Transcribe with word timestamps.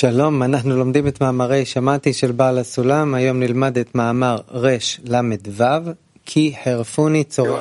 שלום, 0.00 0.42
אנחנו 0.42 0.76
לומדים 0.76 1.08
את 1.08 1.20
מאמרי 1.20 1.64
שמעתי 1.64 2.12
של 2.12 2.32
בעל 2.32 2.58
הסולם, 2.58 3.14
היום 3.14 3.40
נלמד 3.40 3.78
את 3.78 3.94
מאמר 3.94 4.36
רל"ו, 4.54 5.92
כי 6.26 6.54
חרפוני 6.64 7.24
צורר. 7.24 7.60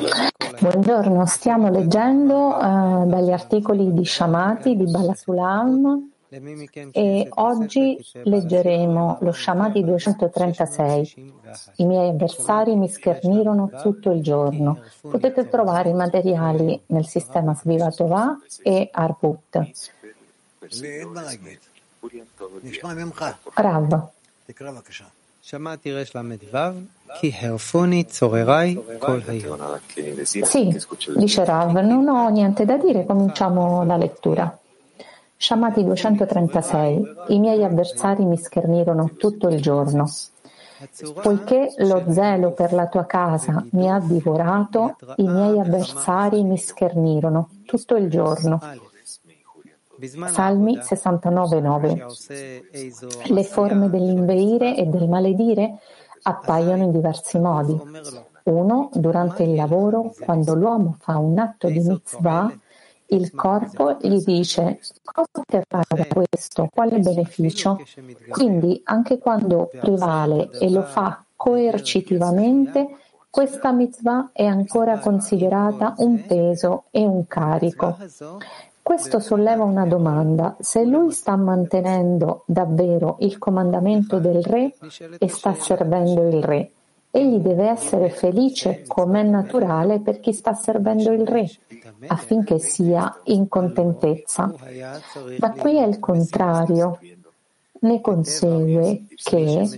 Buongiorno, 0.62 1.26
stiamo 1.26 1.68
leggendo 1.70 2.38
uh, 2.56 3.06
dagli 3.06 3.32
articoli 3.32 3.94
di 3.94 4.06
Shamati 4.06 4.78
di 4.78 4.86
Balasulam 4.90 6.12
e 6.92 7.28
oggi 7.30 7.98
leggeremo 8.24 9.18
lo 9.22 9.32
Shamati 9.32 9.84
236. 9.84 11.34
I 11.78 11.86
miei 11.86 12.10
avversari 12.10 12.76
mi 12.76 12.90
schernirono 12.90 13.70
tutto 13.82 14.12
il 14.12 14.22
giorno. 14.22 14.80
Potete 15.02 15.48
trovare 15.50 15.90
i 15.90 15.94
materiali 15.94 16.80
nel 16.88 17.06
sistema 17.06 17.54
Svivatova 17.54 18.38
e 18.64 18.90
Arput. 23.20 23.52
Rav. 23.58 23.90
שמעתי 25.46 25.92
רל"ו, 25.92 26.58
כי 27.20 27.32
הרפוני 27.40 28.04
צורריי 28.04 28.76
כל 29.00 29.20
היום. 29.28 29.60
Sì, 30.44 30.76
dice 31.16 31.46
Rav, 31.46 31.72
non 31.72 32.08
ho 32.08 32.30
niente 32.30 32.66
da 32.66 32.78
dire, 32.78 33.06
cominciamo 33.06 33.84
la 33.84 33.98
lettura. 33.98 34.58
Shamati 35.38 35.84
236. 35.84 37.04
I 37.28 37.40
miei 37.40 37.64
avversari 37.64 38.24
mi 38.26 38.38
schernirono 38.38 39.12
tutto 39.18 39.50
il 39.50 39.62
giorno. 39.62 40.10
Poiché 41.22 41.74
lo 41.78 42.04
zelo 42.10 42.52
per 42.52 42.74
la 42.74 42.88
tua 42.88 43.06
casa 43.06 43.64
mi 43.72 43.88
ha 43.92 44.00
divorato, 44.00 44.96
i 45.18 45.28
miei 45.28 45.60
avversari 45.60 46.42
mi 46.44 46.58
schernirono 46.58 47.50
tutto 47.66 47.96
il 47.96 48.10
giorno. 48.10 48.60
Salmi 50.29 50.79
69,9 50.79 53.33
Le 53.33 53.45
forme 53.45 53.91
dell'inveire 53.91 54.77
e 54.77 54.87
del 54.87 55.09
maledire 55.09 55.79
appaiono 56.23 56.85
in 56.85 56.91
diversi 56.91 57.39
modi. 57.39 57.79
Uno, 58.45 58.89
durante 58.95 59.43
il 59.43 59.55
lavoro, 59.55 60.15
quando 60.21 60.55
l'uomo 60.55 60.97
fa 60.99 61.19
un 61.19 61.39
atto 61.39 61.69
di 61.69 61.81
mitzvah, 61.81 62.51
il 63.13 63.33
corpo 63.33 63.97
gli 64.01 64.23
dice 64.23 64.79
cosa 65.03 65.29
otterrà 65.33 65.83
da 65.89 66.07
questo, 66.07 66.69
quale 66.73 66.99
beneficio. 66.99 67.81
Quindi 68.29 68.81
anche 68.85 69.19
quando 69.19 69.69
prevale 69.71 70.51
e 70.61 70.71
lo 70.71 70.83
fa 70.83 71.25
coercitivamente, 71.35 72.97
questa 73.29 73.73
mitzvah 73.73 74.31
è 74.33 74.45
ancora 74.45 74.99
considerata 74.99 75.95
un 75.99 76.25
peso 76.27 76.85
e 76.91 77.05
un 77.05 77.27
carico. 77.27 77.97
Questo 78.91 79.21
solleva 79.21 79.63
una 79.63 79.87
domanda. 79.87 80.57
Se 80.59 80.85
lui 80.85 81.13
sta 81.13 81.37
mantenendo 81.37 82.43
davvero 82.45 83.19
il 83.21 83.39
comandamento 83.39 84.19
del 84.19 84.43
re 84.43 84.75
e 85.17 85.29
sta 85.29 85.55
servendo 85.55 86.27
il 86.27 86.43
re, 86.43 86.71
egli 87.13 87.37
deve 87.37 87.69
essere 87.69 88.11
felice 88.11 88.83
come 88.89 89.21
è 89.21 89.23
naturale 89.23 90.01
per 90.01 90.19
chi 90.19 90.33
sta 90.33 90.55
servendo 90.55 91.13
il 91.13 91.25
re, 91.25 91.49
affinché 92.09 92.59
sia 92.59 93.17
in 93.27 93.47
contentezza. 93.47 94.53
Da 95.39 95.53
qui 95.53 95.77
è 95.77 95.87
il 95.87 96.01
contrario. 96.01 96.99
Ne 97.83 98.01
consegue 98.01 99.05
che 99.15 99.69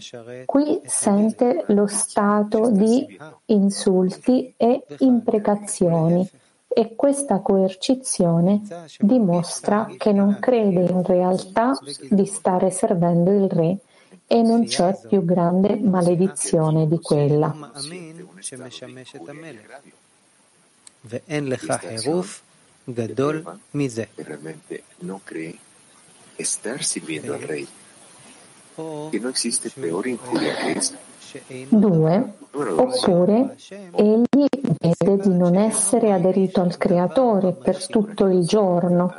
qui 0.46 0.80
sente 0.86 1.64
lo 1.66 1.86
stato 1.86 2.70
di 2.70 3.06
insulti 3.44 4.54
e 4.56 4.86
imprecazioni 5.00 6.26
e 6.74 6.94
questa 6.94 7.40
coercizione 7.40 8.62
dimostra 8.98 9.90
che 9.96 10.12
non 10.12 10.38
crede 10.40 10.90
in 10.90 11.02
realtà 11.02 11.72
di 12.08 12.26
stare 12.26 12.70
servendo 12.70 13.30
il 13.30 13.48
re 13.48 13.78
e 14.26 14.42
non 14.42 14.64
c'è 14.64 14.98
più 15.08 15.24
grande 15.24 15.76
maledizione 15.76 16.88
di 16.88 16.98
quella. 17.00 17.54
che 29.10 29.18
non 29.18 29.30
esiste 29.30 29.70
peor 29.70 30.06
injuria 30.06 30.54
che 30.54 30.70
esa. 30.76 31.11
Due, 31.68 32.32
oppure 32.52 33.56
egli 33.94 34.46
vede 34.78 35.16
di 35.22 35.34
non 35.34 35.56
essere 35.56 36.12
aderito 36.12 36.60
al 36.60 36.76
Creatore 36.76 37.52
per 37.52 37.86
tutto 37.86 38.26
il 38.26 38.44
giorno, 38.44 39.14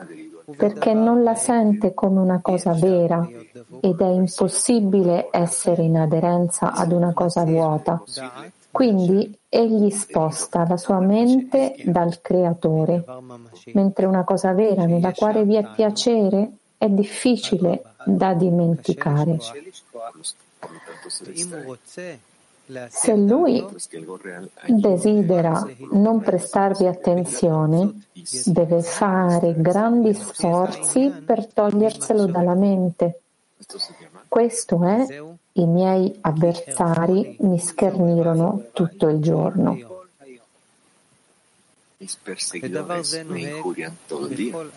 perché 0.55 0.93
non 0.93 1.23
la 1.23 1.35
sente 1.35 1.93
come 1.93 2.19
una 2.19 2.39
cosa 2.41 2.73
vera 2.73 3.27
ed 3.79 4.01
è 4.01 4.07
impossibile 4.07 5.29
essere 5.31 5.83
in 5.83 5.97
aderenza 5.97 6.73
ad 6.73 6.91
una 6.91 7.13
cosa 7.13 7.43
vuota. 7.43 8.03
Quindi 8.69 9.37
egli 9.49 9.91
sposta 9.91 10.65
la 10.67 10.77
sua 10.77 10.99
mente 10.99 11.75
dal 11.85 12.21
Creatore, 12.21 13.03
mentre 13.73 14.05
una 14.05 14.23
cosa 14.23 14.51
vera 14.53 14.85
nella 14.85 15.13
quale 15.13 15.43
vi 15.43 15.55
è 15.55 15.67
piacere 15.75 16.51
è 16.77 16.89
difficile 16.89 17.83
da 18.05 18.33
dimenticare. 18.33 19.37
Se 22.89 23.15
lui 23.15 23.65
desidera 24.67 25.67
non 25.91 26.21
prestarvi 26.21 26.87
attenzione, 26.87 28.05
deve 28.45 28.81
fare 28.81 29.53
grandi 29.57 30.13
sforzi 30.13 31.11
per 31.25 31.45
toglierselo 31.47 32.25
dalla 32.27 32.55
mente. 32.55 33.19
Questo 34.27 34.83
è 34.83 35.21
i 35.53 35.65
miei 35.65 36.17
avversari 36.21 37.37
mi 37.41 37.59
schernirono 37.59 38.67
tutto 38.71 39.07
il 39.09 39.19
giorno. 39.19 39.77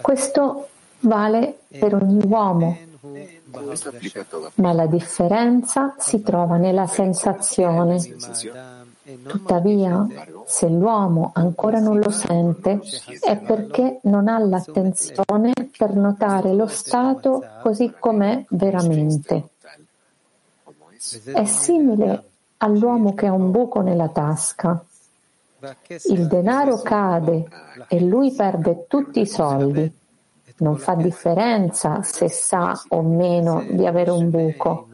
Questo 0.00 0.68
vale 1.00 1.58
per 1.68 1.94
ogni 1.94 2.20
uomo, 2.24 2.78
ma 4.56 4.72
la 4.72 4.86
differenza 4.86 5.94
si 5.98 6.22
trova 6.22 6.56
nella 6.56 6.86
sensazione. 6.86 8.00
Tuttavia, 9.26 10.06
se 10.46 10.68
l'uomo 10.68 11.30
ancora 11.34 11.78
non 11.78 11.98
lo 11.98 12.10
sente, 12.10 12.80
è 13.20 13.36
perché 13.38 14.00
non 14.02 14.28
ha 14.28 14.38
l'attenzione 14.38 15.52
per 15.76 15.94
notare 15.94 16.52
lo 16.52 16.66
stato 16.66 17.44
così 17.62 17.92
com'è 17.98 18.44
veramente. 18.48 19.50
È 21.32 21.44
simile 21.44 22.24
all'uomo 22.58 23.14
che 23.14 23.26
ha 23.26 23.32
un 23.32 23.50
buco 23.50 23.80
nella 23.80 24.08
tasca. 24.08 24.84
Il 26.08 26.26
denaro 26.26 26.80
cade 26.82 27.48
e 27.88 28.00
lui 28.00 28.32
perde 28.32 28.86
tutti 28.88 29.20
i 29.20 29.26
soldi 29.26 30.04
non 30.58 30.76
fa 30.76 30.94
differenza 30.94 32.02
se 32.02 32.28
sa 32.28 32.80
o 32.88 33.02
meno 33.02 33.64
di 33.68 33.86
avere 33.86 34.10
un 34.10 34.30
buco. 34.30 34.88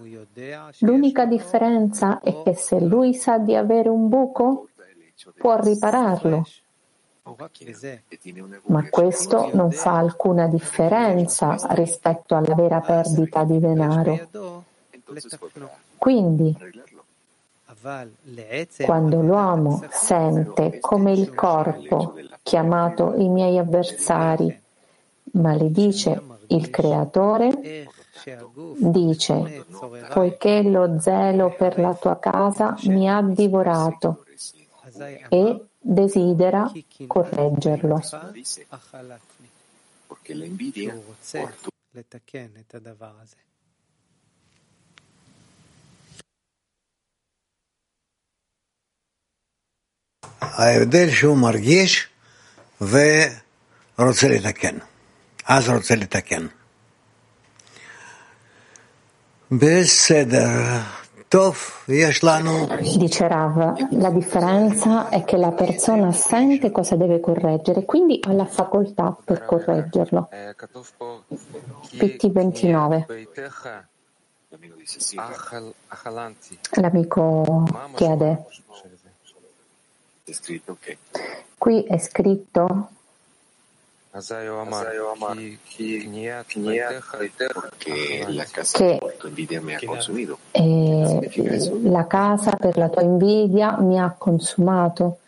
L'unica 0.79 1.27
differenza 1.27 2.21
è 2.21 2.43
che 2.43 2.55
se 2.55 2.81
lui 2.81 3.15
sa 3.15 3.39
di 3.39 3.55
avere 3.55 3.89
un 3.89 4.09
buco, 4.09 4.69
può 5.37 5.59
ripararlo. 5.61 6.45
Ma 8.67 8.89
questo 8.89 9.51
non 9.53 9.71
fa 9.71 9.99
alcuna 9.99 10.49
differenza 10.49 11.57
rispetto 11.71 12.35
alla 12.35 12.55
vera 12.55 12.81
perdita 12.81 13.45
di 13.45 13.61
denaro. 13.61 14.65
Quindi, 15.97 16.57
quando 18.85 19.21
l'uomo 19.21 19.85
sente 19.91 20.81
come 20.81 21.13
il 21.13 21.33
corpo, 21.35 22.15
chiamato 22.43 23.15
i 23.17 23.29
miei 23.29 23.59
avversari, 23.59 24.62
maledice 25.34 26.22
il 26.48 26.70
creatore, 26.70 27.86
dice, 28.78 29.66
poiché 30.14 30.62
lo 30.64 31.00
zelo 31.00 31.54
per 31.56 31.80
la 31.80 31.94
tua 31.94 32.18
casa 32.20 32.76
mi 32.84 33.10
ha 33.10 33.22
divorato 33.22 34.24
e 35.30 35.62
desidera 35.80 36.72
correggerlo. 37.08 38.02
ההבדל 50.42 51.10
שהוא 51.12 51.38
מרגיש 51.38 52.08
ורוצה 52.82 54.28
לתקן. 54.28 54.78
אז 55.46 55.70
רוצה 55.70 55.96
לתקן. 55.96 56.48
בסדר 59.52 60.48
Dice 61.30 63.28
Rav, 63.28 63.76
la 63.92 64.10
differenza 64.12 65.10
è 65.10 65.26
che 65.26 65.36
la 65.36 65.52
persona 65.52 66.14
sente 66.14 66.72
cosa 66.72 66.96
deve 66.96 67.20
correggere, 67.20 67.84
quindi 67.84 68.22
ha 68.24 68.32
la 68.32 68.46
facoltà 68.46 69.14
per 69.26 69.44
correggerlo. 69.44 70.30
PT 71.98 72.32
29. 72.32 73.06
L'amico 76.76 77.68
chiede, 77.94 78.46
qui 81.58 81.84
è 81.84 81.98
scritto 81.98 82.90
che 87.79 88.21
eh, 90.51 91.81
la 91.83 92.07
casa 92.07 92.51
per 92.57 92.77
la 92.77 92.91
tua 92.91 93.01
invidia 93.01 93.81
mi 93.81 93.99
ha 93.99 94.15
consumato. 94.17 95.21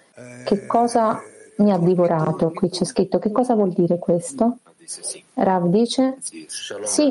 Che 0.45 0.67
cosa 0.67 1.19
mi 1.57 1.73
ha 1.73 1.79
divorato? 1.79 2.51
Qui 2.51 2.69
c'è 2.69 2.85
scritto. 2.85 3.19
Che 3.19 3.33
cosa 3.33 3.55
vuol 3.55 3.73
dire 3.73 3.99
questo? 3.99 4.59
Rav 5.33 5.67
dice 5.69 6.19
sì, 6.21 7.11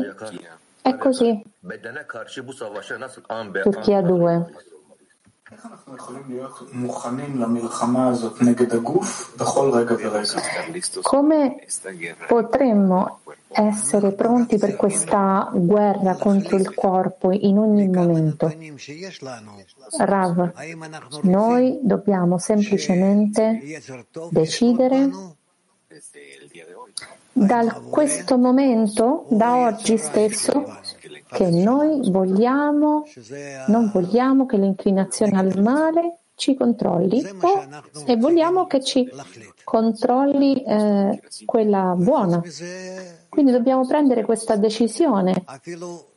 è 0.80 0.96
così. 0.96 1.44
Turchia 3.64 4.02
2. 4.02 4.54
Come 11.02 11.56
potremmo 12.28 13.20
essere 13.50 14.12
pronti 14.14 14.58
per 14.58 14.76
questa 14.76 15.52
guerra 15.54 16.16
contro 16.16 16.58
il 16.58 16.74
corpo 16.74 17.32
in 17.32 17.58
ogni 17.58 17.88
momento? 17.88 18.52
Rav, 19.98 20.52
noi 21.24 21.80
dobbiamo 21.82 22.38
semplicemente 22.38 23.62
decidere 24.30 25.10
da 27.34 27.82
questo 27.90 28.38
momento, 28.38 29.26
da 29.30 29.56
oggi 29.56 29.98
stesso, 29.98 30.80
che 31.34 31.50
noi 31.50 32.10
vogliamo, 32.10 33.04
non 33.68 33.90
vogliamo 33.92 34.46
che 34.46 34.58
l'inclinazione 34.58 35.38
al 35.38 35.62
male 35.62 36.18
ci 36.36 36.56
controlli 36.56 37.24
o, 37.42 37.66
e 38.06 38.18
vogliamo 38.18 38.66
che 38.66 38.84
ci 38.84 39.10
controlli 39.64 40.64
eh, 40.64 41.22
quella 41.46 41.94
buona. 41.98 42.42
Quindi 43.30 43.52
dobbiamo 43.52 43.86
prendere 43.86 44.24
questa 44.24 44.56
decisione, 44.56 45.44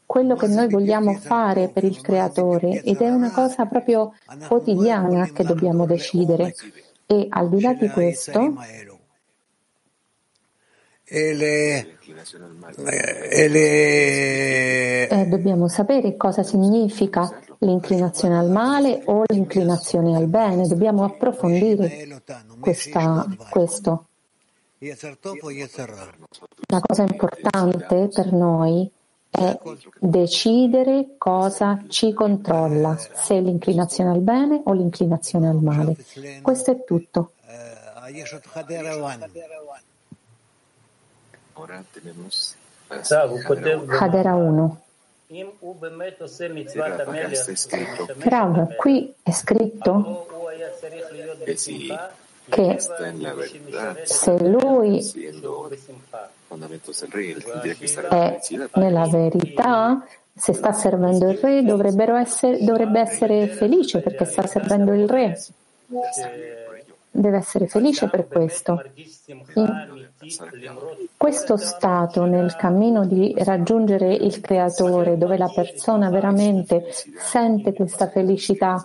quello 0.05 0.35
che 0.37 0.47
noi 0.47 0.69
vogliamo 0.69 1.15
fare 1.15 1.69
per 1.69 1.85
il 1.85 2.01
creatore 2.01 2.83
ed 2.83 3.01
è 3.01 3.11
una 3.11 3.33
cosa 3.33 3.67
proprio 3.67 4.13
quotidiana 4.47 5.27
che 5.33 5.45
dobbiamo 5.45 5.87
decidere. 5.87 6.55
E 7.09 7.27
al 7.29 7.49
di 7.49 7.61
là 7.61 7.73
di 7.75 7.89
questo, 7.89 8.55
eh, 15.09 15.27
dobbiamo 15.29 15.69
sapere 15.69 16.17
cosa 16.17 16.43
significa 16.43 17.31
l'inclinazione 17.59 18.37
al 18.37 18.51
male 18.51 19.03
o 19.05 19.23
l'inclinazione 19.29 20.17
al 20.17 20.27
bene, 20.27 20.67
dobbiamo 20.67 21.05
approfondire 21.05 22.21
questa, 22.59 23.25
questo. 23.51 24.07
La 26.69 26.81
cosa 26.81 27.03
importante 27.03 28.09
per 28.09 28.33
noi 28.33 28.91
è 29.31 29.59
decidere 30.01 31.15
cosa 31.19 31.85
ci 31.89 32.13
controlla, 32.13 32.97
se 32.97 33.39
l'inclinazione 33.39 34.11
al 34.11 34.21
bene 34.21 34.61
o 34.65 34.73
l'inclinazione 34.73 35.49
al 35.49 35.63
male. 35.63 35.97
Questo 36.43 36.73
è 36.73 36.85
tutto. 36.85 37.31
Hadera 43.99 44.35
1. 44.35 44.81
Rav, 48.19 48.77
qui 48.77 49.15
è 49.23 49.31
scritto 49.33 50.27
che 52.49 52.79
se 54.05 54.39
lui 54.39 55.13
è 58.11 58.41
nella 58.75 59.07
verità, 59.09 60.07
se 60.33 60.53
sta 60.53 60.73
servendo 60.73 61.29
il 61.29 61.39
re, 61.39 62.21
essere, 62.21 62.63
dovrebbe 62.63 63.01
essere 63.01 63.49
felice 63.49 64.01
perché 64.01 64.25
sta 64.27 64.47
servendo 64.47 64.93
il 64.93 65.09
re 65.09 65.37
deve 67.17 67.39
essere 67.39 67.67
felice 67.67 68.09
per 68.09 68.29
questo. 68.29 68.83
In 69.55 70.09
questo 71.17 71.57
stato 71.57 72.25
nel 72.25 72.55
cammino 72.57 73.07
di 73.07 73.35
raggiungere 73.39 74.15
il 74.15 74.41
creatore, 74.41 75.19
dove 75.19 75.37
la 75.37 75.51
persona 75.53 76.11
veramente 76.11 76.87
sente 77.19 77.73
questa 77.73 78.09
felicità, 78.09 78.83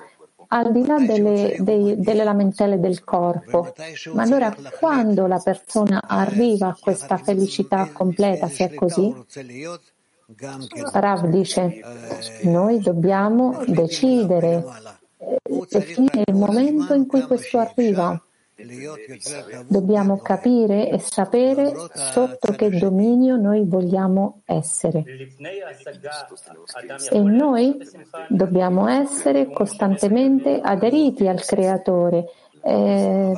al 0.54 0.72
di 0.72 0.86
là 0.86 0.98
delle, 1.00 1.56
dei, 1.60 2.00
delle 2.00 2.24
lamentele 2.24 2.80
del 2.80 3.04
corpo. 3.04 3.74
Ma 4.14 4.24
allora 4.24 4.54
quando 4.80 5.28
la 5.28 5.40
persona 5.40 6.02
arriva 6.06 6.68
a 6.68 6.78
questa 6.80 7.18
felicità 7.18 7.90
completa, 7.92 8.48
se 8.48 8.66
è 8.66 8.74
così, 8.74 9.14
Rav 10.94 11.28
dice, 11.28 11.82
noi 12.44 12.80
dobbiamo 12.80 13.64
decidere 13.66 14.64
definire 15.70 16.24
il 16.28 16.36
momento 16.36 16.94
in 16.94 17.08
cui 17.08 17.22
questo 17.22 17.60
arriva. 17.60 18.22
Dobbiamo 19.68 20.18
capire 20.18 20.90
e 20.90 21.00
sapere 21.00 21.74
sotto 21.94 22.52
che 22.54 22.70
dominio 22.70 23.36
noi 23.36 23.66
vogliamo 23.66 24.42
essere. 24.46 25.04
E 27.10 27.20
noi 27.20 27.76
dobbiamo 28.28 28.88
essere 28.88 29.52
costantemente 29.52 30.60
aderiti 30.62 31.28
al 31.28 31.44
Creatore 31.44 32.26
eh, 32.64 33.34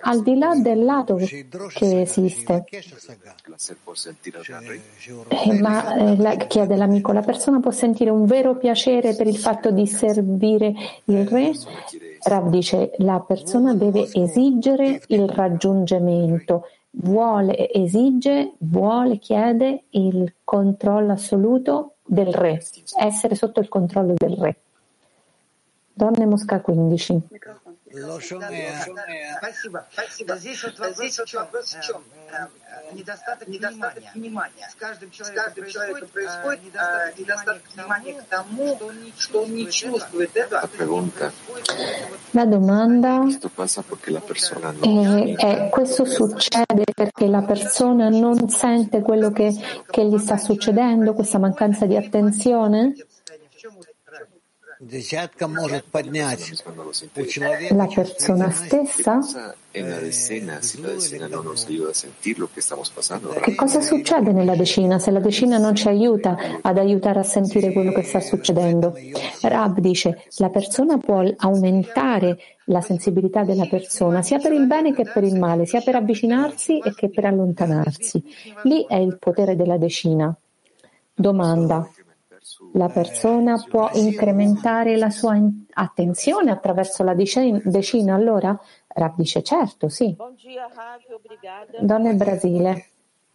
al 0.00 0.22
di 0.22 0.36
là 0.36 0.54
del 0.56 0.84
lato 0.84 1.16
che 1.16 2.00
esiste, 2.00 2.64
eh, 5.28 5.60
ma 5.60 5.94
eh, 5.94 6.16
la, 6.16 6.36
chiede 6.36 6.76
l'amico, 6.76 7.12
la 7.12 7.22
persona 7.22 7.60
può 7.60 7.70
sentire 7.70 8.10
un 8.10 8.26
vero 8.26 8.56
piacere 8.56 9.14
per 9.14 9.26
il 9.26 9.38
fatto 9.38 9.70
di 9.70 9.86
servire 9.86 10.74
il 11.04 11.26
re? 11.26 11.52
Rav 12.24 12.50
dice, 12.50 12.92
la 12.98 13.20
persona 13.20 13.74
deve 13.74 14.08
esigere 14.12 15.00
il 15.08 15.28
raggiungimento, 15.28 16.68
vuole, 16.90 17.72
esige, 17.72 18.52
vuole, 18.58 19.18
chiede 19.18 19.84
il 19.90 20.34
controllo 20.44 21.12
assoluto 21.12 21.94
del 22.04 22.32
re, 22.32 22.60
essere 22.98 23.34
sotto 23.34 23.60
il 23.60 23.68
controllo 23.68 24.14
del 24.16 24.36
re. 24.36 24.56
Donne 25.94 26.26
Mosca 26.26 26.60
15. 26.60 27.22
Microfono. 27.30 27.71
Спасибо. 29.91 30.37
Здесь 30.37 30.63
вот 30.63 30.79
вопрос, 30.79 30.97
здесь 30.97 31.19
вот 31.19 31.33
вопрос 31.33 31.75
в 31.75 31.81
чем? 31.81 32.03
Недостаток, 32.93 33.47
недостаток 33.47 34.03
внимания. 34.13 34.69
С 34.69 34.75
каждым 34.75 35.11
человеком, 35.11 35.43
с 35.43 35.45
каждым 35.45 35.63
происходит, 35.63 36.11
происходит 36.11 36.63
недостаток, 36.63 37.17
недостаток 37.17 37.61
внимания 37.75 38.13
к 38.13 38.23
тому, 38.23 38.79
что 39.17 39.43
он 39.43 39.55
не 39.55 39.69
чувствует 39.69 40.35
этого. 40.35 40.69
La 42.33 42.45
domanda 42.45 43.23
è, 44.81 45.35
è 45.35 45.69
questo 45.69 46.05
succede 46.05 46.83
perché 46.95 47.27
la 47.27 47.41
persona 47.41 48.09
non 48.09 48.49
sente 48.49 49.01
quello 49.01 49.31
che, 49.31 49.51
che 49.89 50.05
gli 50.05 50.17
sta 50.17 50.37
succedendo, 50.37 51.13
questa 51.13 51.39
mancanza 51.39 51.85
di 51.85 51.95
attenzione? 51.97 52.93
La 57.70 57.86
persona 57.86 58.50
stessa? 58.50 59.20
Che 63.40 63.54
cosa 63.54 63.80
succede 63.80 64.32
nella 64.32 64.56
decina 64.56 64.98
se 64.98 65.12
la 65.12 65.20
decina 65.20 65.58
non 65.58 65.76
ci 65.76 65.86
aiuta 65.86 66.36
ad 66.60 66.78
aiutare 66.78 67.20
a 67.20 67.22
sentire 67.22 67.72
quello 67.72 67.92
che 67.92 68.02
sta 68.02 68.18
succedendo? 68.18 68.92
Rab 69.42 69.78
dice 69.78 70.24
la 70.38 70.48
persona 70.48 70.98
può 70.98 71.22
aumentare 71.36 72.38
la 72.64 72.80
sensibilità 72.80 73.44
della 73.44 73.66
persona 73.66 74.22
sia 74.22 74.38
per 74.38 74.50
il 74.50 74.66
bene 74.66 74.92
che 74.92 75.04
per 75.04 75.22
il 75.22 75.38
male, 75.38 75.64
sia 75.64 75.80
per 75.80 75.94
avvicinarsi 75.94 76.78
e 76.78 76.92
che 76.92 77.08
per 77.08 77.26
allontanarsi. 77.26 78.20
Lì 78.64 78.84
è 78.88 78.96
il 78.96 79.16
potere 79.18 79.54
della 79.54 79.76
decina. 79.76 80.34
Domanda 81.14 81.88
la 82.72 82.88
persona 82.88 83.62
può 83.68 83.90
incrementare 83.94 84.96
la 84.96 85.10
sua 85.10 85.38
attenzione 85.74 86.50
attraverso 86.50 87.02
la 87.02 87.14
decina, 87.14 88.14
allora? 88.14 88.58
Rav 88.86 89.14
dice 89.16 89.42
certo, 89.42 89.88
sì. 89.88 90.16
Donne 91.80 92.14
Brasile. 92.14 92.86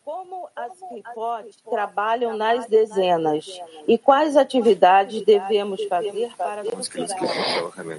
Como 0.03 0.47
as 0.53 0.71
clipot 0.87 1.69
trabalham 1.69 2.37
nas 2.37 2.65
dezenas 2.67 3.59
e 3.85 3.97
quais 3.97 4.37
atividades 4.37 5.21
devemos 5.25 5.83
fazer 5.83 6.31
para 6.37 6.63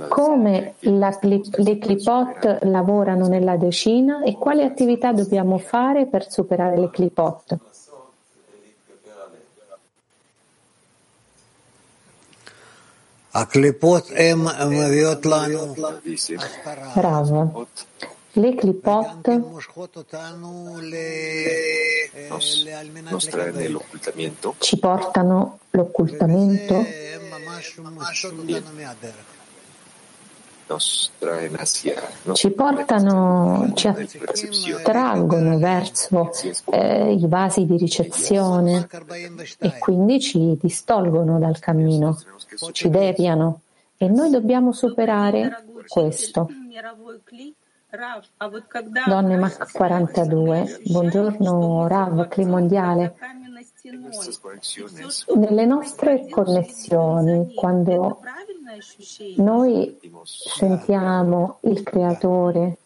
Come 0.08 0.74
la, 0.80 1.18
le 1.20 1.78
clipot 1.78 2.60
lavorano 2.62 3.26
nella 3.26 3.58
decina 3.58 4.22
e 4.22 4.38
quali 4.38 4.62
attività 4.62 5.12
dobbiamo 5.12 5.58
fare 5.58 6.06
per 6.06 6.30
superare 6.30 6.78
le 6.78 6.88
clipot? 6.88 7.58
Bravo. 16.94 17.66
Le 18.32 18.54
clipot 18.54 19.42
ci 24.58 24.78
portano 24.78 25.58
l'occultamento 25.70 26.84
ci 32.34 32.50
portano, 32.50 33.72
ci 33.74 33.88
attraggono 33.88 35.58
verso 35.58 36.30
eh, 36.70 37.12
i 37.12 37.26
vasi 37.26 37.64
di 37.64 37.76
ricezione 37.78 38.86
e 39.58 39.78
quindi 39.78 40.20
ci 40.20 40.58
distolgono 40.60 41.38
dal 41.38 41.58
cammino, 41.58 42.18
ci 42.72 42.90
deviano 42.90 43.60
e 43.96 44.08
noi 44.08 44.30
dobbiamo 44.30 44.72
superare 44.72 45.64
questo. 45.86 46.48
Donne 49.06 49.36
Mac 49.38 49.72
42, 49.72 50.80
buongiorno 50.84 51.88
Rav, 51.88 52.28
Cli 52.28 52.44
Mondiale. 52.44 53.14
Nelle 55.34 55.64
nostre 55.64 56.28
connessioni, 56.28 57.54
quando 57.54 58.20
noi 59.36 59.98
sentiamo 60.24 61.58
il 61.62 61.82
creatore 61.82 62.76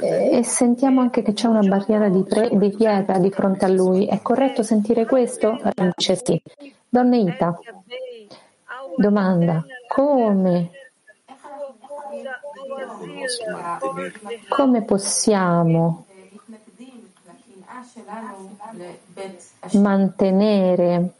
e 0.00 0.42
sentiamo 0.44 1.00
anche 1.00 1.22
che 1.22 1.32
c'è 1.32 1.46
una 1.46 1.60
barriera 1.60 2.08
di, 2.08 2.22
pre- 2.22 2.50
di, 2.52 2.70
pietra 2.70 3.18
di 3.18 3.30
fronte 3.30 3.64
a 3.64 3.68
lui. 3.68 4.06
È 4.06 4.20
corretto 4.22 4.62
sentire 4.62 5.06
questo? 5.06 5.58
Dice 5.96 6.20
sì. 6.22 6.42
Donne 6.88 7.18
Ita, 7.18 7.58
domanda, 8.96 9.64
come, 9.88 10.70
come 14.48 14.82
possiamo 14.82 16.05
mantenere 19.72 21.12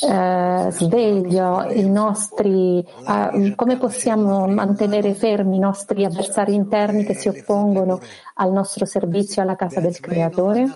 eh, 0.00 0.68
sveglio 0.70 1.70
i 1.70 1.88
nostri, 1.88 2.78
eh, 2.80 3.52
come 3.54 3.76
possiamo 3.76 4.46
mantenere 4.46 5.14
fermi 5.14 5.56
i 5.56 5.58
nostri 5.60 6.04
avversari 6.04 6.54
interni 6.54 7.04
che 7.04 7.14
si 7.14 7.28
oppongono 7.28 8.00
al 8.34 8.52
nostro 8.52 8.86
servizio 8.86 9.42
alla 9.42 9.56
casa 9.56 9.80
del 9.80 9.98
creatore? 10.00 10.72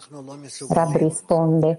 Rab 0.69 0.97
risponde, 0.97 1.79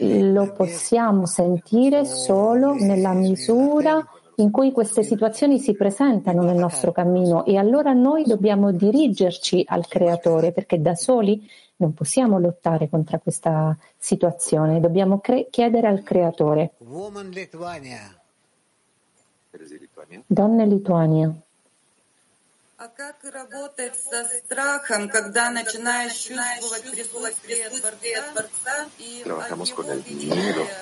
lo 0.00 0.52
possiamo 0.52 1.26
sentire 1.26 2.04
solo 2.04 2.74
nella 2.74 3.12
misura 3.12 4.04
in 4.38 4.50
cui 4.50 4.72
queste 4.72 5.02
situazioni 5.02 5.58
si 5.58 5.74
presentano 5.74 6.42
nel 6.42 6.56
nostro 6.56 6.92
cammino. 6.92 7.44
E 7.44 7.56
allora 7.56 7.92
noi 7.92 8.24
dobbiamo 8.24 8.72
dirigerci 8.72 9.64
al 9.66 9.86
creatore 9.86 10.52
perché 10.52 10.80
da 10.80 10.94
soli 10.94 11.48
non 11.76 11.94
possiamo 11.94 12.38
lottare 12.38 12.88
contro 12.88 13.18
questa 13.18 13.76
situazione, 13.96 14.80
dobbiamo 14.80 15.20
cre- 15.20 15.48
chiedere 15.50 15.86
al 15.86 16.02
creatore. 16.02 16.72
Donne 20.26 20.66
Lituania. 20.66 21.42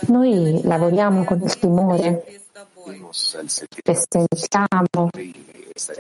Noi 0.09 0.61
lavoriamo 0.63 1.25
con 1.25 1.41
il 1.41 1.59
timore 1.59 2.25
e 3.83 3.95
sentiamo 3.95 5.09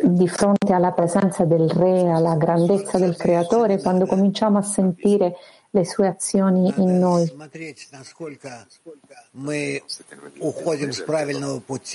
di 0.02 0.28
fronte 0.28 0.72
alla 0.74 0.92
presenza 0.92 1.46
del 1.46 1.66
Re, 1.70 2.10
alla 2.10 2.36
grandezza 2.36 2.98
del 2.98 3.16
Creatore, 3.16 3.80
quando 3.80 4.04
cominciamo 4.04 4.58
a 4.58 4.62
sentire 4.62 5.36
le 5.70 5.84
sue 5.86 6.08
azioni 6.08 6.74
in 6.76 6.98
noi. 6.98 7.32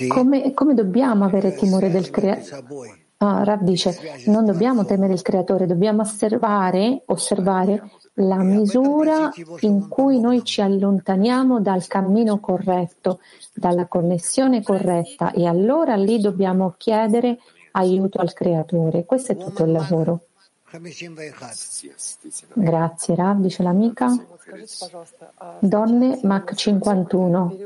Come, 0.08 0.52
come 0.54 0.74
dobbiamo 0.74 1.24
avere 1.24 1.54
timore 1.54 1.88
del 1.88 2.10
Creatore? 2.10 3.10
Ah, 3.24 3.44
Rav 3.44 3.62
dice, 3.62 3.96
non 4.26 4.44
dobbiamo 4.44 4.84
temere 4.84 5.12
il 5.12 5.22
creatore, 5.22 5.66
dobbiamo 5.66 6.02
osservare, 6.02 7.02
osservare 7.06 7.88
la 8.14 8.38
misura 8.38 9.30
in 9.60 9.86
cui 9.88 10.18
noi 10.18 10.42
ci 10.42 10.60
allontaniamo 10.60 11.60
dal 11.60 11.86
cammino 11.86 12.40
corretto, 12.40 13.20
dalla 13.54 13.86
connessione 13.86 14.60
corretta 14.64 15.30
e 15.30 15.46
allora 15.46 15.94
lì 15.94 16.18
dobbiamo 16.18 16.74
chiedere 16.76 17.38
aiuto 17.72 18.18
al 18.18 18.32
creatore. 18.32 19.04
Questo 19.04 19.32
è 19.32 19.36
tutto 19.36 19.62
il 19.62 19.70
lavoro. 19.70 20.26
Grazie 22.54 23.14
Rav, 23.14 23.38
dice 23.38 23.62
l'amica. 23.62 24.08
Donne 25.60 26.18
Mac 26.24 26.54
51 26.54 27.56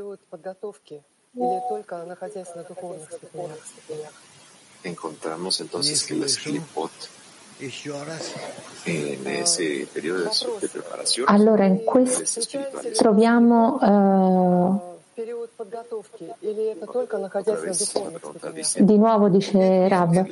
encontramos 4.87 5.59
entonces 5.61 6.03
que 6.03 6.15
las 6.15 6.37
clipot 6.37 6.91
en 8.85 9.27
ese 9.27 9.87
periodo 9.91 10.29
de, 10.59 10.69
preparación. 10.69 11.25
Allora, 11.27 11.65
in 11.65 11.83
questo 11.83 12.39
troviamo 12.93 13.79
uh, 13.81 14.95
di 18.77 18.97
nuovo 18.97 19.29
dice 19.29 19.87
Rab, 19.87 20.27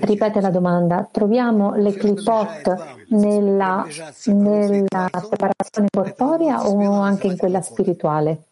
ripete 0.00 0.40
la 0.40 0.50
domanda, 0.50 1.08
troviamo 1.10 1.74
le 1.74 1.92
clipot 1.92 3.06
nella, 3.08 3.84
nella 4.26 5.10
preparazione 5.10 5.88
corporea 5.90 6.68
o 6.68 7.00
anche 7.00 7.26
in 7.26 7.36
quella 7.36 7.60
spirituale? 7.60 8.47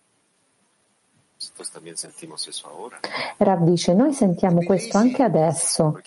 Rav 3.39 3.65
dice, 3.65 3.95
noi 3.95 4.13
sentiamo 4.13 4.63
questo 4.63 4.99
anche 4.99 5.23
adesso. 5.23 6.01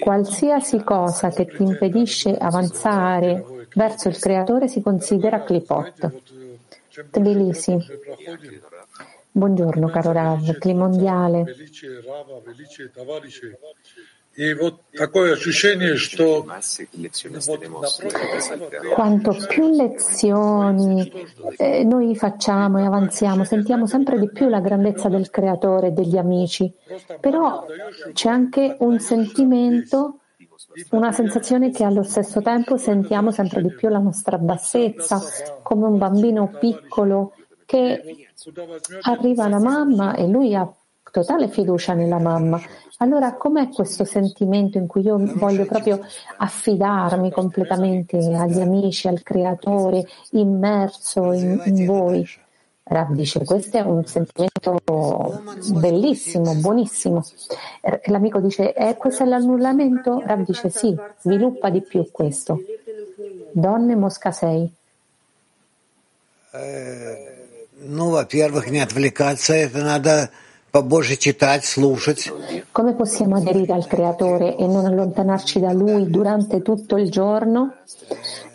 Qualsiasi 0.00 0.82
cosa 0.82 1.30
che 1.30 1.46
ti 1.46 1.62
impedisce 1.62 2.36
avanzare 2.36 3.66
verso 3.74 4.08
il 4.08 4.18
creatore 4.18 4.68
si 4.68 4.80
considera 4.80 5.42
clipot. 5.42 6.22
Tbilisi. 7.10 7.76
Buongiorno 9.30 9.88
caro 9.88 10.12
Rav, 10.12 10.58
Climondiale. 10.58 11.54
Quanto 18.94 19.36
più 19.48 19.74
lezioni 19.74 21.12
eh, 21.56 21.82
noi 21.82 22.14
facciamo 22.14 22.78
e 22.78 22.84
avanziamo, 22.84 23.42
sentiamo 23.42 23.86
sempre 23.88 24.16
di 24.20 24.30
più 24.30 24.48
la 24.48 24.60
grandezza 24.60 25.08
del 25.08 25.30
creatore 25.30 25.88
e 25.88 25.90
degli 25.90 26.16
amici, 26.16 26.72
però 27.18 27.66
c'è 28.12 28.28
anche 28.28 28.76
un 28.78 29.00
sentimento 29.00 30.20
una 30.90 31.10
sensazione 31.10 31.70
che 31.72 31.82
allo 31.82 32.02
stesso 32.04 32.40
tempo 32.40 32.76
sentiamo 32.76 33.32
sempre 33.32 33.60
di 33.60 33.72
più 33.72 33.88
la 33.88 33.98
nostra 33.98 34.38
bassezza, 34.38 35.20
come 35.62 35.86
un 35.86 35.98
bambino 35.98 36.48
piccolo 36.60 37.32
che 37.66 38.28
arriva 39.02 39.44
alla 39.44 39.60
mamma 39.60 40.14
e 40.14 40.26
lui 40.26 40.54
ha 40.54 40.72
totale 41.11 41.47
fiducia 41.47 41.93
nella 41.93 42.19
mamma. 42.19 42.59
Allora, 42.97 43.33
com'è 43.35 43.69
questo 43.69 44.03
sentimento 44.03 44.77
in 44.77 44.87
cui 44.87 45.03
io 45.03 45.17
voglio 45.35 45.65
proprio 45.65 45.99
affidarmi 46.37 47.31
completamente 47.31 48.17
agli 48.17 48.59
amici, 48.59 49.07
al 49.07 49.21
creatore, 49.21 50.05
immerso 50.31 51.31
in, 51.33 51.61
in 51.65 51.85
voi? 51.85 52.27
Rav 52.85 53.13
dice, 53.13 53.45
questo 53.45 53.77
è 53.77 53.81
un 53.81 54.05
sentimento 54.05 54.81
bellissimo, 55.73 56.53
buonissimo. 56.55 57.23
L'amico 58.05 58.39
dice, 58.39 58.73
eh, 58.73 58.97
questo 58.97 59.23
è 59.23 59.25
l'annullamento? 59.25 60.21
Rav 60.25 60.43
dice, 60.43 60.69
sì, 60.69 60.95
sviluppa 61.19 61.69
di 61.69 61.81
più 61.81 62.09
questo. 62.11 62.59
Donne 63.51 63.95
Mosca 63.95 64.31
6. 64.31 64.73
Ну, 67.85 68.11
во-первых, 68.11 68.69
не 68.69 68.79
отвлекаться, 68.79 69.53
это 69.53 69.79
надо 69.79 70.09
побольше 70.09 70.23
читать, 70.23 70.31
слушать. 70.31 70.46
come 72.70 72.94
possiamo 72.94 73.36
aderire 73.36 73.72
al 73.72 73.86
Creatore 73.86 74.56
e 74.56 74.66
non 74.66 74.84
allontanarci 74.84 75.60
da 75.60 75.72
Lui 75.72 76.10
durante 76.10 76.60
tutto 76.62 76.96
il 76.96 77.10
giorno? 77.10 77.76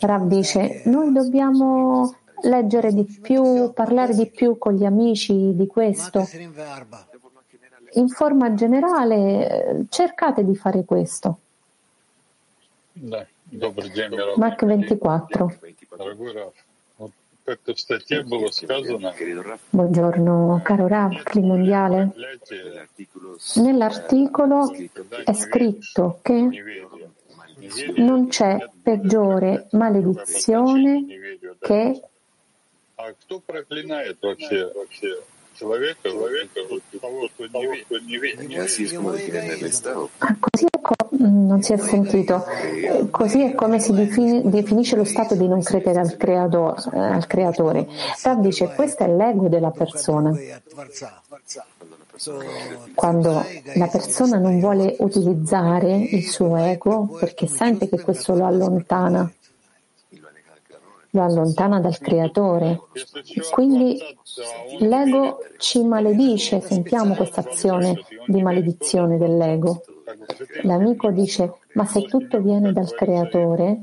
Rav 0.00 0.26
dice, 0.26 0.82
noi 0.86 1.12
dobbiamo 1.12 2.14
leggere 2.42 2.92
di 2.92 3.04
più, 3.04 3.72
parlare 3.72 4.14
di 4.14 4.26
più 4.26 4.58
con 4.58 4.74
gli 4.74 4.84
amici 4.84 5.54
di 5.54 5.66
questo. 5.66 6.28
In 7.94 8.08
forma 8.08 8.54
generale 8.54 9.86
cercate 9.88 10.44
di 10.44 10.54
fare 10.54 10.84
questo. 10.84 11.38
Mac 14.36 14.64
24. 14.64 15.58
Buongiorno, 19.68 20.62
caro 20.64 20.86
Rav, 20.88 21.12
il 21.34 21.42
mondiale. 21.42 22.14
Nell'articolo 23.56 24.72
è 25.24 25.32
scritto 25.34 26.20
che 26.22 26.48
non 27.96 28.28
c'è 28.28 28.70
peggiore 28.82 29.66
maledizione 29.72 31.04
che 31.60 32.00
А 35.61 35.61
кто 35.61 35.69
проклинает 35.69 35.99
вообще, 35.99 35.99
вообще 35.99 35.99
человека, 35.99 36.09
человека, 36.09 36.59
вот 36.69 36.81
того, 37.01 37.27
кто 37.35 37.47
не, 37.59 37.81
кто 37.83 37.99
не 37.99 38.17
верит? 38.17 38.49
E 38.49 38.57
así 38.57 38.83
es 38.85 38.93
como 38.93 39.11
definen 39.11 39.51
el 39.51 39.65
Estado. 39.65 40.09
Ah, 40.19 40.35
Così 40.39 40.65
è 40.65 40.79
co- 40.81 41.09
mm, 41.15 41.47
non 41.47 41.61
si 41.61 41.73
è 41.73 41.77
sentito. 41.77 42.45
Eh, 42.45 43.09
Così 43.09 43.41
è 43.43 43.53
come 43.55 43.79
si 43.79 43.91
defini- 43.93 44.41
definisce 44.49 44.95
lo 44.95 45.03
stato 45.03 45.35
di 45.35 45.47
non 45.47 45.61
credere 45.61 45.99
al, 45.99 46.15
creado- 46.17 46.75
eh, 46.93 46.97
al 46.99 47.27
creatore. 47.27 47.87
Rav 48.23 48.39
dice 48.39 48.69
questo 48.73 49.03
è 49.03 49.07
l'ego 49.07 49.47
della 49.49 49.71
persona. 49.71 50.29
от 50.29 50.61
Творца. 50.69 51.21
То 52.21 52.37
Quando 52.95 53.45
la 53.75 53.87
persona 53.87 54.37
non 54.39 54.59
vuole 54.59 54.95
utilizzare 54.99 55.95
il 55.95 56.27
suo 56.27 56.57
ego 56.57 57.05
perché 57.17 57.47
sente 57.47 57.87
che 57.87 58.01
questo 58.01 58.35
lo 58.35 58.45
allontana, 58.45 59.31
lo 61.14 61.22
allontana 61.22 61.80
dal 61.80 61.98
creatore. 61.98 62.80
Quindi 63.50 64.00
l'ego 64.80 65.38
ci 65.58 65.82
maledice, 65.84 66.60
sentiamo 66.60 67.14
questa 67.14 67.40
azione 67.40 68.04
di 68.26 68.42
maledizione 68.42 69.16
dell'ego. 69.16 69.82
L'amico 70.62 71.10
dice, 71.10 71.54
ma 71.74 71.84
se 71.84 72.02
tutto 72.02 72.40
viene 72.40 72.72
dal 72.72 72.92
creatore, 72.94 73.80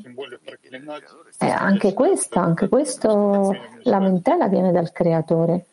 eh, 1.40 1.50
anche 1.50 1.94
questo, 1.94 2.40
anche 2.40 2.68
questo, 2.68 3.56
la 3.84 4.00
mentela 4.00 4.48
viene 4.48 4.72
dal 4.72 4.92
creatore. 4.92 5.66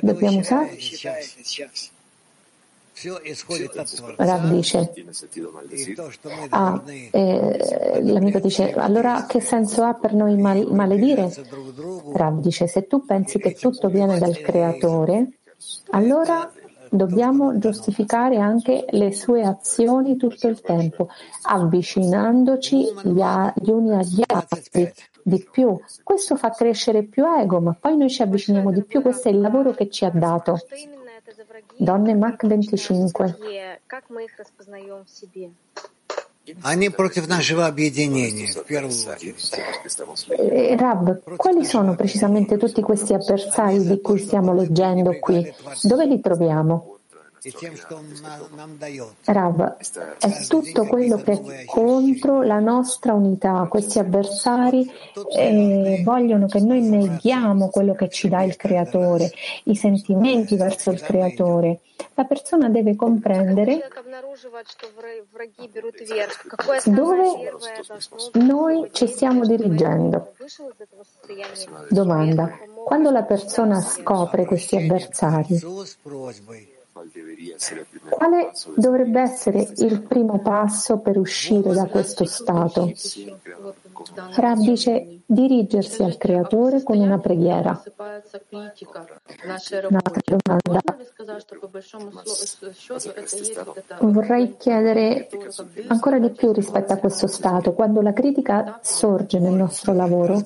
Dobbiamo 0.00 0.38
usare. 0.38 0.76
Rav 4.16 4.50
dice, 4.50 4.92
ah, 6.50 6.82
eh, 7.10 8.00
l'amico 8.02 8.38
dice, 8.40 8.72
allora 8.72 9.26
che 9.26 9.40
senso 9.40 9.82
ha 9.84 9.94
per 9.94 10.12
noi 10.14 10.36
mal- 10.36 10.70
maledire? 10.70 11.32
Rav 12.12 12.40
dice, 12.40 12.66
se 12.66 12.86
tu 12.86 13.04
pensi 13.04 13.38
che 13.38 13.54
tutto 13.54 13.88
viene 13.88 14.18
dal 14.18 14.38
creatore, 14.38 15.38
allora 15.90 16.50
dobbiamo 16.90 17.56
giustificare 17.58 18.38
anche 18.38 18.84
le 18.90 19.12
sue 19.14 19.42
azioni 19.42 20.16
tutto 20.16 20.48
il 20.48 20.60
tempo, 20.60 21.08
avvicinandoci 21.42 22.92
a, 23.20 23.52
gli 23.56 23.70
uni 23.70 23.94
agli 23.94 24.22
altri 24.26 24.92
di 25.22 25.46
più. 25.50 25.78
Questo 26.02 26.36
fa 26.36 26.50
crescere 26.50 27.04
più 27.04 27.24
ego, 27.24 27.60
ma 27.60 27.76
poi 27.78 27.96
noi 27.96 28.10
ci 28.10 28.22
avviciniamo 28.22 28.72
di 28.72 28.82
più, 28.82 29.00
questo 29.00 29.28
è 29.28 29.30
il 29.30 29.40
lavoro 29.40 29.72
che 29.72 29.88
ci 29.88 30.04
ha 30.04 30.10
dato. 30.10 30.58
Donne 31.79 32.15
Mac 32.15 32.37
25. 32.43 33.13
Такие, 33.13 33.79
Как 33.87 34.09
мы 34.09 34.25
их 34.25 34.31
распознаем 34.37 35.05
в 35.05 35.09
себе? 35.09 35.49
они 36.61 36.89
против 36.89 37.27
нашего 37.27 37.65
объединения, 37.65 38.45
в 38.47 38.63
первую 38.65 38.93
очередь. 38.93 39.35
Los 39.35 39.81
que 39.81 39.87
estamos 39.87 40.25
Eh, 40.29 40.75
Rab, 40.77 41.23
quali 41.37 41.65
sono 41.65 41.95
precisamente 41.95 42.57
tutti 42.57 42.81
questi 42.83 43.13
avversari 43.15 43.83
di 43.83 43.99
cui 43.99 44.19
stiamo 44.19 44.53
leggendo 44.53 45.17
qui? 45.19 45.51
Dove 45.81 46.05
li 46.05 46.19
troviamo? 46.19 46.97
Rav, 49.24 49.76
è 50.18 50.46
tutto 50.46 50.86
quello 50.86 51.16
che 51.16 51.32
è 51.32 51.64
contro 51.64 52.42
la 52.42 52.58
nostra 52.58 53.14
unità. 53.14 53.66
Questi 53.70 53.98
avversari 53.98 54.90
eh, 55.34 56.02
vogliono 56.04 56.46
che 56.46 56.60
noi 56.60 56.82
neghiamo 56.82 57.70
quello 57.70 57.94
che 57.94 58.10
ci 58.10 58.28
dà 58.28 58.42
il 58.42 58.56
Creatore, 58.56 59.30
i 59.64 59.74
sentimenti 59.74 60.56
verso 60.56 60.90
il 60.90 61.00
Creatore. 61.00 61.80
La 62.14 62.24
persona 62.24 62.68
deve 62.68 62.94
comprendere 62.94 63.88
dove 66.84 67.52
noi 68.34 68.88
ci 68.92 69.06
stiamo 69.06 69.46
dirigendo. 69.46 70.34
Domanda. 71.88 72.58
Quando 72.84 73.10
la 73.10 73.22
persona 73.22 73.80
scopre 73.80 74.44
questi 74.44 74.76
avversari, 74.76 75.58
quale 78.10 78.50
dovrebbe 78.76 79.20
essere 79.20 79.66
il 79.78 80.02
primo 80.02 80.40
passo 80.40 80.98
per 80.98 81.16
uscire 81.16 81.72
da 81.72 81.86
questo 81.86 82.24
stato? 82.24 82.92
Rab 84.34 84.58
dice 84.58 85.20
dirigersi 85.24 86.02
al 86.02 86.16
Creatore 86.16 86.82
con 86.82 86.98
una 86.98 87.18
preghiera. 87.18 87.80
Un'altra 89.88 90.20
domanda. 90.24 90.80
Vorrei 94.00 94.56
chiedere 94.56 95.28
ancora 95.88 96.18
di 96.18 96.30
più 96.30 96.52
rispetto 96.52 96.92
a 96.92 96.96
questo 96.96 97.26
stato. 97.26 97.72
Quando 97.72 98.02
la 98.02 98.12
critica 98.12 98.80
sorge 98.82 99.38
nel 99.38 99.54
nostro 99.54 99.94
lavoro, 99.94 100.42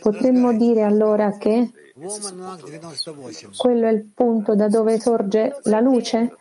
potremmo 0.00 0.52
dire 0.54 0.82
allora 0.82 1.36
che 1.38 1.70
quello 3.56 3.86
è 3.86 3.90
il 3.90 4.04
punto 4.14 4.54
da 4.54 4.68
dove 4.68 5.00
sorge 5.00 5.58
la 5.62 5.80
luce? 5.80 6.36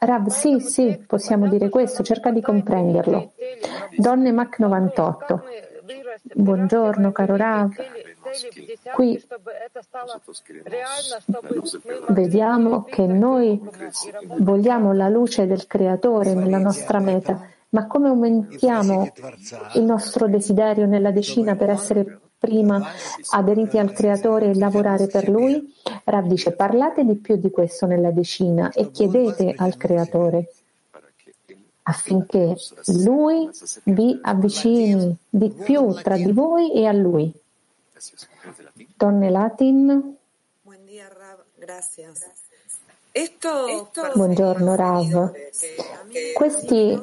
Rav, 0.00 0.28
sì, 0.28 0.60
sì, 0.60 1.04
possiamo 1.06 1.46
dire 1.46 1.68
questo, 1.68 2.02
cerca 2.02 2.30
di 2.30 2.40
comprenderlo. 2.40 3.32
Donne 3.96 4.32
Mac 4.32 4.58
98. 4.58 5.42
Buongiorno 6.32 7.12
caro 7.12 7.36
Rav, 7.36 7.74
qui 8.94 9.22
vediamo 12.08 12.84
che 12.84 13.06
noi 13.06 13.60
vogliamo 14.38 14.92
la 14.94 15.08
luce 15.08 15.46
del 15.46 15.66
creatore 15.66 16.32
nella 16.32 16.58
nostra 16.58 16.98
meta, 16.98 17.46
ma 17.70 17.86
come 17.86 18.08
aumentiamo 18.08 19.12
il 19.74 19.82
nostro 19.82 20.26
desiderio 20.26 20.86
nella 20.86 21.10
decina 21.10 21.54
per 21.56 21.68
essere 21.70 22.20
prima 22.38 22.80
aderiti 23.30 23.78
al 23.78 23.92
creatore 23.92 24.50
e 24.50 24.54
lavorare 24.54 25.06
per 25.06 25.28
lui? 25.28 25.74
Rav 26.04 26.26
dice 26.26 26.52
parlate 26.52 27.04
di 27.04 27.14
più 27.14 27.36
di 27.36 27.50
questo 27.50 27.86
nella 27.86 28.10
decina 28.10 28.70
e 28.72 28.90
chiedete 28.90 29.54
al 29.56 29.76
creatore 29.76 30.48
affinché 31.88 32.56
lui 33.04 33.48
vi 33.84 34.18
avvicini 34.22 35.16
di 35.28 35.50
più 35.50 35.92
tra 35.94 36.16
di 36.16 36.32
voi 36.32 36.72
e 36.72 36.86
a 36.86 36.92
lui. 36.92 37.32
Donne 38.96 39.30
Latin, 39.30 40.16
buongiorno 44.14 44.74
Rav. 44.74 45.32
Questi 46.34 46.98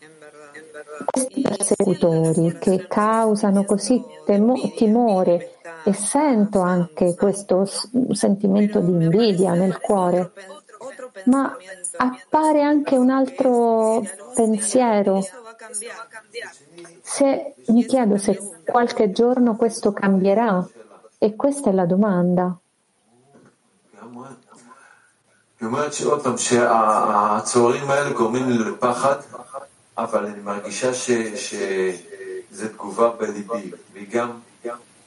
en 0.00 0.18
verdad, 0.18 0.56
en 0.56 0.72
verdad 0.72 0.89
questi 1.05 1.41
persecutori 1.41 2.57
che 2.59 2.85
causano 2.87 3.63
così 3.65 4.03
temo- 4.25 4.59
timore 4.75 5.35
e 5.83 5.93
sento 5.93 6.59
anche 6.61 7.15
questo 7.15 7.65
s- 7.65 7.89
sentimento 8.11 8.79
di 8.79 8.91
invidia 8.91 9.53
nel 9.53 9.79
cuore, 9.79 10.31
Otro 10.77 11.09
ma 11.25 11.55
appare 11.97 12.61
anche 12.61 12.95
un 12.97 13.09
altro 13.09 14.03
pensiero. 14.35 15.13
pensamiento 15.13 15.41
va 15.43 15.49
a 15.49 15.55
cambiar. 15.55 16.51
Se 17.01 17.53
mi 17.67 17.85
chiedo 17.85 18.17
se 18.17 18.31
qualche 18.65 19.11
giorno 19.11 19.55
questo 19.55 19.93
cambierà 19.93 20.67
e 21.17 21.35
questa 21.35 21.69
è 21.69 21.73
la 21.73 21.85
domanda. 21.85 22.59
היא 25.59 25.67
אומרת 25.67 25.93
שעוד 25.93 26.23
פעם 26.23 26.37
שהצוערים 26.37 27.89
האלה 27.89 28.09
גורמים 28.13 28.49
לי 28.49 28.57
לפחד, 28.57 29.15
אבל 30.02 30.26
אני 30.26 30.40
מרגישה 30.40 30.94
ש, 30.94 31.10
שזו 31.36 32.68
תגובה 32.68 33.10
בליבי, 33.10 33.70
והיא 33.92 34.06
גם 34.10 34.30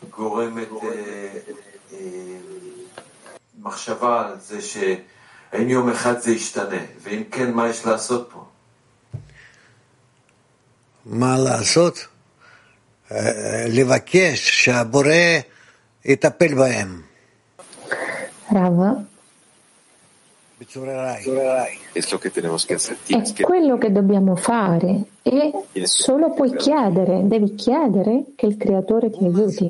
גורמת 0.09 0.67
אה, 0.83 0.87
אה, 1.93 1.97
מחשבה 3.61 4.27
על 4.27 4.39
זה 4.39 4.61
שהאם 4.61 5.69
יום 5.69 5.89
אחד 5.89 6.19
זה 6.19 6.31
ישתנה, 6.31 6.81
ואם 7.03 7.23
כן, 7.31 7.51
מה 7.51 7.69
יש 7.69 7.85
לעשות 7.85 8.29
פה? 8.33 8.45
מה 11.05 11.37
לעשות? 11.37 12.07
אה, 13.11 13.65
לבקש 13.69 14.63
שהבורא 14.63 15.13
יטפל 16.05 16.55
בהם. 16.55 17.01
Rav, 18.51 19.12
È 23.05 23.41
quello 23.41 23.77
che 23.77 23.91
dobbiamo 23.91 24.35
fare 24.35 25.03
e 25.21 25.51
solo 25.83 26.31
puoi 26.31 26.55
chiedere, 26.55 27.21
devi 27.27 27.55
chiedere 27.55 28.23
che 28.35 28.45
il 28.45 28.57
creatore 28.57 29.09
ti 29.09 29.23
aiuti. 29.23 29.69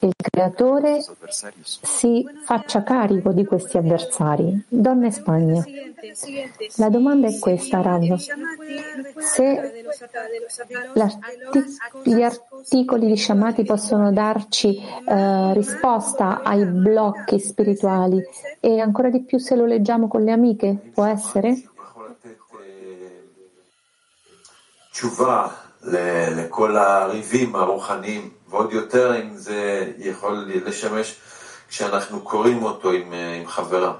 Il 0.00 0.14
creatore 0.16 1.04
si 1.60 2.24
faccia 2.44 2.82
carico 2.82 3.32
di 3.32 3.44
questi 3.44 3.76
avversari. 3.76 4.64
Donna 4.68 5.06
e 5.06 5.10
Spagna. 5.10 5.64
La 6.76 6.88
domanda 6.88 7.26
è 7.26 7.38
questa, 7.38 7.82
Rav. 7.82 8.16
Se 9.18 9.84
gli 12.04 12.22
articoli 12.22 13.06
di 13.06 13.16
Shamati 13.16 13.64
possono 13.64 14.12
darci 14.12 14.76
eh, 14.78 15.52
risposta 15.54 16.42
ai 16.42 16.64
blocchi 16.64 17.38
spirituali 17.38 18.22
e 18.60 18.80
ancora 18.80 19.10
di 19.10 19.22
più 19.22 19.38
se 19.38 19.56
lo 19.56 19.66
leggiamo 19.66 20.08
con 20.08 20.22
le 20.22 20.32
amiche, 20.32 20.90
può 20.94 21.04
essere? 21.04 21.62
לכל 25.82 26.76
הריבים 26.76 27.56
הרוחניים, 27.56 28.30
ועוד 28.48 28.72
יותר 28.72 29.22
אם 29.22 29.36
זה 29.36 29.92
יכול 29.98 30.50
לשמש 30.64 31.16
כשאנחנו 31.68 32.20
קוראים 32.20 32.62
אותו 32.62 32.90
עם, 32.92 33.12
עם 33.12 33.46
חברה. 33.46 33.94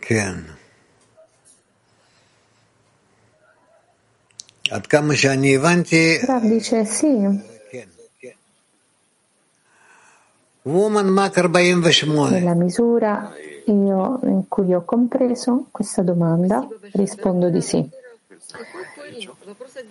כן. 0.00 0.34
עד 4.70 4.86
כמה 4.86 5.16
שאני 5.16 5.56
הבנתי, 5.56 6.18
Nella 12.40 12.54
misura 12.54 13.32
io, 13.66 14.18
in 14.24 14.48
cui 14.48 14.74
ho 14.74 14.84
compreso 14.84 15.66
questa 15.70 16.02
domanda, 16.02 16.66
rispondo 16.92 17.50
di 17.50 17.62
sì. 17.62 17.88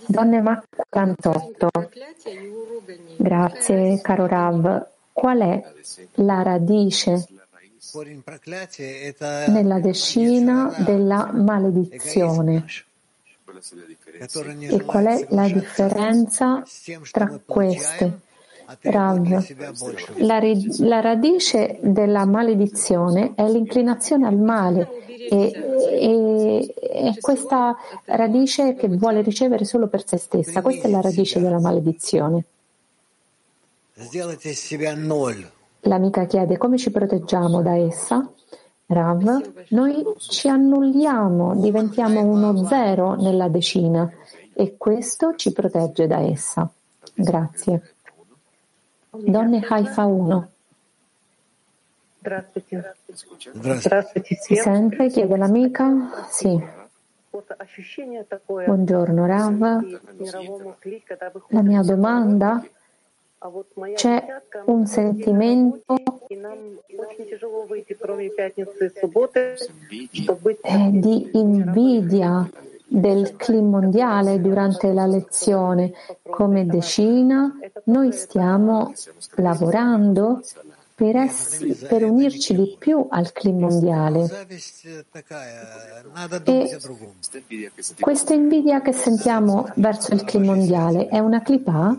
Donne 0.06 0.42
Mac 0.42 0.66
48. 0.90 1.70
Grazie, 3.16 4.02
caro 4.02 4.28
Rav. 4.28 4.88
Qual 5.14 5.40
è 5.40 5.64
la 6.16 6.42
radice 6.42 7.26
nella 9.48 9.80
decina 9.80 10.76
della 10.78 11.32
maledizione? 11.32 12.66
E 14.70 14.84
qual 14.84 15.06
è 15.06 15.26
la 15.30 15.48
differenza 15.48 16.64
tra 17.12 17.40
queste? 17.46 18.24
Rav, 18.82 19.44
la, 20.18 20.42
la, 20.80 21.00
radice 21.00 21.78
della 21.82 22.26
maledizione 22.26 23.34
è 23.36 23.48
l'inclinazione 23.48 24.28
al 24.28 24.38
male 24.38 25.06
e, 25.30 25.52
e, 26.00 26.74
è 26.80 27.20
questa 27.20 27.76
radice 28.06 28.74
che 28.76 28.88
vuole 28.88 29.22
ricevere 29.22 29.66
solo 29.66 29.88
per 29.88 30.06
se 30.08 30.18
stessa. 30.18 30.62
Questa 30.62 30.88
è 30.88 30.92
la 30.92 31.02
radice 31.02 31.40
della 31.40 31.60
maledizione. 31.60 32.44
L'amica 35.82 36.26
chiede 36.26 36.58
come 36.58 36.78
ci 36.78 36.92
proteggiamo 36.92 37.62
da 37.62 37.78
essa. 37.78 38.28
Rav, 38.88 39.66
noi 39.70 40.04
ci 40.18 40.48
annulliamo, 40.48 41.56
diventiamo 41.56 42.22
uno 42.22 42.66
zero 42.68 43.16
nella 43.16 43.48
decina 43.48 44.12
e 44.54 44.76
questo 44.78 45.36
ci 45.36 45.52
protegge 45.54 46.08
da 46.08 46.20
essa. 46.20 46.70
Grazie. 47.14 47.95
Donne 49.24 49.62
Haifa 49.68 50.06
1. 50.06 50.52
Si 54.42 54.56
sente? 54.56 55.08
Chiede 55.08 55.38
l'amica. 55.38 56.28
Sì. 56.30 56.62
Buongiorno 58.66 59.26
Rav. 59.26 59.60
La 61.50 61.62
mia 61.62 61.82
domanda 61.82 62.66
c'è 63.94 64.42
un 64.66 64.86
sentimento 64.88 65.84
э, 70.62 70.90
di 70.92 71.30
invidia 71.34 72.50
del 72.88 73.36
clima 73.36 73.80
mondiale 73.80 74.40
durante 74.40 74.94
la 74.94 75.06
lezione. 75.06 75.94
Come 76.30 76.66
decina 76.66 77.58
noi 77.86 78.12
stiamo 78.12 78.94
lavorando 79.36 80.42
per, 80.96 81.18
ess- 81.18 81.86
per 81.88 82.04
unirci 82.04 82.56
di 82.56 82.76
più 82.80 83.06
al 83.10 83.32
clima 83.34 83.68
mondiale. 83.68 84.48
E 86.44 86.80
questa 88.00 88.34
invidia 88.34 88.82
che 88.82 88.94
sentiamo 88.94 89.68
verso 89.76 90.14
il 90.14 90.24
clima 90.24 90.56
mondiale 90.56 91.08
è 91.08 91.20
una 91.20 91.42
clipa? 91.42 91.98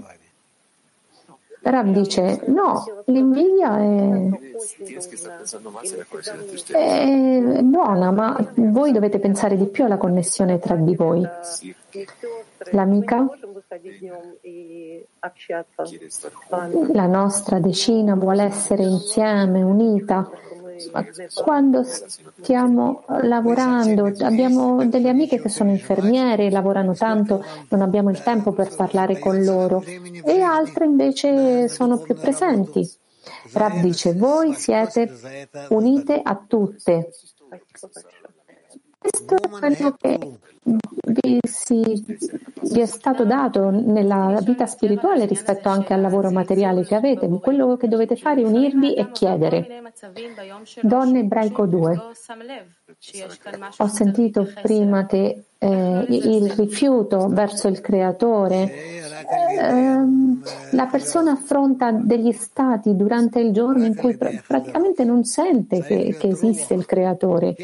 Rav 1.69 1.87
dice 1.91 2.43
no, 2.47 2.85
l'invidia 3.07 3.77
è, 3.77 4.29
è 6.71 7.61
buona, 7.63 8.13
ma 8.13 8.53
voi 8.55 8.93
dovete 8.93 9.19
pensare 9.19 9.57
di 9.57 9.67
più 9.67 9.85
alla 9.85 9.97
connessione 9.97 10.61
tra 10.61 10.77
di 10.77 10.95
voi. 10.95 11.27
L'amica, 12.71 13.27
la 16.93 17.07
nostra 17.07 17.59
decina 17.59 18.15
vuole 18.15 18.45
essere 18.45 18.85
insieme, 18.85 19.63
unita, 19.63 20.31
quando 21.35 21.83
stiamo 21.85 23.05
lavorando, 23.07 24.13
abbiamo 24.21 24.87
delle 24.87 25.09
amiche 25.09 25.41
che 25.41 25.49
sono 25.49 25.71
infermiere, 25.71 26.51
lavorano 26.51 26.95
tanto, 26.95 27.45
non 27.71 27.83
abbiamo 27.83 28.11
il 28.11 28.23
tempo 28.23 28.53
per 28.53 28.75
parlare 28.75 29.19
con 29.19 29.43
loro 29.43 29.83
e 29.83 30.41
altre 30.41 30.85
invece 30.85 31.69
sono 31.69 31.99
più 31.99 32.15
presenti. 32.15 32.89
Rav 33.53 33.81
dice, 33.81 34.15
voi 34.15 34.55
siete 34.55 35.49
unite 35.69 36.21
a 36.23 36.45
tutte. 36.47 37.11
Questo 39.09 39.37
è 39.37 39.49
quello 39.49 39.97
che 40.01 40.39
vi, 41.07 41.39
si- 41.43 42.05
vi 42.63 42.81
è 42.81 42.87
stato 42.87 43.25
dato 43.25 43.71
nella 43.71 44.41
vita 44.43 44.67
spirituale 44.67 45.27
rispetto 45.27 45.69
anche 45.69 45.95
al 45.95 46.01
lavoro 46.01 46.31
materiale 46.31 46.85
che 46.85 46.97
avete. 46.97 47.29
Quello 47.29 47.77
che 47.77 47.87
dovete 47.87 48.17
fare 48.17 48.41
è 48.41 48.45
unirvi 48.45 48.95
e 48.95 49.11
chiedere. 49.13 49.93
Donne 50.83 51.21
ebraico 51.21 51.67
2. 51.67 52.03
Ho 53.79 53.89
sentito 53.89 54.49
prima 54.63 55.07
che 55.07 55.47
eh, 55.59 56.07
il 56.09 56.49
rifiuto 56.53 57.27
verso 57.27 57.67
il 57.67 57.81
creatore, 57.81 58.73
ehm, 59.59 60.41
la 60.71 60.87
persona 60.87 61.33
affronta 61.33 61.91
degli 61.91 62.31
stati 62.31 62.95
durante 62.95 63.41
il 63.41 63.51
giorno 63.53 63.87
in 63.87 63.97
cui 63.97 64.17
pr- 64.17 64.41
praticamente 64.47 65.03
non 65.03 65.25
sente 65.25 65.83
che, 65.83 66.17
che 66.17 66.29
esiste 66.29 66.75
il 66.75 66.87
creatore. 66.87 67.57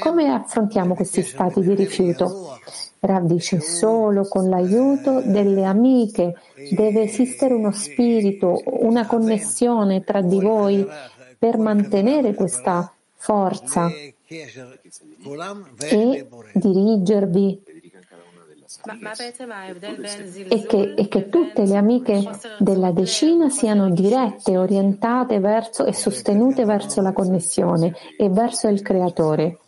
Come 0.00 0.32
affrontiamo 0.32 0.96
questi 0.96 1.22
stati 1.22 1.60
di 1.60 1.74
rifiuto? 1.76 2.58
Rav 2.98 3.26
dice 3.26 3.60
solo 3.60 4.26
con 4.26 4.48
l'aiuto 4.48 5.20
delle 5.20 5.62
amiche 5.62 6.34
deve 6.72 7.02
esistere 7.02 7.54
uno 7.54 7.70
spirito, 7.70 8.60
una 8.64 9.06
connessione 9.06 10.02
tra 10.02 10.20
di 10.22 10.40
voi 10.40 10.84
per 11.38 11.56
mantenere 11.56 12.34
questa 12.34 12.92
forza 13.14 13.88
e 14.30 16.28
dirigervi. 16.54 17.62
E 20.48 20.66
che, 20.66 20.94
e 20.96 21.08
che 21.08 21.28
tutte 21.28 21.66
le 21.66 21.76
amiche 21.76 22.22
della 22.60 22.92
decina 22.92 23.50
siano 23.50 23.90
dirette, 23.90 24.56
orientate 24.56 25.40
verso 25.40 25.84
e 25.84 25.92
sostenute 25.92 26.64
verso 26.64 27.00
la 27.00 27.12
connessione 27.12 27.92
e 28.16 28.28
verso 28.28 28.68
il 28.68 28.80
creatore. 28.82 29.58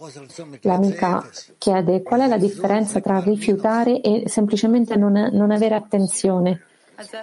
L'amica 0.60 1.28
chiede 1.58 2.02
qual 2.02 2.20
è 2.20 2.28
la 2.28 2.38
differenza 2.38 3.00
tra 3.00 3.18
rifiutare 3.18 4.00
e 4.00 4.28
semplicemente 4.28 4.94
non, 4.94 5.30
non 5.32 5.50
avere 5.50 5.74
attenzione. 5.74 6.60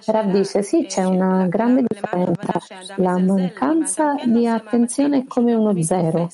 Rav 0.05 0.31
dice 0.31 0.61
sì, 0.61 0.85
c'è 0.85 1.05
una 1.05 1.47
grande 1.47 1.85
differenza. 1.87 2.59
La 2.97 3.17
mancanza 3.17 4.15
di 4.25 4.45
attenzione 4.45 5.19
è 5.19 5.25
come 5.25 5.53
uno 5.53 5.81
zero 5.81 6.29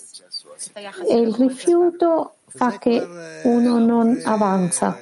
e 1.08 1.18
il 1.18 1.34
rifiuto 1.34 2.36
fa 2.46 2.78
che 2.78 3.06
uno 3.44 3.80
non 3.80 4.22
avanza. 4.24 4.98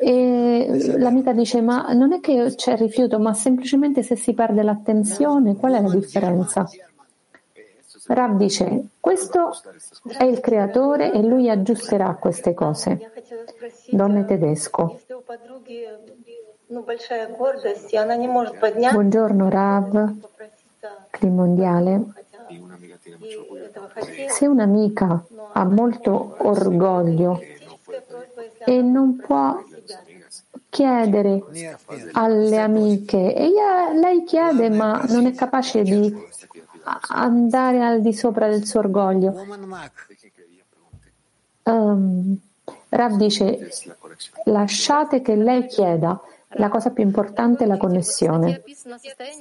E 0.00 0.94
l'amica 0.98 1.32
dice: 1.32 1.60
Ma 1.62 1.92
non 1.92 2.12
è 2.12 2.20
che 2.20 2.54
c'è 2.54 2.76
rifiuto, 2.76 3.18
ma 3.18 3.32
semplicemente 3.34 4.02
se 4.02 4.16
si 4.16 4.34
perde 4.34 4.62
l'attenzione, 4.62 5.56
qual 5.56 5.74
è 5.74 5.80
la 5.80 5.90
differenza? 5.90 6.68
Rav 8.08 8.36
dice, 8.36 8.88
questo 9.00 9.50
è 10.16 10.24
il 10.24 10.38
creatore 10.40 11.12
e 11.12 11.22
lui 11.22 11.50
aggiusterà 11.50 12.14
queste 12.14 12.54
cose. 12.54 13.10
Donne 13.90 14.24
tedesco. 14.24 15.00
Buongiorno 18.92 19.48
Rav, 19.50 20.14
Cli 21.10 21.30
mondiale. 21.30 22.02
Se 24.28 24.46
un'amica 24.46 25.24
ha 25.52 25.64
molto 25.64 26.36
orgoglio 26.38 27.40
e 28.64 28.82
non 28.82 29.16
può 29.16 29.62
chiedere 30.68 31.42
alle 32.12 32.58
amiche 32.58 33.34
e 33.34 33.50
lei 33.94 34.24
chiede 34.24 34.68
ma 34.70 35.04
non 35.08 35.26
è 35.26 35.34
capace 35.34 35.82
di 35.82 36.14
andare 37.08 37.82
al 37.82 38.00
di 38.00 38.12
sopra 38.12 38.48
del 38.48 38.64
suo 38.66 38.80
orgoglio. 38.80 39.34
Um, 41.64 42.38
Rav 42.88 43.16
dice 43.16 43.68
lasciate 44.44 45.20
che 45.20 45.34
lei 45.34 45.66
chieda 45.66 46.20
la 46.50 46.68
cosa 46.68 46.90
più 46.90 47.02
importante 47.02 47.64
è 47.64 47.66
la 47.66 47.76
connessione. 47.76 48.62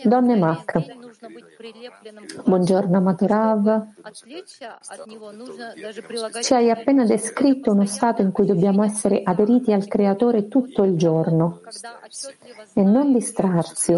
Donne 0.03 0.35
Mac. 0.37 0.83
Buongiorno 2.43 2.99
Maturav. 2.99 3.87
Ci 6.41 6.53
hai 6.53 6.69
appena 6.69 7.05
descritto 7.05 7.71
uno 7.71 7.85
stato 7.85 8.21
in 8.21 8.31
cui 8.31 8.45
dobbiamo 8.45 8.83
essere 8.83 9.21
aderiti 9.23 9.71
al 9.71 9.87
Creatore 9.87 10.47
tutto 10.47 10.83
il 10.83 10.97
giorno 10.97 11.61
e 12.73 12.81
non 12.81 13.13
distrarsi. 13.13 13.95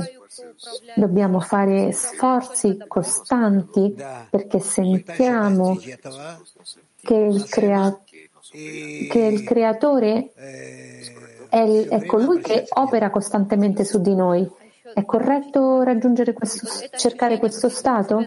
Dobbiamo 0.96 1.40
fare 1.40 1.94
sforzi 1.94 2.78
costanti 2.88 3.96
perché 4.30 4.60
sentiamo 4.60 5.78
che 7.02 7.16
il, 7.16 7.46
crea- 7.50 8.00
che 8.52 9.20
il 9.32 9.44
Creatore 9.44 10.34
è, 11.64 11.88
è 11.88 12.06
colui 12.06 12.40
che 12.42 12.66
opera 12.70 13.10
costantemente 13.10 13.84
su 13.84 14.00
di 14.00 14.16
noi. 14.16 14.50
È 14.94 15.04
corretto 15.04 15.82
raggiungere 15.84 16.34
questo, 16.34 16.68
cercare 16.96 17.40
questo 17.40 17.70
stato? 17.70 18.26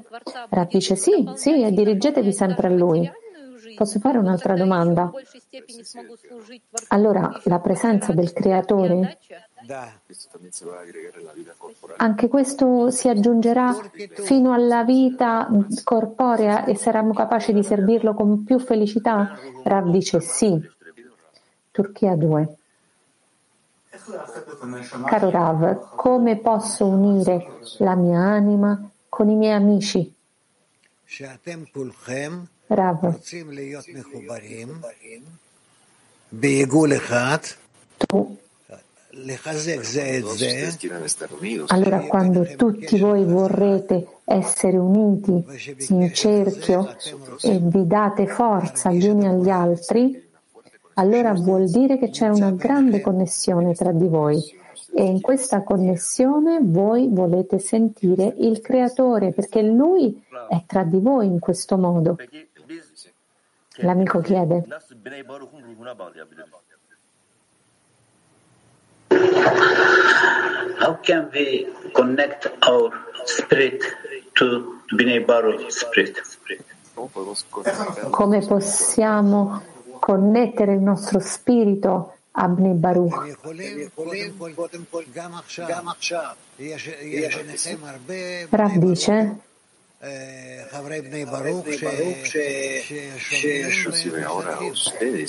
Rav 0.49 0.69
dice 0.69 0.95
sì, 0.95 1.29
sì, 1.35 1.63
e 1.63 1.73
dirigetevi 1.73 2.33
sempre 2.33 2.69
a 2.69 2.71
lui. 2.71 3.11
Posso 3.77 3.99
fare 3.99 4.19
un'altra 4.19 4.55
domanda? 4.55 5.11
Allora, 6.89 7.41
la 7.45 7.59
presenza 7.61 8.13
del 8.13 8.33
creatore, 8.33 9.19
anche 11.97 12.29
questo 12.29 12.91
si 12.91 13.09
aggiungerà 13.09 13.75
fino 14.13 14.53
alla 14.53 14.85
vita 14.85 15.49
corporea 15.83 16.65
e 16.65 16.77
saremo 16.77 17.13
capaci 17.13 17.53
di 17.53 17.63
servirlo 17.63 18.15
con 18.15 18.45
più 18.45 18.59
felicità? 18.59 19.39
Rav 19.65 19.89
dice 19.91 20.21
sì. 20.21 20.61
Turchia 21.71 22.17
2. 22.17 22.60
Caro 25.07 25.31
Rav, 25.31 25.95
come 25.97 26.37
posso 26.39 26.87
unire 26.87 27.59
la 27.79 27.95
mia 27.95 28.21
anima 28.21 28.91
con 29.09 29.29
i 29.29 29.35
miei 29.35 29.55
amici? 29.55 30.15
Rav, 32.67 33.19
tu 37.97 38.39
allora 41.67 41.99
quando 42.03 42.55
tutti 42.55 42.99
voi 42.99 43.25
vorrete 43.25 44.07
essere 44.25 44.77
uniti 44.77 45.45
in 45.89 46.15
cerchio 46.15 46.95
e 47.41 47.59
vi 47.59 47.87
date 47.89 48.29
forza 48.29 48.93
gli 48.93 49.09
uni 49.09 49.27
agli 49.27 49.51
altri, 49.51 50.30
allora 50.95 51.33
vuol 51.33 51.69
dire 51.69 51.99
che 51.99 52.11
c'è 52.11 52.29
una 52.29 52.51
grande 52.51 53.01
connessione 53.01 53.75
tra 53.75 53.93
di 53.93 54.09
voi 54.09 54.59
e 54.93 55.05
in 55.05 55.21
questa 55.21 55.63
connessione 55.63 56.59
voi 56.63 57.09
volete 57.11 57.59
sentire 57.59 58.35
il 58.39 58.61
creatore 58.61 59.33
perché 59.33 59.63
lui 59.63 60.23
è 60.49 60.65
tra 60.67 60.83
di 60.83 60.99
voi 60.99 61.27
in 61.27 61.39
questo 61.39 61.77
modo. 61.77 62.17
L'amico 63.77 64.21
chiede. 64.21 64.67
How 70.81 70.99
can 71.03 71.29
we 71.33 71.67
connect 71.93 72.51
our 72.67 72.91
spirit 73.25 73.83
to 74.35 74.81
Bnei 74.95 75.21
Baruch 75.21 75.71
spirit? 75.71 76.21
Come 78.11 78.41
possiamo 78.47 79.63
connettere 80.01 80.73
il 80.73 80.81
nostro 80.81 81.21
spirito 81.21 82.15
a 82.33 82.49
Bnei 82.49 82.75
Baruch? 82.75 83.37
Rav 88.51 88.73
dice 88.77 89.37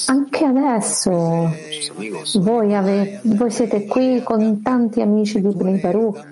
anche 0.06 0.46
adesso 0.46 1.54
voi, 2.40 2.74
ave, 2.74 3.20
voi, 3.24 3.52
siete 3.52 3.86
qui 3.86 4.24
con 4.24 4.62
tanti 4.62 5.02
amici 5.02 5.42
di 5.42 5.54
Bnei 5.54 5.78
Baruch, 5.78 6.24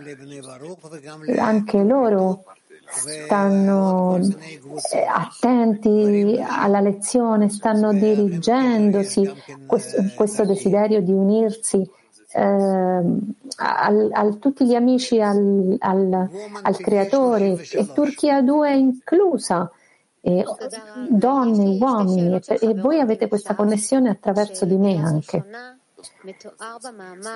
anche 1.37 1.83
loro 1.83 2.45
stanno 2.91 4.17
eh, 4.17 5.05
attenti 5.07 6.39
alla 6.41 6.79
lezione, 6.79 7.49
stanno 7.49 7.93
dirigendosi 7.93 9.31
questo, 9.65 10.03
questo 10.15 10.45
desiderio 10.45 11.01
di 11.01 11.11
unirsi 11.11 11.87
eh, 12.31 13.03
al, 13.57 14.37
tutti 14.39 14.65
gli 14.65 14.75
amici 14.75 15.19
al, 15.21 15.75
al, 15.79 16.29
al 16.61 16.77
creatore 16.77 17.61
e 17.71 17.91
Turchia 17.93 18.41
2 18.41 18.73
inclusa. 18.75 19.71
E 20.21 20.43
donne, 21.07 21.77
uomini, 21.79 22.41
e 22.45 22.73
voi 22.73 22.99
avete 22.99 23.29
questa 23.29 23.55
connessione 23.55 24.09
attraverso 24.09 24.65
di 24.65 24.75
me 24.75 24.97
anche. 24.97 25.45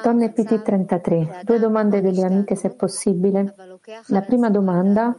Donne 0.04 0.34
PT33, 0.34 1.43
due 1.43 1.60
domande 1.60 2.02
delle 2.02 2.23
amiche 2.23 2.56
se 2.56 2.69
possibile. 2.69 3.56
La 4.08 4.21
prima 4.21 4.49
domanda, 4.49 5.15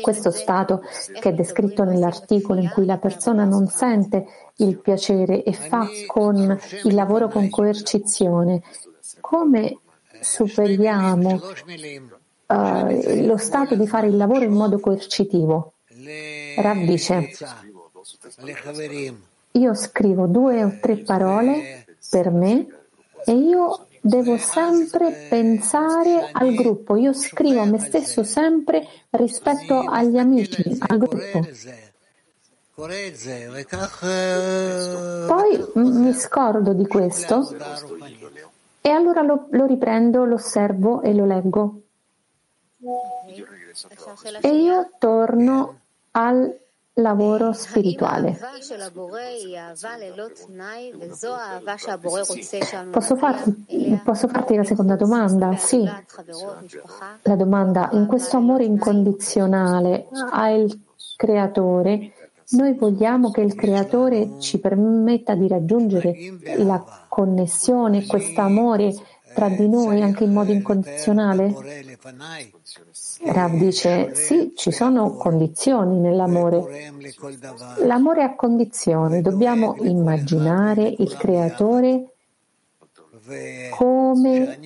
questo 0.00 0.30
stato 0.30 0.82
che 1.20 1.28
è 1.30 1.32
descritto 1.32 1.84
nell'articolo 1.84 2.60
in 2.60 2.70
cui 2.70 2.84
la 2.86 2.98
persona 2.98 3.44
non 3.44 3.66
sente 3.68 4.26
il 4.56 4.78
piacere 4.78 5.42
e 5.42 5.52
fa 5.52 5.86
con 6.06 6.58
il 6.84 6.94
lavoro 6.94 7.28
con 7.28 7.48
coercizione, 7.48 8.62
come 9.20 9.78
superiamo 10.20 11.40
uh, 12.46 13.26
lo 13.26 13.36
stato 13.36 13.74
di 13.74 13.86
fare 13.86 14.08
il 14.08 14.16
lavoro 14.16 14.44
in 14.44 14.52
modo 14.52 14.78
coercitivo? 14.78 15.74
Rav 16.56 16.84
dice, 16.84 17.30
io 19.52 19.74
scrivo 19.74 20.26
due 20.26 20.64
o 20.64 20.78
tre 20.80 20.98
parole 20.98 21.84
per 22.10 22.30
me 22.30 22.66
e 23.24 23.32
io 23.32 23.86
devo 24.00 24.36
sempre 24.36 25.26
pensare 25.28 26.30
al 26.32 26.54
gruppo, 26.54 26.96
io 26.96 27.12
scrivo 27.12 27.60
a 27.60 27.64
me 27.64 27.78
stesso 27.78 28.22
sempre 28.22 28.86
rispetto 29.10 29.80
agli 29.80 30.18
amici, 30.18 30.78
al 30.86 30.98
gruppo. 30.98 31.46
Poi 35.26 35.72
mi 35.74 36.12
scordo 36.12 36.72
di 36.72 36.86
questo 36.86 37.56
e 38.80 38.88
allora 38.88 39.22
lo, 39.22 39.48
lo 39.50 39.66
riprendo, 39.66 40.24
lo 40.24 40.34
osservo 40.34 41.02
e 41.02 41.12
lo 41.12 41.26
leggo. 41.26 41.80
E 44.40 44.48
io 44.48 44.92
torno 44.98 45.80
al 46.12 46.56
lavoro 47.00 47.52
spirituale. 47.52 48.38
Posso 52.90 53.16
farti, 53.16 54.00
posso 54.04 54.28
farti, 54.28 54.56
la 54.56 54.64
seconda 54.64 54.96
domanda? 54.96 55.56
Sì. 55.56 55.88
La 57.22 57.36
domanda, 57.36 57.88
in 57.92 58.06
questo 58.06 58.36
amore 58.36 58.64
incondizionale 58.64 60.08
al 60.30 60.80
creatore, 61.16 62.12
noi 62.50 62.74
vogliamo 62.74 63.30
che 63.30 63.42
il 63.42 63.54
creatore 63.54 64.40
ci 64.40 64.58
permetta 64.58 65.34
di 65.34 65.48
raggiungere 65.48 66.14
la 66.56 66.82
connessione, 67.08 68.06
questo 68.06 68.40
amore 68.40 68.94
tra 69.34 69.48
di 69.48 69.68
noi 69.68 70.02
anche 70.02 70.24
in 70.24 70.32
modo 70.32 70.52
incondizionale? 70.52 71.54
Rav 73.24 73.52
dice 73.56 74.14
sì, 74.14 74.52
ci 74.54 74.70
sono 74.70 75.14
condizioni 75.14 75.98
nell'amore. 75.98 76.92
L'amore 77.84 78.22
ha 78.22 78.34
condizioni, 78.34 79.20
dobbiamo 79.22 79.76
immaginare 79.80 80.94
il 80.98 81.14
creatore 81.16 82.12
come 83.70 84.58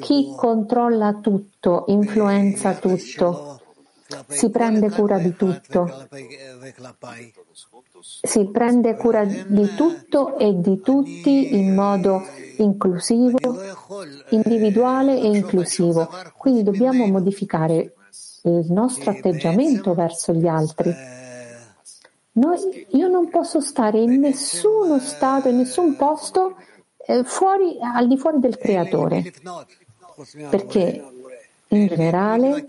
chi 0.00 0.32
controlla 0.36 1.18
tutto, 1.20 1.84
influenza 1.88 2.74
tutto 2.74 3.60
si 4.28 4.50
prende 4.50 4.90
cura 4.90 5.18
di 5.18 5.34
tutto, 5.34 6.08
si 8.02 8.46
prende 8.46 8.96
cura 8.96 9.24
di 9.24 9.74
tutto 9.76 10.36
e 10.36 10.60
di 10.60 10.80
tutti 10.80 11.54
in 11.54 11.74
modo 11.74 12.22
inclusivo, 12.58 13.38
individuale 14.30 15.20
e 15.20 15.26
inclusivo. 15.26 16.08
Quindi 16.36 16.64
dobbiamo 16.64 17.06
modificare 17.06 17.94
il 18.42 18.66
nostro 18.70 19.10
atteggiamento 19.10 19.94
verso 19.94 20.32
gli 20.32 20.46
altri. 20.46 20.92
Noi, 22.34 22.86
io 22.90 23.08
non 23.08 23.28
posso 23.28 23.60
stare 23.60 24.00
in 24.00 24.18
nessuno 24.18 24.98
stato, 24.98 25.48
in 25.48 25.58
nessun 25.58 25.96
posto 25.96 26.56
eh, 27.06 27.24
fuori, 27.24 27.78
al 27.80 28.08
di 28.08 28.16
fuori 28.16 28.40
del 28.40 28.56
creatore, 28.56 29.32
perché 30.50 31.04
in 31.68 31.86
generale 31.86 32.68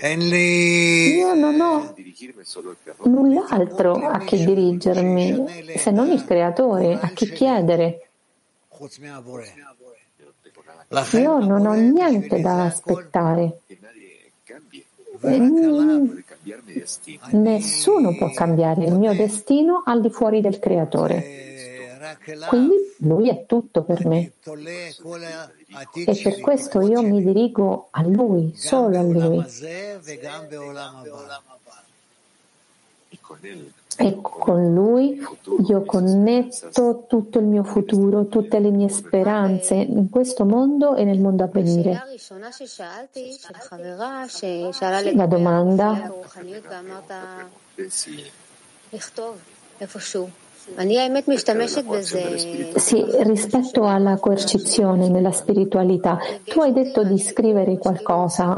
io 0.00 1.34
non 1.34 1.60
ho 1.60 1.94
null'altro 3.02 3.94
a 3.94 4.18
chi 4.20 4.44
dirigermi 4.44 5.74
se 5.76 5.90
non 5.90 6.10
il 6.10 6.24
creatore, 6.24 7.00
a 7.00 7.08
chi 7.08 7.32
chiedere. 7.32 8.08
Io 11.12 11.38
non 11.40 11.66
ho 11.66 11.72
niente 11.72 12.40
da 12.40 12.64
aspettare. 12.66 13.58
Nessuno 17.30 18.16
può 18.16 18.30
cambiare 18.30 18.84
il 18.84 18.94
mio 18.94 19.14
destino 19.14 19.82
al 19.84 20.00
di 20.00 20.10
fuori 20.10 20.40
del 20.40 20.60
creatore. 20.60 21.46
Quindi 22.46 22.76
lui 22.98 23.28
è 23.28 23.46
tutto 23.46 23.82
per 23.82 24.06
me. 24.06 24.30
E 25.70 26.20
per 26.22 26.40
questo 26.40 26.80
io 26.80 27.02
mi 27.02 27.22
dirigo 27.22 27.88
a 27.90 28.02
lui, 28.02 28.54
solo 28.56 28.98
a 28.98 29.02
lui. 29.02 29.44
E 34.00 34.18
con 34.22 34.72
lui 34.72 35.20
io 35.66 35.84
connetto 35.84 37.04
tutto 37.06 37.38
il 37.38 37.44
mio 37.44 37.64
futuro, 37.64 38.26
tutte 38.28 38.60
le 38.60 38.70
mie 38.70 38.88
speranze 38.88 39.74
in 39.74 40.08
questo 40.08 40.46
mondo 40.46 40.94
e 40.94 41.04
nel 41.04 41.20
mondo 41.20 41.42
a 41.44 41.48
venire. 41.48 42.00
La 45.14 45.26
domanda 45.26 46.10
sì, 52.76 53.04
rispetto 53.20 53.84
alla 53.84 54.16
coercizione 54.18 55.08
nella 55.08 55.32
spiritualità, 55.32 56.18
tu 56.44 56.60
hai 56.60 56.72
detto 56.72 57.02
di 57.02 57.18
scrivere 57.18 57.78
qualcosa 57.78 58.56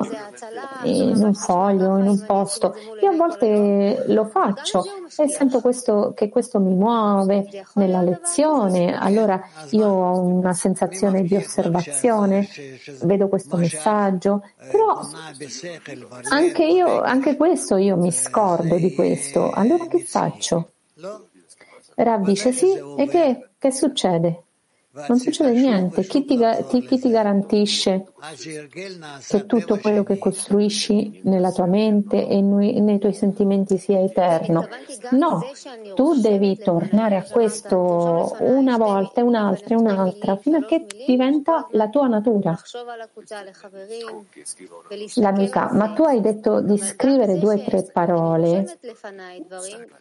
in 0.84 1.22
un 1.22 1.34
foglio, 1.34 1.98
in 1.98 2.08
un 2.08 2.24
posto. 2.26 2.74
Io 3.02 3.10
a 3.10 3.16
volte 3.16 4.04
lo 4.08 4.26
faccio 4.26 4.84
e 5.16 5.28
sento 5.28 5.60
questo, 5.60 6.12
che 6.14 6.28
questo 6.28 6.60
mi 6.60 6.74
muove 6.74 7.46
nella 7.74 8.02
lezione. 8.02 8.96
Allora 8.96 9.40
io 9.70 9.88
ho 9.88 10.20
una 10.20 10.52
sensazione 10.52 11.22
di 11.22 11.36
osservazione, 11.36 12.46
vedo 13.02 13.28
questo 13.28 13.56
messaggio, 13.56 14.42
però 14.70 15.00
anche 16.30 16.64
io, 16.64 17.00
anche 17.00 17.36
questo 17.36 17.76
io 17.76 17.96
mi 17.96 18.12
scordo 18.12 18.76
di 18.76 18.94
questo. 18.94 19.50
Allora 19.50 19.86
che 19.86 20.04
faccio? 20.04 20.72
Rav 22.02 22.22
dice 22.24 22.52
sì, 22.52 22.66
e 22.96 23.06
che, 23.06 23.50
che 23.58 23.70
succede? 23.70 24.44
Non 24.92 25.20
succede 25.20 25.53
niente. 25.53 26.03
Chi 26.03 26.24
ti, 26.24 26.37
ti, 26.68 26.85
chi 26.85 26.98
ti, 26.98 27.11
garantisce 27.11 28.07
che 29.29 29.46
tutto 29.46 29.79
quello 29.79 30.03
che 30.03 30.18
costruisci 30.18 31.20
nella 31.24 31.53
tua 31.53 31.66
mente 31.66 32.26
e 32.26 32.40
nei 32.40 32.98
tuoi 32.98 33.14
sentimenti 33.14 33.79
sia 33.79 34.00
eterno? 34.00 34.66
No, 35.11 35.44
tu 35.94 36.14
devi 36.20 36.59
tornare 36.59 37.14
a 37.14 37.22
questo 37.22 38.37
una 38.40 38.76
volta, 38.79 39.22
un'altra 39.22 39.79
un'altra, 39.79 40.37
fino 40.37 40.59
a 40.59 40.64
che 40.64 40.87
diventa 41.07 41.68
la 41.70 41.88
tua 41.88 42.09
natura. 42.09 42.59
L'amica, 45.14 45.72
ma 45.72 45.92
tu 45.92 46.03
hai 46.03 46.20
detto 46.20 46.61
di 46.61 46.76
scrivere 46.79 47.38
due 47.38 47.55
o 47.55 47.62
tre 47.62 47.88
parole 47.92 48.79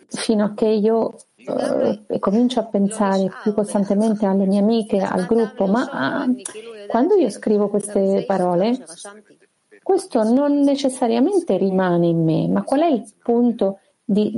fino 0.07 0.45
a 0.45 0.53
che 0.55 0.67
io 0.67 1.13
eh, 1.35 2.19
comincio 2.19 2.59
a 2.59 2.65
pensare 2.65 3.31
più 3.41 3.53
costantemente 3.53 4.25
alle 4.25 4.45
mie 4.45 4.59
amiche, 4.59 4.78
al 4.87 5.25
gruppo, 5.25 5.65
ma 5.65 5.89
ah, 5.91 6.27
quando 6.87 7.15
io 7.15 7.29
scrivo 7.29 7.69
queste 7.69 8.23
parole, 8.25 8.77
questo 9.83 10.23
non 10.23 10.61
necessariamente 10.61 11.57
rimane 11.57 12.07
in 12.07 12.23
me, 12.23 12.47
ma 12.47 12.63
qual 12.63 12.81
è 12.81 12.87
il 12.87 13.11
punto 13.21 13.79
di, 14.03 14.33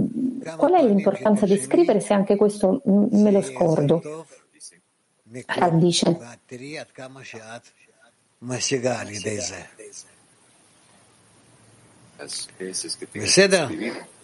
qual 0.57 0.73
è 0.73 0.85
l'importanza 0.85 1.45
di 1.45 1.57
scrivere 1.57 1.99
se 1.99 2.13
anche 2.13 2.35
questo 2.35 2.81
me 2.85 3.31
lo 3.31 3.41
scordo? 3.41 4.25
Rav 5.45 5.75
dice. 5.75 6.17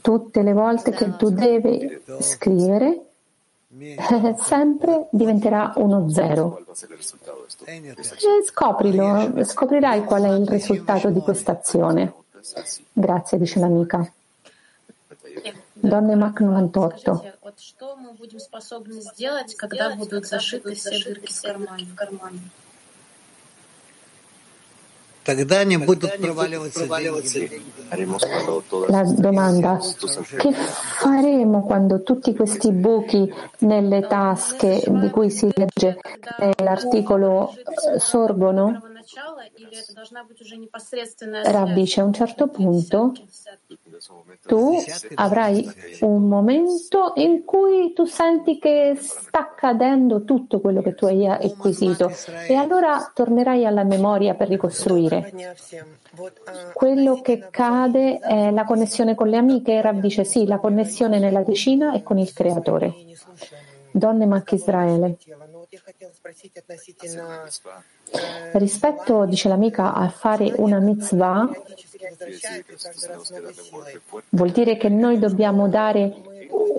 Tutte 0.01 0.43
le 0.43 0.53
volte 0.53 0.91
che 0.91 1.15
tu 1.15 1.29
devi 1.29 2.01
scrivere, 2.19 3.06
sempre 4.39 5.07
diventerà 5.11 5.73
uno 5.75 6.09
zero. 6.09 6.63
Scoprilo, 8.45 9.43
scoprirai 9.43 10.03
qual 10.05 10.23
è 10.23 10.29
il 10.29 10.47
risultato 10.47 11.09
di 11.09 11.19
questa 11.19 11.51
azione. 11.51 12.13
Grazie, 12.93 13.37
dice 13.37 13.59
l'amica. 13.59 14.09
Donne 15.73 16.15
Mac 16.15 16.39
98. 16.39 17.33
La 28.87 29.03
domanda, 29.03 29.77
che 30.37 30.53
faremo 30.53 31.63
quando 31.65 32.01
tutti 32.01 32.33
questi 32.33 32.71
buchi 32.71 33.29
nelle 33.59 34.07
tasche 34.07 34.81
di 34.87 35.09
cui 35.09 35.29
si 35.29 35.49
legge 35.53 35.99
nell'articolo 36.39 37.53
sorgono? 37.97 38.81
Rav 41.43 41.73
dice 41.73 42.01
a 42.01 42.03
un 42.03 42.13
certo 42.13 42.47
punto 42.47 43.13
tu 44.45 44.83
avrai 45.15 45.69
un 46.01 46.27
momento 46.27 47.13
in 47.15 47.43
cui 47.45 47.93
tu 47.93 48.05
senti 48.05 48.59
che 48.59 48.97
sta 48.99 49.53
cadendo 49.55 50.23
tutto 50.23 50.59
quello 50.59 50.81
che 50.81 50.93
tu 50.93 51.05
hai 51.05 51.25
acquisito 51.25 52.11
e 52.47 52.53
allora 52.55 53.11
tornerai 53.13 53.65
alla 53.65 53.83
memoria 53.83 54.35
per 54.35 54.49
ricostruire. 54.49 55.33
Quello 56.73 57.21
che 57.21 57.47
cade 57.49 58.19
è 58.19 58.51
la 58.51 58.65
connessione 58.65 59.15
con 59.15 59.29
le 59.29 59.37
amiche. 59.37 59.81
Rav 59.81 59.99
dice 59.99 60.23
sì, 60.23 60.45
la 60.45 60.59
connessione 60.59 61.19
nella 61.19 61.43
decina 61.43 61.93
e 61.93 62.03
con 62.03 62.17
il 62.17 62.33
creatore. 62.33 62.93
Donne 63.91 64.25
Mac 64.25 64.51
Israele. 64.51 65.17
Rispetto, 68.53 69.25
dice 69.25 69.49
l'amica, 69.49 69.93
a 69.93 70.09
fare 70.09 70.53
una 70.55 70.79
mitzvah, 70.79 71.49
vuol 74.29 74.51
dire 74.51 74.77
che 74.77 74.89
noi 74.89 75.19
dobbiamo 75.19 75.67
dare 75.67 76.15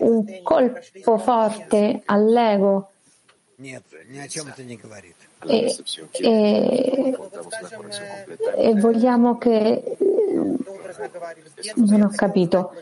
un 0.01 0.41
colpo 0.43 1.19
forte 1.19 2.03
all'ego 2.05 2.91
e, 5.47 5.77
e, 6.21 7.19
e 8.57 8.75
vogliamo 8.75 9.39
che 9.39 9.97
non 11.77 12.03
ho 12.03 12.11
capito. 12.15 12.73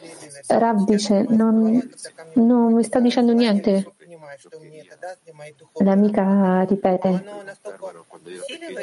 Rav 0.49 0.85
dice 0.85 1.25
non, 1.29 1.91
non 2.35 2.75
mi 2.75 2.85
sta 2.85 3.01
dicendo 3.01 3.33
niente. 3.33 3.95
L'amica 5.79 6.63
ripete, 6.63 7.25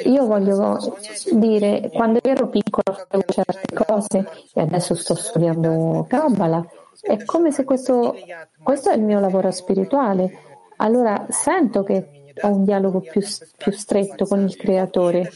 io 0.05 0.25
voglio 0.25 0.79
dire, 1.31 1.89
quando 1.93 2.19
ero 2.23 2.49
piccola 2.49 2.93
facevo 2.93 3.23
certe 3.31 3.73
cose 3.85 4.29
e 4.53 4.61
adesso 4.61 4.95
sto 4.95 5.15
studiando 5.15 6.05
Kabbalah, 6.07 6.65
è 7.01 7.23
come 7.25 7.51
se 7.51 7.63
questo, 7.63 8.15
questo 8.62 8.89
è 8.89 8.95
il 8.95 9.04
mio 9.04 9.19
lavoro 9.19 9.51
spirituale. 9.51 10.51
Allora 10.77 11.27
sento 11.29 11.83
che 11.83 12.33
ho 12.41 12.47
un 12.47 12.63
dialogo 12.63 13.01
più, 13.01 13.21
più 13.58 13.71
stretto 13.71 14.25
con 14.25 14.41
il 14.41 14.56
creatore. 14.56 15.29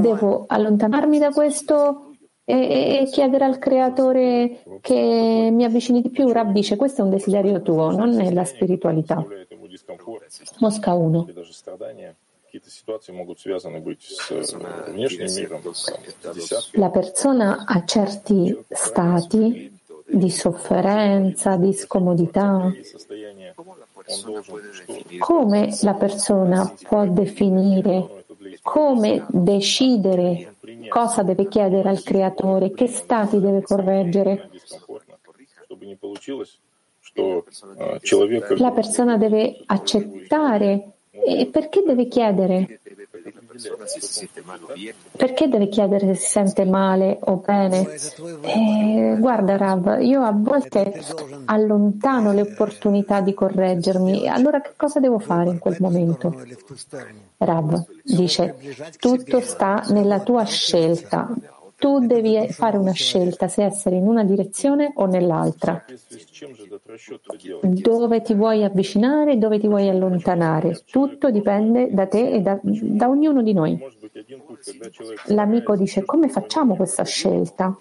Devo 0.00 0.44
allontanarmi 0.48 1.18
da 1.18 1.30
questo 1.30 2.12
e, 2.50 3.00
e, 3.02 3.08
chiedere 3.10 3.44
al 3.44 3.58
creatore 3.58 4.62
che 4.80 5.50
mi 5.52 5.64
avvicini 5.64 6.00
di 6.00 6.08
più. 6.08 6.32
Rab 6.32 6.50
dice, 6.50 6.68
cioè, 6.68 6.78
questo 6.78 7.02
è 7.02 7.04
un 7.04 7.10
desiderio 7.10 7.60
tuo, 7.60 7.90
non 7.90 8.18
è 8.18 8.32
la 8.32 8.46
spiritualità. 8.46 9.22
Mosca 10.58 10.94
1. 10.94 11.28
La 16.72 16.88
persona 16.88 17.64
ha 17.66 17.84
certi 17.84 18.64
stati 18.70 19.78
di 20.06 20.30
sofferenza, 20.30 21.56
di 21.56 21.74
scomodità. 21.74 22.72
Come 25.18 25.76
la 25.82 25.94
persona 25.94 26.74
può 26.88 27.06
definire, 27.06 28.24
come 28.62 29.26
decidere 29.28 30.54
cosa 30.88 31.22
deve 31.22 31.46
chiedere 31.48 31.88
al 31.88 32.02
creatore, 32.02 32.72
che 32.72 32.86
stati 32.86 33.40
deve 33.40 33.62
correggere. 33.62 34.50
La 38.56 38.70
persona 38.72 39.16
deve 39.16 39.62
accettare 39.66 40.92
e 41.10 41.46
perché 41.46 41.82
deve 41.82 42.06
chiedere? 42.06 42.80
Perché 45.16 45.48
deve 45.48 45.68
chiedere 45.68 46.06
se 46.06 46.14
si 46.14 46.30
sente 46.30 46.64
male 46.64 47.18
o 47.20 47.36
bene? 47.36 47.86
Eh, 48.42 49.16
guarda 49.18 49.56
Rav, 49.56 49.98
io 50.00 50.22
a 50.22 50.32
volte 50.32 51.02
allontano 51.46 52.32
le 52.32 52.42
opportunità 52.42 53.20
di 53.20 53.34
correggermi. 53.34 54.28
Allora 54.28 54.60
che 54.60 54.72
cosa 54.76 55.00
devo 55.00 55.18
fare 55.18 55.50
in 55.50 55.58
quel 55.58 55.76
momento? 55.80 56.34
Rav 57.38 57.84
dice, 58.02 58.56
tutto 58.98 59.40
sta 59.40 59.84
nella 59.88 60.20
tua 60.20 60.44
scelta 60.44 61.28
tu 61.78 62.00
devi 62.00 62.48
fare 62.50 62.76
una 62.76 62.92
scelta 62.92 63.46
se 63.46 63.62
essere 63.62 63.96
in 63.96 64.06
una 64.06 64.24
direzione 64.24 64.92
o 64.96 65.06
nell'altra, 65.06 65.84
dove 67.62 68.20
ti 68.20 68.34
vuoi 68.34 68.64
avvicinare, 68.64 69.38
dove 69.38 69.60
ti 69.60 69.68
vuoi 69.68 69.88
allontanare. 69.88 70.82
Tutto 70.90 71.30
dipende 71.30 71.88
da 71.92 72.06
te 72.06 72.30
e 72.30 72.40
da, 72.40 72.58
da 72.62 73.08
ognuno 73.08 73.42
di 73.42 73.52
noi. 73.52 73.78
L'amico 75.26 75.76
dice 75.76 76.04
come 76.04 76.28
facciamo 76.28 76.74
questa 76.74 77.04
scelta? 77.04 77.76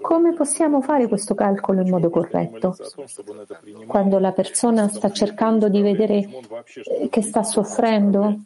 Come 0.00 0.34
possiamo 0.34 0.80
fare 0.80 1.06
questo 1.06 1.34
calcolo 1.34 1.82
in 1.82 1.88
modo 1.88 2.10
corretto? 2.10 2.76
Quando 3.86 4.18
la 4.18 4.32
persona 4.32 4.88
sta 4.88 5.12
cercando 5.12 5.68
di 5.68 5.80
vedere 5.80 6.28
eh, 6.84 7.08
che 7.08 7.22
sta 7.22 7.44
soffrendo, 7.44 8.40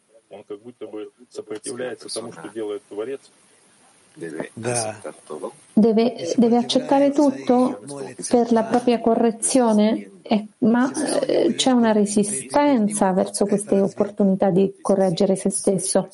Deve, 5.73 6.35
deve, 6.37 6.57
accettare 6.57 7.11
tutto 7.11 7.81
per 8.29 8.53
la 8.53 8.65
propria 8.65 9.01
correzione, 9.01 10.11
eh, 10.23 10.47
ma 10.59 10.91
eh, 11.27 11.55
c'è 11.55 11.71
una 11.71 11.93
resistenza 11.93 13.13
verso 13.13 13.47
queste 13.47 13.81
opportunità 13.81 14.51
di 14.51 14.75
correggere 14.81 15.37
se 15.37 15.51
stesso. 15.51 16.09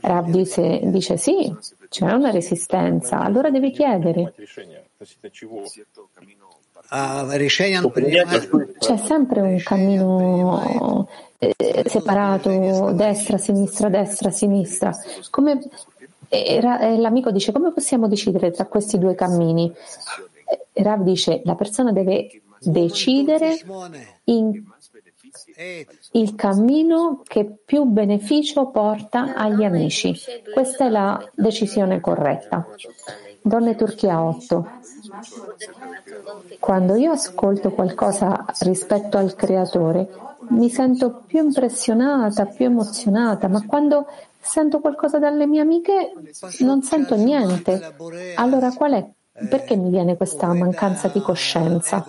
Rav 0.00 0.28
dice, 0.28 0.80
dice 0.84 1.16
sì, 1.16 1.52
c'è 1.88 2.12
una 2.12 2.30
resistenza, 2.30 3.20
allora 3.20 3.50
deve 3.50 3.70
chiedere. 3.70 4.34
C'è 8.78 8.96
sempre 8.96 9.40
un 9.40 9.58
cammino 9.62 11.08
eh, 11.38 11.84
separato, 11.86 12.92
destra, 12.92 13.38
sinistra, 13.38 13.88
destra, 13.88 14.30
sinistra. 14.30 14.92
Come 15.30 15.58
e 16.42 16.60
e 16.80 16.96
l'amico 16.98 17.30
dice 17.30 17.52
come 17.52 17.72
possiamo 17.72 18.08
decidere 18.08 18.50
tra 18.50 18.66
questi 18.66 18.98
due 18.98 19.14
cammini? 19.14 19.72
E 20.72 20.82
Rav 20.82 21.02
dice 21.02 21.42
la 21.44 21.54
persona 21.54 21.92
deve 21.92 22.42
decidere 22.60 23.56
in 24.24 24.64
il 26.12 26.34
cammino 26.34 27.22
che 27.24 27.44
più 27.64 27.84
beneficio 27.84 28.66
porta 28.70 29.34
agli 29.34 29.64
amici. 29.64 30.14
Questa 30.52 30.86
è 30.86 30.88
la 30.88 31.22
decisione 31.34 32.00
corretta. 32.00 32.66
Donne 33.42 33.74
Turchia 33.74 34.22
8. 34.22 34.68
Quando 36.58 36.94
io 36.94 37.12
ascolto 37.12 37.72
qualcosa 37.72 38.44
rispetto 38.60 39.18
al 39.18 39.34
creatore, 39.34 40.08
mi 40.48 40.70
sento 40.70 41.22
più 41.26 41.44
impressionata, 41.44 42.46
più 42.46 42.66
emozionata, 42.66 43.48
ma 43.48 43.64
quando 43.66 44.06
sento 44.44 44.80
qualcosa 44.80 45.18
dalle 45.18 45.46
mie 45.46 45.60
amiche 45.60 46.12
non 46.60 46.82
sento 46.82 47.16
niente. 47.16 47.94
Allora 48.36 48.72
qual 48.72 48.92
è? 48.92 49.10
Perché 49.48 49.76
mi 49.76 49.90
viene 49.90 50.16
questa 50.16 50.52
mancanza 50.52 51.08
di 51.08 51.20
coscienza? 51.20 52.04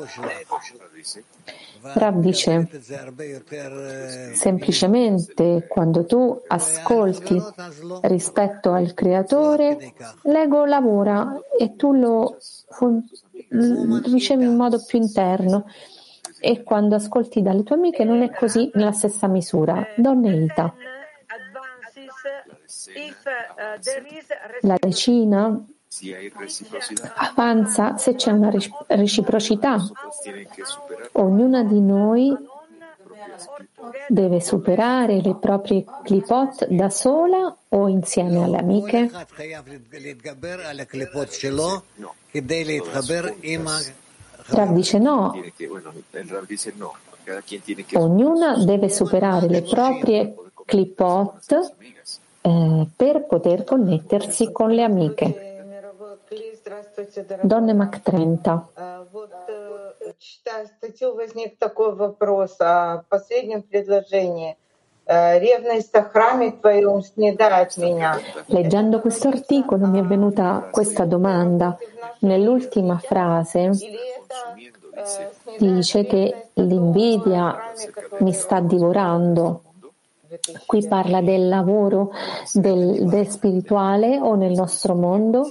Rav 1.94 2.20
dice, 2.20 2.68
semplicemente 4.34 5.66
quando 5.68 6.06
tu 6.06 6.40
ascolti 6.48 7.42
rispetto 8.02 8.72
al 8.72 8.94
creatore, 8.94 9.94
l'ego 10.24 10.66
lavora 10.66 11.40
e 11.58 11.76
tu 11.76 11.94
lo 11.94 12.38
ricevi 14.04 14.46
in 14.46 14.56
modo 14.56 14.84
più 14.84 15.00
interno. 15.00 15.66
E 16.40 16.64
quando 16.64 16.96
ascolti 16.96 17.42
dalle 17.42 17.64
tue 17.64 17.76
amiche 17.76 18.04
non 18.04 18.22
è 18.22 18.30
così 18.32 18.70
nella 18.74 18.92
stessa 18.92 19.28
misura. 19.28 19.84
Donne 19.96 20.44
Ita. 20.44 20.74
La 24.62 24.78
decina 24.80 25.66
avanza 27.16 27.98
se 27.98 28.16
c'è 28.16 28.32
una 28.32 28.52
reciprocità. 28.88 29.78
Ognuna 31.14 31.64
di 31.64 31.80
noi 31.80 32.36
deve 34.08 34.42
superare 34.42 35.22
le 35.22 35.36
proprie 35.36 35.84
clipot 36.04 36.68
da 36.68 36.90
sola 36.90 37.56
o 37.70 37.88
insieme 37.88 38.44
alle 38.44 38.58
amiche? 38.58 39.10
Rav 44.48 44.74
dice 44.74 45.00
no. 45.00 45.34
Ognuna 47.94 48.64
deve 48.64 48.90
superare 48.90 49.48
le 49.48 49.62
proprie 49.64 50.36
clipot 50.66 51.74
eh, 52.45 52.87
per 52.97 53.27
poter 53.27 53.65
connettersi 53.65 54.53
con 54.53 54.71
le 54.71 54.83
amiche. 54.83 55.49
Donne 57.43 57.73
Mac 57.75 58.01
30. 58.03 58.69
А, 58.75 59.01
Вот, 59.13 59.33
э, 59.49 60.13
читая 60.19 60.67
статью, 60.67 61.15
возник 61.15 61.59
такой 61.59 61.95
вопрос 61.97 62.57
о 62.61 63.03
последнем 63.09 63.63
предложении. 63.63 64.57
Э, 65.05 65.41
Ревность 65.41 65.93
о 65.97 66.05
храме 66.05 66.53
твоем 66.53 67.03
снедает 67.03 67.77
меня. 67.77 68.21
Leggendo 68.47 69.01
questo 69.01 69.29
articolo 69.29 69.87
mi 69.87 69.99
è 69.99 70.05
venuta 70.05 70.69
questa 70.71 71.05
domanda. 71.05 71.77
Nell'ultima 72.21 72.99
frase 72.99 73.73
dice 75.59 76.05
che 76.05 76.51
l'invidia 76.55 77.73
mi 78.21 78.33
sta 78.33 78.61
divorando. 78.61 79.63
Qui 80.66 80.88
parla 80.88 81.22
del 81.22 81.48
lavoro 81.48 82.12
del, 82.54 83.08
del 83.08 83.30
spirituale 83.30 84.20
o 84.20 84.36
nel 84.36 84.54
nostro 84.54 84.96
mondo. 84.96 85.50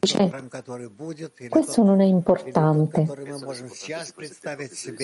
Dice, 0.00 0.30
questo 1.48 1.82
non 1.82 2.00
è 2.00 2.04
importante. 2.04 3.04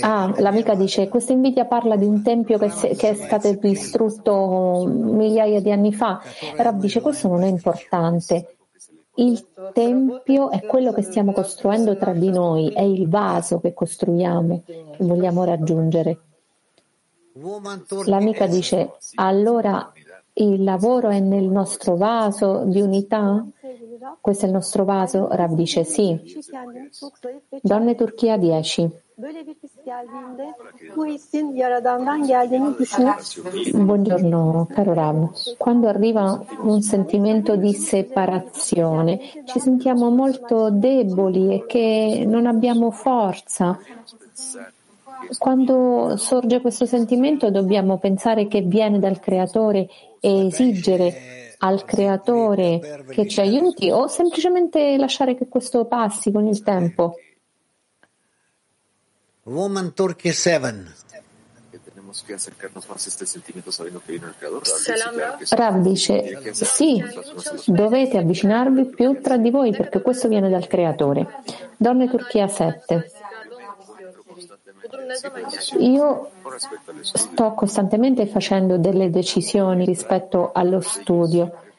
Ah, 0.00 0.32
l'amica 0.36 0.76
dice, 0.76 1.08
questa 1.08 1.32
invidia 1.32 1.64
parla 1.64 1.96
di 1.96 2.04
un 2.04 2.22
tempio 2.22 2.56
che, 2.56 2.70
se, 2.70 2.94
che, 2.94 3.10
è 3.10 3.14
stato 3.14 3.52
distrutto 3.54 4.86
migliaia 4.86 5.60
di 5.60 5.72
anni 5.72 5.92
fa. 5.92 6.22
Rab 6.56 6.78
dice, 6.78 7.00
questo 7.00 7.26
non 7.26 7.42
è 7.42 7.48
importante. 7.48 8.58
Il 9.20 9.46
tempio 9.74 10.50
è 10.50 10.64
quello 10.64 10.94
che 10.94 11.02
stiamo 11.02 11.32
costruendo 11.32 11.94
tra 11.98 12.14
di 12.14 12.30
noi, 12.30 12.70
è 12.72 12.80
il 12.80 13.06
vaso 13.06 13.60
che 13.60 13.74
costruiamo, 13.74 14.62
che 14.64 15.04
vogliamo 15.04 15.44
raggiungere. 15.44 16.20
L'amica 18.06 18.46
dice, 18.46 18.94
allora 19.16 19.92
il 20.32 20.64
lavoro 20.64 21.10
è 21.10 21.20
nel 21.20 21.44
nostro 21.44 21.96
vaso 21.96 22.62
di 22.64 22.80
unità? 22.80 23.46
Questo 24.22 24.46
è 24.46 24.48
il 24.48 24.54
nostro 24.54 24.84
vaso? 24.86 25.28
Rav 25.30 25.52
dice 25.52 25.84
sì. 25.84 26.18
Donne 27.60 27.94
Turchia 27.94 28.38
10. 28.38 28.90
Böyle 29.22 29.46
bir 29.46 29.54
his 29.54 29.70
geldiğinde 29.84 30.54
bu 30.96 31.06
hissin 31.06 31.54
yaradandan 31.54 32.26
geldiğini 32.26 32.78
düşünüp 32.78 33.14
Buongiorno 33.74 34.66
caro 34.76 34.96
Rav, 34.96 35.16
quando 35.58 35.88
arriva 35.88 36.44
un 36.64 36.80
sentimento 36.80 37.62
di 37.62 37.72
separazione 37.74 39.20
ci 39.46 39.60
sentiamo 39.60 40.10
molto 40.10 40.70
deboli 40.70 41.54
e 41.54 41.66
che 41.66 42.24
non 42.26 42.46
abbiamo 42.46 42.90
forza. 42.90 43.78
Quando 45.38 46.16
sorge 46.16 46.60
questo 46.60 46.86
sentimento 46.86 47.50
dobbiamo 47.50 47.98
pensare 47.98 48.48
che 48.48 48.60
viene 48.62 48.98
dal 48.98 49.20
creatore 49.20 49.88
e 50.20 50.46
esigere 50.46 51.14
al 51.58 51.84
creatore 51.84 52.80
che 53.10 53.28
ci 53.28 53.40
aiuti 53.40 53.90
o 53.90 54.06
semplicemente 54.06 54.96
lasciare 54.96 55.34
che 55.34 55.46
questo 55.48 55.84
passi 55.84 56.32
con 56.32 56.46
il 56.46 56.62
tempo. 56.62 57.16
Woman 59.50 59.92
Turkey 59.94 60.32
7. 60.32 60.98
Rav 65.50 65.80
dice, 65.80 66.52
sì, 66.52 67.02
dovete 67.66 68.18
avvicinarvi 68.18 68.86
più 68.86 69.20
tra 69.20 69.36
di 69.36 69.50
voi 69.50 69.72
perché 69.72 70.00
questo 70.00 70.28
viene 70.28 70.48
dal 70.48 70.68
Creatore. 70.68 71.26
Donne 71.76 72.08
Turchia 72.08 72.46
7. 72.46 73.10
Io 75.78 76.30
sto 77.02 77.52
costantemente 77.54 78.26
facendo 78.26 78.78
delle 78.78 79.10
decisioni 79.10 79.84
rispetto 79.84 80.52
allo 80.52 80.80
studio. 80.80 81.69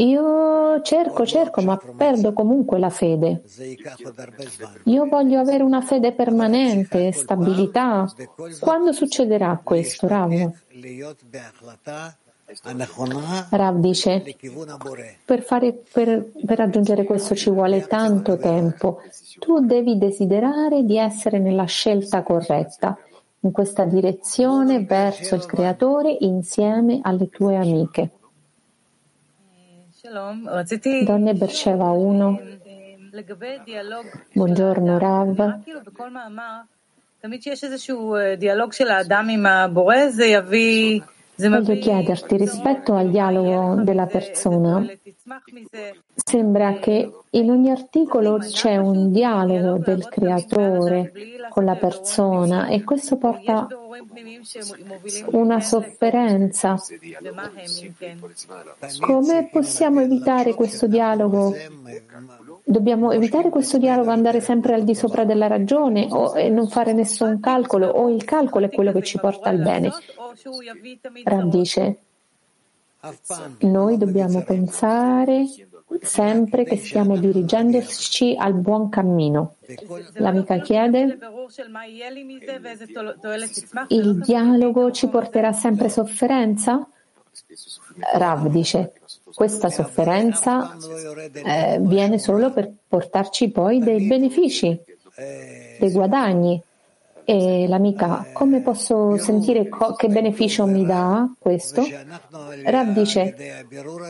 Io 0.00 0.80
cerco, 0.80 1.26
cerco, 1.26 1.60
ma 1.60 1.78
perdo 1.96 2.32
comunque 2.32 2.78
la 2.78 2.88
fede. 2.88 3.42
Io 4.84 5.06
voglio 5.06 5.40
avere 5.40 5.62
una 5.62 5.82
fede 5.82 6.12
permanente, 6.12 7.12
stabilità. 7.12 8.10
Quando 8.60 8.92
succederà 8.92 9.60
questo, 9.62 10.06
Rav? 10.06 10.52
Rav 13.50 13.76
dice, 13.78 14.24
per, 15.24 15.42
fare, 15.42 15.72
per, 15.92 16.30
per 16.46 16.58
raggiungere 16.58 17.04
questo 17.04 17.34
ci 17.34 17.50
vuole 17.50 17.86
tanto 17.86 18.38
tempo. 18.38 19.02
Tu 19.38 19.60
devi 19.60 19.98
desiderare 19.98 20.82
di 20.82 20.96
essere 20.96 21.38
nella 21.38 21.64
scelta 21.64 22.22
corretta, 22.22 22.96
in 23.40 23.52
questa 23.52 23.84
direzione 23.84 24.82
verso 24.84 25.34
il 25.34 25.44
Creatore 25.44 26.16
insieme 26.20 27.00
alle 27.02 27.28
tue 27.28 27.56
amiche. 27.56 28.10
Donne 31.04 31.34
Berceva 31.34 31.90
1. 31.92 32.40
Buongiorno 34.32 34.98
Rav. 34.98 35.60
Voglio 41.36 41.78
chiederti 41.78 42.36
rispetto 42.36 42.94
al 42.96 43.08
dialogo 43.08 43.82
della 43.82 44.06
persona. 44.06 44.84
Sembra 46.14 46.74
che 46.74 47.10
in 47.30 47.50
ogni 47.50 47.70
articolo 47.70 48.38
c'è 48.38 48.76
un 48.76 49.12
dialogo 49.12 49.78
del 49.78 50.08
creatore 50.08 51.12
con 51.48 51.64
la 51.64 51.76
persona 51.76 52.66
e 52.66 52.82
questo 52.82 53.16
porta 53.16 53.68
una 55.32 55.60
sofferenza. 55.60 56.76
Come 59.00 59.48
possiamo 59.52 60.00
evitare 60.00 60.54
questo 60.54 60.86
dialogo? 60.88 61.54
Dobbiamo 62.64 63.12
evitare 63.12 63.50
questo 63.50 63.78
dialogo, 63.78 64.10
andare 64.10 64.40
sempre 64.40 64.74
al 64.74 64.82
di 64.82 64.94
sopra 64.94 65.24
della 65.24 65.46
ragione 65.46 66.08
o, 66.10 66.36
e 66.36 66.48
non 66.48 66.68
fare 66.68 66.92
nessun 66.92 67.38
calcolo 67.40 67.86
o 67.88 68.08
il 68.08 68.24
calcolo 68.24 68.66
è 68.66 68.70
quello 68.70 68.92
che 68.92 69.02
ci 69.02 69.18
porta 69.18 69.48
al 69.48 69.58
bene. 69.58 69.90
Rav 71.24 71.48
dice, 71.48 71.98
noi 73.60 73.96
dobbiamo 73.96 74.42
pensare 74.42 75.46
sempre 76.02 76.64
che 76.64 76.76
stiamo 76.76 77.16
dirigendoci 77.16 78.36
al 78.38 78.54
buon 78.54 78.88
cammino. 78.88 79.56
L'amica 80.14 80.58
chiede, 80.58 81.18
il 83.88 84.20
dialogo 84.20 84.90
ci 84.92 85.08
porterà 85.08 85.52
sempre 85.52 85.88
sofferenza? 85.88 86.86
Rav 88.14 88.48
dice, 88.48 88.92
questa 89.34 89.68
sofferenza 89.68 90.76
eh, 91.32 91.78
viene 91.80 92.18
solo 92.18 92.52
per 92.52 92.72
portarci 92.88 93.50
poi 93.50 93.78
dei 93.80 94.06
benefici, 94.06 94.78
dei 95.78 95.90
guadagni. 95.90 96.62
E 97.32 97.68
l'amica, 97.68 98.26
come 98.32 98.60
posso 98.60 99.16
sentire 99.16 99.68
co- 99.68 99.94
che 99.94 100.08
beneficio 100.08 100.66
mi 100.66 100.84
dà 100.84 101.30
questo? 101.38 101.86
Rav 102.64 102.88
dice, 102.88 103.36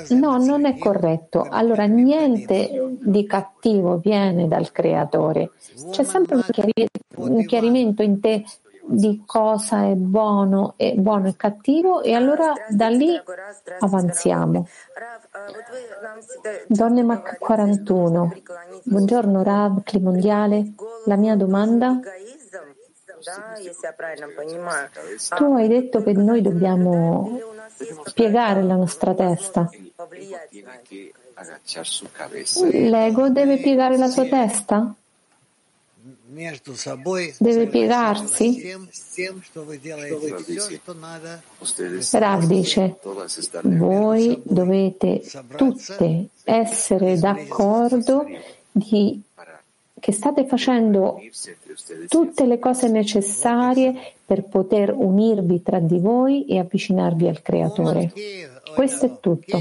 no, 0.09 0.39
non 0.39 0.64
è 0.64 0.79
corretto. 0.79 1.47
Allora 1.47 1.85
niente 1.85 2.97
di 2.99 3.27
cattivo 3.27 3.99
viene 3.99 4.49
dal 4.49 4.73
creatore. 4.73 5.51
C'è 5.91 6.03
sempre 6.03 6.37
un, 6.37 6.47
chiari- 6.51 6.89
un 7.16 7.45
chiarimento 7.45 8.03
in 8.03 8.21
te 8.21 8.43
di 8.87 9.23
cosa 9.27 9.85
è 9.85 9.95
buono 9.97 10.73
e 10.79 10.95
buono 10.95 11.29
e 11.29 11.37
cattivo 11.37 12.01
e 12.01 12.14
allora 12.14 12.55
da 12.71 12.89
lì 12.89 13.21
avanziamo. 13.81 14.66
Donne 16.66 17.03
Mac 17.03 17.37
41. 17.39 18.33
Buongiorno 18.85 19.43
Rav, 19.43 19.83
Climondiale. 19.83 20.73
La 21.05 21.16
mia 21.16 21.37
domanda 21.37 22.01
tu 25.37 25.55
hai 25.55 25.68
detto 25.68 26.03
che 26.03 26.12
noi 26.12 26.41
dobbiamo 26.41 27.39
piegare 28.14 28.62
la 28.62 28.77
nostra 28.77 29.14
testa. 29.14 29.68
L'ego 32.73 33.29
deve 33.31 33.59
piegare 33.59 33.97
la 33.97 34.09
sua 34.09 34.27
testa? 34.27 34.95
Deve 37.39 37.66
piegarsi? 37.66 38.73
Rav 42.12 42.45
dice, 42.45 42.97
voi 43.62 44.41
dovete 44.45 45.23
tutte 45.57 46.29
essere 46.45 47.18
d'accordo 47.18 48.25
di 48.71 49.21
che 49.99 50.12
state 50.12 50.45
facendo 50.45 51.20
tutte 52.08 52.45
le 52.45 52.60
cose 52.60 52.89
necessarie 52.89 54.14
per 54.26 54.43
poter 54.43 54.93
unirvi 54.93 55.64
tra 55.64 55.80
di 55.80 55.99
voi 55.99 56.45
e 56.45 56.60
avvicinarvi 56.60 57.28
al 57.28 57.41
Creatore. 57.41 58.12
Questo 58.76 59.06
è 59.06 59.20
tutto. 59.20 59.60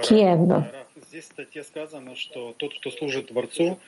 Kiev. 0.00 0.64
Здесь 1.08 1.24
в 1.24 1.32
статье 1.32 1.62
сказано, 1.62 2.16
что 2.16 2.52
тот, 2.56 2.74
кто 2.78 2.90
служит 2.90 3.28
Творцу, 3.28 3.78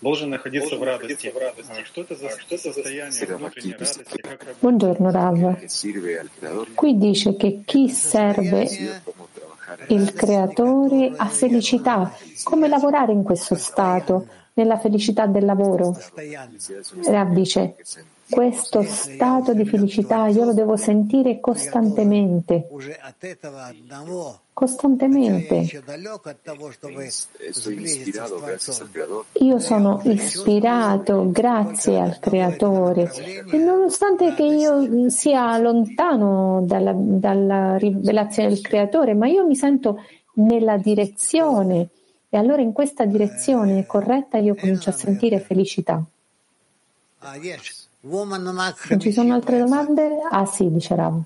должен 0.00 0.30
находиться 0.30 0.76
в 0.76 0.82
радости. 0.82 1.32
Что 1.84 2.00
это 2.00 2.16
за, 2.16 2.30
что 2.30 2.54
это 2.54 2.72
состояние 2.72 3.26
внутренней 3.36 3.72
радости? 3.74 4.04
Как 4.22 4.56
Buongiorno 4.60 5.10
Rav. 5.10 6.74
Qui 6.74 6.98
dice 6.98 7.36
che 7.36 7.62
chi 7.64 7.88
serve 7.88 8.66
il 9.87 10.13
creatore 10.13 11.13
ha 11.15 11.27
felicità. 11.27 12.11
Come 12.43 12.67
lavorare 12.67 13.11
in 13.11 13.23
questo 13.23 13.55
stato, 13.55 14.27
nella 14.53 14.77
felicità 14.77 15.25
del 15.25 15.45
lavoro? 15.45 15.95
Rav 17.05 17.33
dice, 17.33 17.75
questo 18.29 18.83
stato 18.83 19.53
di 19.53 19.65
felicità 19.65 20.27
io 20.27 20.45
lo 20.45 20.53
devo 20.53 20.75
sentire 20.75 21.39
costantemente. 21.39 22.67
Costantemente. 24.53 25.67
Io 29.33 29.59
sono 29.59 30.01
ispirato 30.03 31.31
grazie 31.31 31.99
al 31.99 32.19
Creatore 32.19 33.11
e 33.51 33.57
nonostante 33.57 34.33
che 34.33 34.43
io 34.43 35.09
sia 35.09 35.57
lontano 35.57 36.63
dalla, 36.65 36.93
dalla 36.95 37.77
rivelazione 37.77 38.49
del 38.49 38.61
Creatore, 38.61 39.13
ma 39.13 39.27
io 39.27 39.45
mi 39.45 39.55
sento 39.55 40.03
nella 40.33 40.77
direzione 40.77 41.89
e 42.29 42.37
allora 42.37 42.61
in 42.61 42.73
questa 42.73 43.05
direzione 43.05 43.85
corretta 43.85 44.37
io 44.37 44.55
comincio 44.55 44.89
a 44.89 44.93
sentire 44.93 45.39
felicità. 45.39 46.03
Non 48.09 48.99
ci 48.99 49.11
sono 49.11 49.33
altre 49.33 49.59
domande? 49.59 50.19
Ah 50.31 50.45
sì, 50.45 50.71
dice 50.71 50.95
Rav. 50.95 51.21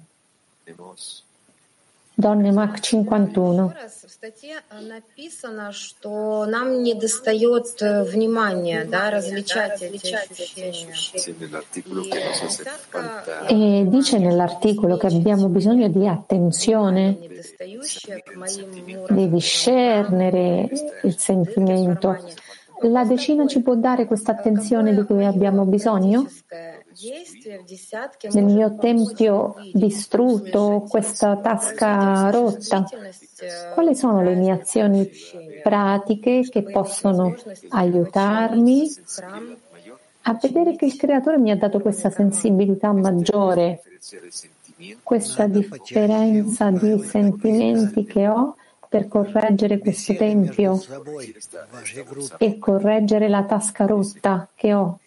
Donne 2.13 2.51
Mach 2.51 2.79
51. 2.79 3.73
E 13.47 13.85
dice 13.87 14.17
nell'articolo 14.17 14.97
che 14.97 15.07
abbiamo 15.07 15.47
bisogno 15.49 15.87
di 15.87 16.07
attenzione, 16.07 17.17
di 19.09 19.29
discernere 19.29 20.69
il 21.03 21.17
sentimento 21.17 22.17
la 22.83 23.03
decina 23.05 23.45
ci 23.45 23.61
può 23.61 23.75
dare 23.75 24.05
questa 24.05 24.31
attenzione 24.31 24.93
di 24.93 25.03
cui 25.03 25.25
abbiamo 25.25 25.65
bisogno? 25.65 26.27
Nel 28.33 28.43
mio 28.43 28.75
tempio 28.77 29.55
distrutto, 29.71 30.85
questa 30.89 31.37
tasca 31.37 32.29
rotta, 32.29 32.85
quali 33.73 33.95
sono 33.95 34.21
le 34.21 34.35
mie 34.35 34.51
azioni 34.51 35.09
pratiche 35.63 36.41
che 36.49 36.63
possono 36.63 37.35
aiutarmi 37.69 38.89
a 40.23 40.37
vedere 40.39 40.75
che 40.75 40.85
il 40.85 40.95
creatore 40.97 41.37
mi 41.37 41.51
ha 41.51 41.57
dato 41.57 41.79
questa 41.79 42.09
sensibilità 42.09 42.91
maggiore, 42.91 43.81
questa 45.01 45.47
differenza 45.47 46.69
di 46.69 46.99
sentimenti 47.03 48.05
che 48.05 48.27
ho 48.27 48.55
per 48.91 49.07
correggere 49.07 49.79
questo 49.79 50.13
tempio 50.15 50.77
e 52.37 52.59
correggere 52.59 53.29
la 53.29 53.45
tasca 53.45 53.85
rotta 53.85 54.49
che 54.53 54.73
ho. 54.73 54.99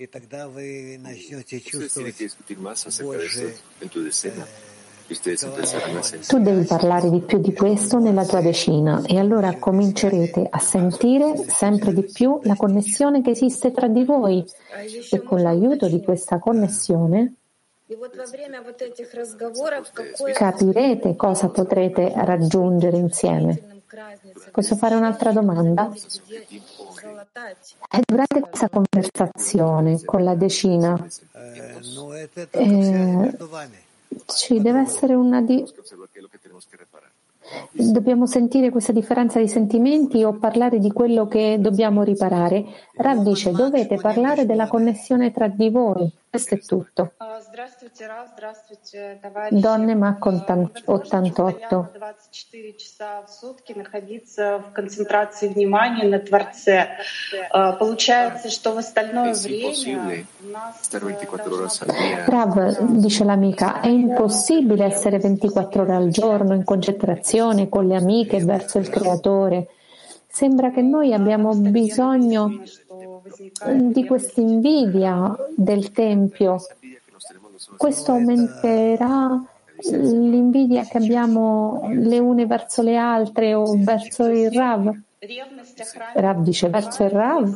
Tu 6.27 6.39
devi 6.39 6.65
parlare 6.65 7.11
di 7.11 7.21
più 7.21 7.39
di 7.41 7.53
questo 7.53 7.99
nella 7.99 8.25
tua 8.25 8.41
decina 8.41 9.03
e 9.05 9.19
allora 9.19 9.55
comincerete 9.59 10.47
a 10.49 10.59
sentire 10.61 11.45
sempre 11.51 11.93
di 11.93 12.09
più 12.11 12.41
la 12.45 12.57
connessione 12.57 13.21
che 13.21 13.33
esiste 13.33 13.71
tra 13.71 13.87
di 13.87 14.03
voi. 14.03 14.43
E 15.11 15.23
con 15.23 15.43
l'aiuto 15.43 15.89
di 15.89 16.03
questa 16.03 16.39
connessione 16.39 17.35
capirete 20.33 21.17
cosa 21.17 21.49
potrete 21.51 22.13
raggiungere 22.17 22.97
insieme. 22.97 23.74
Posso 24.51 24.77
fare 24.77 24.95
un'altra 24.95 25.33
domanda? 25.33 25.91
E 27.91 28.01
durante 28.05 28.41
questa 28.41 28.69
conversazione 28.69 30.05
con 30.05 30.25
la 30.25 30.35
decina, 30.35 31.07
eh, 32.51 33.37
ci 34.27 34.61
deve 34.61 34.81
essere 34.81 35.15
una 35.15 35.41
di... 35.43 35.65
Dobbiamo 37.73 38.27
sentire 38.27 38.71
questa 38.71 38.93
differenza 38.93 39.39
di 39.39 39.49
sentimenti 39.49 40.25
o 40.25 40.39
parlare 40.39 40.79
di 40.79 40.91
quello 40.91 41.27
che 41.27 41.59
dobbiamo 41.61 42.03
riparare? 42.03 42.65
Rav 42.97 43.23
dice, 43.23 43.51
dovete 43.51 43.97
parlare 43.97 44.47
della 44.47 44.67
connessione 44.67 45.31
tra 45.31 45.49
di 45.49 45.69
voi. 45.69 46.11
Questo 46.31 46.55
è 46.55 46.59
tutto. 46.59 47.13
Donne 49.51 49.95
Mac 49.95 50.25
88. 50.25 51.91
Rav, 62.27 62.81
dice 62.81 63.25
l'amica, 63.25 63.81
è 63.81 63.87
impossibile 63.87 64.85
essere 64.87 65.19
24 65.19 65.83
ore 65.83 65.95
al 65.95 66.09
giorno 66.09 66.55
in 66.55 66.65
concentrazione 66.65 67.34
con 67.69 67.89
le 67.89 67.97
amiche 67.97 68.45
verso 68.45 68.79
il 68.79 68.89
creatore. 68.89 69.69
Sembra 70.29 70.71
che 70.71 70.83
noi 70.83 71.13
abbiamo 71.13 71.53
bisogno 71.55 72.63
di 73.75 74.07
questa 74.07 74.41
invidia 74.41 75.37
del 75.57 75.91
Tempio. 75.91 76.59
Questo 77.77 78.13
aumenterà 78.13 79.45
l'invidia 79.91 80.85
che 80.85 80.99
abbiamo 80.99 81.89
le 81.91 82.19
une 82.19 82.47
verso 82.47 82.83
le 82.83 82.97
altre 82.97 83.55
o 83.55 83.75
verso 83.79 84.27
il 84.27 84.53
Rav. 84.53 84.95
Rav 86.15 86.43
dice 86.43 86.69
verso 86.69 87.03
il 87.03 87.11
Rav? 87.11 87.53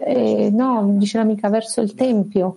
Eh, 0.00 0.50
no, 0.50 0.84
dice 0.96 1.18
l'amica 1.18 1.48
verso 1.48 1.80
il 1.80 1.94
Tempio. 1.94 2.56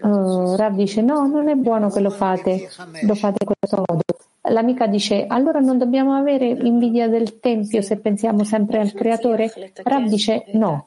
Uh, 0.00 0.56
Rav 0.56 0.74
dice 0.74 1.00
no, 1.00 1.26
non 1.26 1.48
è 1.48 1.54
buono 1.54 1.90
che 1.90 2.00
lo 2.00 2.10
fate, 2.10 2.68
lo 3.02 3.14
fate 3.14 3.44
in 3.44 3.54
questo 3.58 3.84
modo. 3.86 4.02
L'amica 4.48 4.86
dice 4.86 5.26
allora 5.26 5.58
non 5.60 5.78
dobbiamo 5.78 6.14
avere 6.14 6.46
invidia 6.46 7.08
del 7.08 7.40
Tempio 7.40 7.82
se 7.82 7.96
pensiamo 7.96 8.44
sempre 8.44 8.78
al 8.78 8.92
Creatore? 8.92 9.52
Rav 9.82 10.06
dice 10.06 10.44
no. 10.52 10.86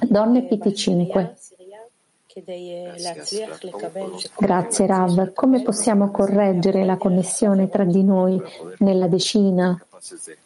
Donne 0.00 0.46
PT5. 0.48 1.34
Grazie 4.38 4.86
Rav. 4.86 5.32
Come 5.32 5.62
possiamo 5.62 6.10
correggere 6.10 6.84
la 6.84 6.96
connessione 6.96 7.68
tra 7.68 7.84
di 7.84 8.04
noi 8.04 8.40
nella 8.78 9.08
decina 9.08 9.76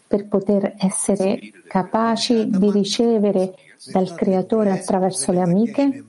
per 0.07 0.26
poter 0.28 0.74
essere 0.78 1.38
capaci 1.66 2.48
di 2.48 2.70
ricevere 2.70 3.55
dal 3.90 4.14
Creatore 4.14 4.70
attraverso 4.70 5.32
le 5.32 5.40
amiche? 5.40 6.05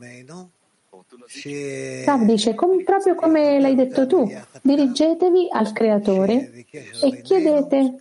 Rav 2.06 2.24
dice, 2.24 2.54
com- 2.56 2.84
proprio 2.84 3.16
come 3.16 3.60
l'hai 3.60 3.76
detto 3.76 4.08
tu, 4.08 4.32
dirigetevi 4.62 5.48
al 5.52 5.72
Creatore 5.72 6.66
e 7.02 7.22
chiedete 7.22 7.96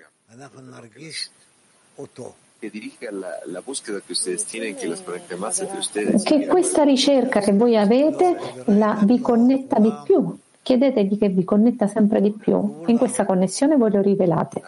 che 6.23 6.47
questa 6.47 6.83
ricerca 6.85 7.41
che 7.41 7.53
voi 7.53 7.77
avete 7.77 8.37
la 8.67 8.99
vi 9.03 9.21
connetta 9.21 9.79
di 9.79 9.93
più. 10.05 10.39
Chiedetegli 10.63 11.19
che 11.19 11.29
vi 11.29 11.45
connetta 11.45 11.89
sempre 11.89 12.21
di 12.21 12.31
più. 12.31 12.85
In 12.87 12.97
questa 12.99 13.25
connessione 13.25 13.77
voi 13.77 13.91
lo 13.91 14.01
rivelate. 14.01 14.63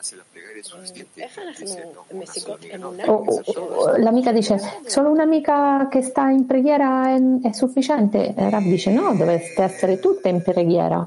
Oh, 3.07 3.25
oh, 3.27 3.43
oh, 3.45 3.97
l'amica 3.99 4.33
dice 4.33 4.59
solo 4.87 5.11
un'amica 5.11 5.89
che 5.89 6.01
sta 6.03 6.29
in 6.31 6.47
preghiera 6.47 7.15
è, 7.15 7.49
è 7.49 7.53
sufficiente? 7.53 8.33
Rav 8.35 8.63
dice 8.63 8.91
no 8.91 9.15
dovreste 9.15 9.63
essere 9.63 9.99
tutte 9.99 10.29
in 10.31 10.43
preghiera. 10.43 11.07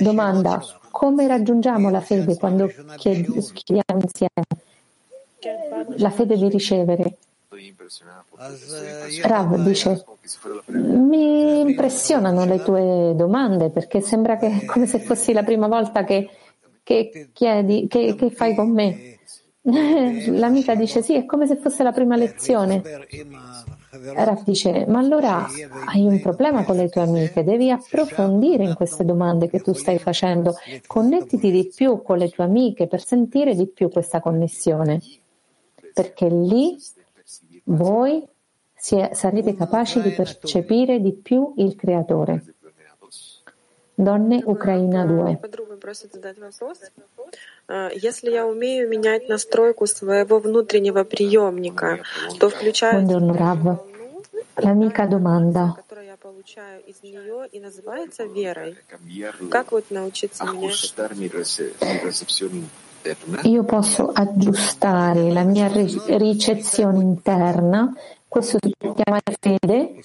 Domanda 0.00 0.64
come 0.90 1.26
raggiungiamo 1.28 1.90
la 1.90 2.00
fede 2.00 2.36
quando 2.36 2.68
chiediamo 2.96 4.00
insieme? 4.00 4.46
La 5.96 6.10
fede 6.10 6.36
di 6.36 6.48
ricevere. 6.48 7.16
Rav 9.22 9.62
dice 9.62 10.04
mi 10.66 11.60
impressionano 11.60 12.44
le 12.44 12.62
tue 12.62 13.12
domande 13.14 13.70
perché 13.70 14.00
sembra 14.00 14.36
che 14.36 14.60
è 14.60 14.64
come 14.64 14.86
se 14.86 14.98
fossi 15.00 15.32
la 15.32 15.42
prima 15.42 15.68
volta 15.68 16.04
che 16.04 16.30
che 16.90 17.28
chiedi, 17.32 17.86
che, 17.86 18.16
che 18.16 18.30
fai 18.30 18.54
con 18.56 18.72
me? 18.72 19.18
L'amica 19.62 20.74
dice 20.76 21.02
sì, 21.02 21.14
è 21.14 21.24
come 21.24 21.46
se 21.46 21.54
fosse 21.56 21.84
la 21.84 21.92
prima 21.92 22.16
lezione. 22.16 22.82
Raf 23.90 24.42
dice, 24.42 24.86
ma 24.88 24.98
allora 24.98 25.46
hai 25.86 26.04
un 26.04 26.20
problema 26.20 26.64
con 26.64 26.76
le 26.76 26.88
tue 26.88 27.02
amiche, 27.02 27.44
devi 27.44 27.70
approfondire 27.70 28.64
in 28.64 28.74
queste 28.74 29.04
domande 29.04 29.48
che 29.48 29.60
tu 29.60 29.72
stai 29.72 29.98
facendo, 29.98 30.54
connettiti 30.86 31.50
di 31.52 31.70
più 31.72 32.02
con 32.02 32.18
le 32.18 32.28
tue 32.28 32.44
amiche 32.44 32.88
per 32.88 33.04
sentire 33.04 33.54
di 33.54 33.68
più 33.68 33.88
questa 33.88 34.20
connessione, 34.20 35.00
perché 35.92 36.28
lì 36.28 36.76
voi 37.64 38.26
sarete 38.74 39.54
capaci 39.54 40.00
di 40.00 40.10
percepire 40.10 41.00
di 41.00 41.12
più 41.12 41.52
il 41.56 41.76
creatore. 41.76 42.54
Donne 44.00 44.42
Ucraina 44.46 45.04
2. 45.04 45.40
Buongiorno 52.92 53.34
Rav. 53.34 53.78
L'amica 54.54 55.06
domanda. 55.06 55.84
Io 63.42 63.64
posso 63.64 64.10
aggiustare 64.12 65.32
la 65.32 65.42
mia 65.44 65.70
ricezione 65.72 67.00
interna 67.00 67.94
questo 68.30 68.58
si 68.62 68.72
chiama 68.78 69.18
fede, 69.40 69.96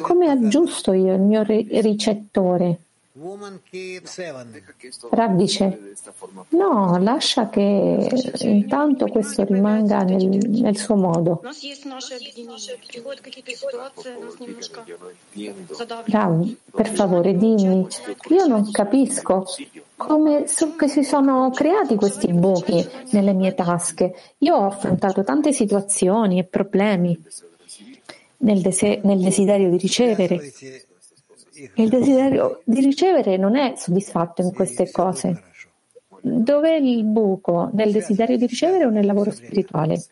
come 0.00 0.30
aggiusto 0.30 0.94
io 0.94 1.12
il 1.12 1.20
mio 1.20 1.42
ricettore? 1.42 2.85
Rav 5.10 5.36
dice, 5.36 5.94
no, 6.50 6.98
lascia 6.98 7.48
che 7.48 8.10
intanto 8.40 9.06
questo 9.06 9.44
rimanga 9.44 10.02
nel, 10.02 10.26
nel 10.26 10.76
suo 10.76 10.96
modo. 10.96 11.40
Rav, 16.04 16.56
per 16.70 16.88
favore 16.88 17.36
dimmi, 17.36 17.86
io 18.28 18.46
non 18.46 18.70
capisco 18.70 19.46
come 19.96 20.46
so 20.46 20.76
che 20.76 20.88
si 20.88 21.02
sono 21.02 21.50
creati 21.50 21.94
questi 21.94 22.30
buchi 22.34 22.86
nelle 23.12 23.32
mie 23.32 23.54
tasche. 23.54 24.14
Io 24.38 24.56
ho 24.56 24.66
affrontato 24.66 25.24
tante 25.24 25.54
situazioni 25.54 26.38
e 26.38 26.44
problemi 26.44 27.18
nel, 28.38 28.60
dese- 28.60 29.00
nel 29.04 29.20
desiderio 29.20 29.70
di 29.70 29.78
ricevere 29.78 30.52
il 31.74 31.88
desiderio 31.88 32.60
di 32.64 32.80
ricevere 32.80 33.36
non 33.36 33.56
è 33.56 33.74
soddisfatto 33.76 34.42
in 34.42 34.52
queste 34.52 34.90
cose. 34.90 35.42
Dov'è 36.20 36.74
il 36.74 37.04
buco? 37.04 37.70
Nel 37.72 37.92
desiderio 37.92 38.36
di 38.36 38.46
ricevere 38.46 38.84
o 38.84 38.90
nel 38.90 39.06
lavoro 39.06 39.30
spirituale? 39.30 40.04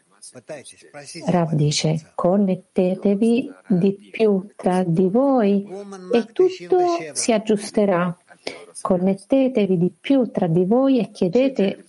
Rav 1.26 1.53
dice, 1.53 2.12
connettetevi 2.14 3.53
di 3.68 4.11
più 4.11 4.47
tra 4.57 4.82
di 4.82 5.09
voi 5.09 5.66
e 6.12 6.24
tutto 6.32 6.78
si 7.12 7.32
aggiusterà. 7.32 8.16
Connettetevi 8.80 9.76
di 9.76 9.92
più 9.99 10.30
tra 10.30 10.47
di 10.47 10.64
voi 10.64 10.99
e 10.99 11.11
chiedete 11.11 11.84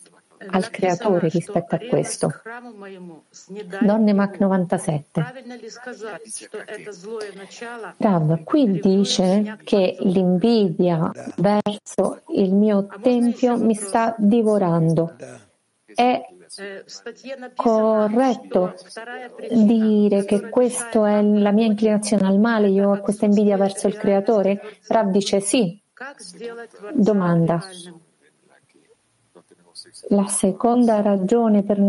al 0.48 0.70
creatore 0.70 1.30
rispetto 1.30 1.76
a 1.76 1.80
questo. 1.80 2.42
Donne 3.82 4.14
Mac 4.14 4.40
97. 4.40 5.26
Rav, 7.98 8.44
qui 8.44 8.80
dice 8.80 9.58
che 9.64 9.98
l'invidia 10.00 11.12
verso 11.38 12.22
il 12.30 12.54
mio 12.54 12.88
tempio 13.02 13.58
mi 13.58 13.76
sta 13.76 14.16
divorando. 14.18 15.16
È 15.86 16.26
corretto 17.56 18.74
dire 19.50 20.26
che 20.26 20.50
questa 20.50 21.18
è 21.18 21.22
la 21.22 21.52
mia 21.52 21.66
inclinazione 21.66 22.28
al 22.28 22.40
male, 22.40 22.70
io 22.70 22.92
ho 22.92 23.00
questa 23.00 23.26
invidia 23.26 23.58
verso 23.58 23.88
il 23.88 23.98
creatore? 23.98 24.62
Rav 24.88 25.10
dice 25.10 25.40
sì. 25.40 25.80
Domanda. 26.94 27.64
La 30.10 30.28
seconda 30.28 31.02
ragione 31.02 31.64
per, 31.64 31.80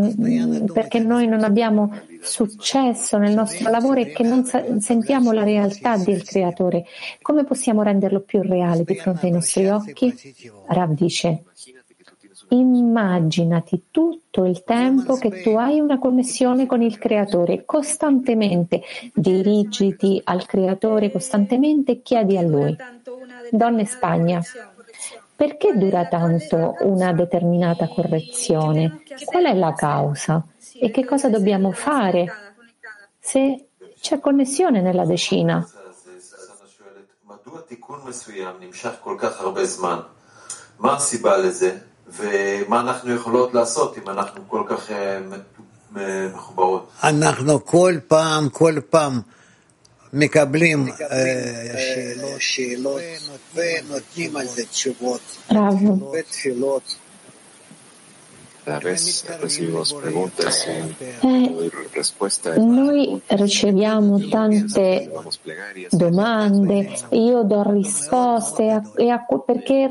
perché 0.72 1.00
noi 1.00 1.26
non 1.26 1.44
abbiamo 1.44 1.92
successo 2.22 3.18
nel 3.18 3.34
nostro 3.34 3.70
lavoro 3.70 4.00
è 4.00 4.10
che 4.10 4.22
non 4.22 4.44
sa- 4.44 4.64
sentiamo 4.80 5.32
la 5.32 5.42
realtà 5.42 5.98
del 5.98 6.24
creatore. 6.24 6.86
Come 7.20 7.44
possiamo 7.44 7.82
renderlo 7.82 8.20
più 8.20 8.40
reale 8.40 8.84
di 8.84 8.94
fronte 8.94 9.26
ai 9.26 9.32
nostri 9.32 9.68
occhi? 9.68 10.14
Rav 10.66 10.92
dice, 10.92 11.42
immaginati 12.48 13.86
tutto 13.90 14.44
il 14.44 14.62
tempo 14.64 15.16
che 15.16 15.42
tu 15.42 15.50
hai 15.50 15.80
una 15.80 15.98
connessione 15.98 16.66
con 16.66 16.82
il 16.82 16.98
creatore, 16.98 17.64
costantemente 17.64 18.82
dirigiti 19.14 20.20
al 20.24 20.46
creatore 20.46 21.10
costantemente 21.10 21.92
e 21.92 22.02
chiedi 22.02 22.36
a 22.36 22.42
lui. 22.42 22.76
Donna 23.50 23.84
Spagna. 23.84 24.40
Perché 25.36 25.76
dura 25.76 26.05
tanto 26.05 26.76
una 26.82 27.13
determinata 27.13 27.88
correzione? 27.88 29.03
Qual 29.26 29.45
è 29.45 29.53
la 29.53 29.74
causa? 29.74 30.43
E 30.80 30.91
che 30.91 31.03
cosa 31.05 31.30
dobbiamo 31.30 31.72
fare 31.72 32.53
se 33.19 33.67
c'è 33.99 34.19
connessione 34.19 34.82
nella 34.82 35.05
decina? 35.05 35.67
ומה 42.19 42.80
אנחנו 42.80 43.13
יכולות 43.13 43.53
לעשות 43.53 43.97
אם 43.97 44.09
אנחנו 44.09 44.41
כל 44.47 44.63
כך 44.67 44.89
מחוברות? 45.91 46.89
אנחנו 47.03 47.65
כל 47.65 47.95
פעם, 48.07 48.49
כל 48.49 48.76
פעם 48.89 49.22
מקבלים 50.13 50.88
שאלות 52.39 53.01
ונותנים 53.55 54.38
על 54.38 54.47
זה 54.47 54.65
תשובות 54.65 55.38
ותפילות. 56.13 56.95
Eh, 58.63 58.78
noi 62.57 63.22
riceviamo 63.28 64.28
tante 64.30 65.09
domande, 65.89 66.93
io 67.09 67.41
do 67.41 67.63
risposte 67.72 68.69
a, 68.69 68.82
e 68.95 69.09
a, 69.09 69.26
perché 69.43 69.89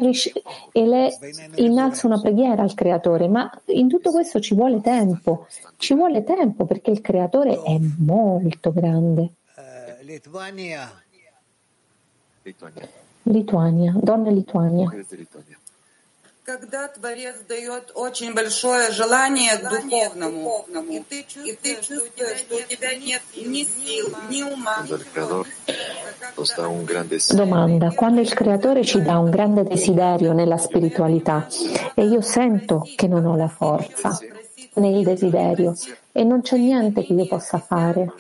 e 0.73 0.87
le 0.87 1.19
innalzo 1.57 2.07
una 2.07 2.21
preghiera 2.21 2.63
al 2.63 2.75
creatore, 2.75 3.27
ma 3.27 3.51
in 3.67 3.89
tutto 3.89 4.13
questo 4.13 4.39
ci 4.39 4.55
vuole 4.55 4.81
tempo, 4.81 5.49
ci 5.77 5.95
vuole 5.95 6.23
tempo 6.23 6.65
perché 6.65 6.93
il 6.93 7.01
creatore 7.01 7.61
è 7.61 7.77
molto 7.99 8.73
grande. 8.73 9.33
Lituania, 13.25 13.93
donne 14.03 14.33
Lituania. 14.33 14.91
Когда 16.43 16.89
Творец 16.89 17.37
дает 17.49 17.93
очень 17.95 18.35
большое 18.35 18.91
желание 18.91 19.57
к 19.57 19.69
духовному, 19.69 20.67
и 20.89 21.01
ты 21.01 21.77
чувствуешь, 21.77 22.39
что 22.39 22.57
у 22.57 22.63
тебя 22.63 22.97
нет 22.97 23.23
ни 23.37 23.63
сил, 23.63 24.09
ни 24.29 24.43
ума, 24.43 24.85
Domanda, 27.31 27.91
quando 27.91 28.21
il 28.21 28.33
creatore 28.33 28.85
ci 28.85 29.01
dà 29.01 29.19
un 29.19 29.31
grande 29.31 29.65
desiderio 29.65 30.33
nella 30.33 30.59
spiritualità 30.59 31.47
e 31.95 32.05
io 32.05 32.21
sento 32.21 32.87
che 32.97 33.07
non 33.07 33.25
ho 33.27 33.37
la 33.37 33.49
forza 33.49 34.19
nel 34.75 35.03
desiderio 35.03 35.75
e 36.13 36.25
non 36.25 36.43
c'è 36.43 36.57
niente 36.57 37.05
che 37.05 37.13
io 37.13 37.27
possa 37.27 37.59
fare, 37.59 38.13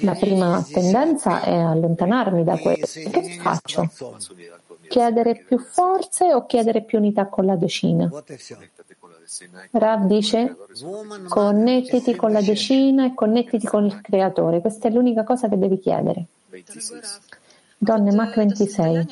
la 0.00 0.14
prima 0.14 0.64
tendenza 0.70 1.42
è 1.42 1.54
allontanarmi 1.54 2.44
da 2.44 2.58
questo. 2.58 3.10
Che 3.10 3.38
faccio? 3.40 3.90
Chiedere 4.88 5.44
più 5.46 5.58
forze 5.58 6.32
o 6.32 6.46
chiedere 6.46 6.82
più 6.82 6.98
unità 6.98 7.26
con 7.26 7.44
la 7.44 7.56
decina? 7.56 8.10
Rav 9.72 10.06
dice 10.06 10.56
connettiti 11.28 12.16
con 12.16 12.32
la 12.32 12.40
decina 12.40 13.04
e 13.04 13.14
connettiti 13.14 13.66
con 13.66 13.84
il 13.84 14.00
creatore. 14.00 14.60
Questa 14.60 14.88
è 14.88 14.90
l'unica 14.90 15.24
cosa 15.24 15.48
che 15.48 15.58
devi 15.58 15.78
chiedere. 15.78 16.24
Donne 17.80 18.12
Mach 18.12 18.34
26. 18.34 19.06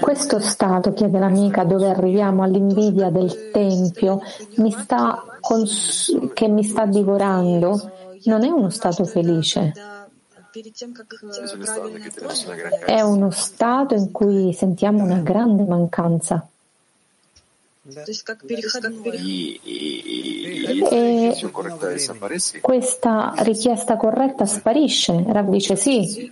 Questo 0.00 0.40
stato, 0.40 0.92
chiede 0.92 1.18
l'amica, 1.20 1.62
dove 1.62 1.88
arriviamo 1.88 2.42
all'invidia 2.42 3.08
del 3.10 3.50
Tempio, 3.52 4.20
mi 4.56 4.72
sta 4.72 5.38
cons- 5.40 6.30
che 6.32 6.48
mi 6.48 6.64
sta 6.64 6.86
divorando, 6.86 7.92
non 8.24 8.42
è 8.42 8.48
uno 8.48 8.70
stato 8.70 9.04
felice. 9.04 9.72
È 12.84 13.00
uno 13.00 13.30
stato 13.30 13.94
in 13.94 14.10
cui 14.10 14.52
sentiamo 14.52 15.04
una 15.04 15.20
grande 15.20 15.62
mancanza. 15.62 16.48
E 20.66 21.36
questa 22.60 23.34
richiesta 23.38 23.96
corretta 23.96 24.46
sparisce. 24.46 25.24
Rav 25.26 25.48
dice 25.48 25.76
sì. 25.76 26.30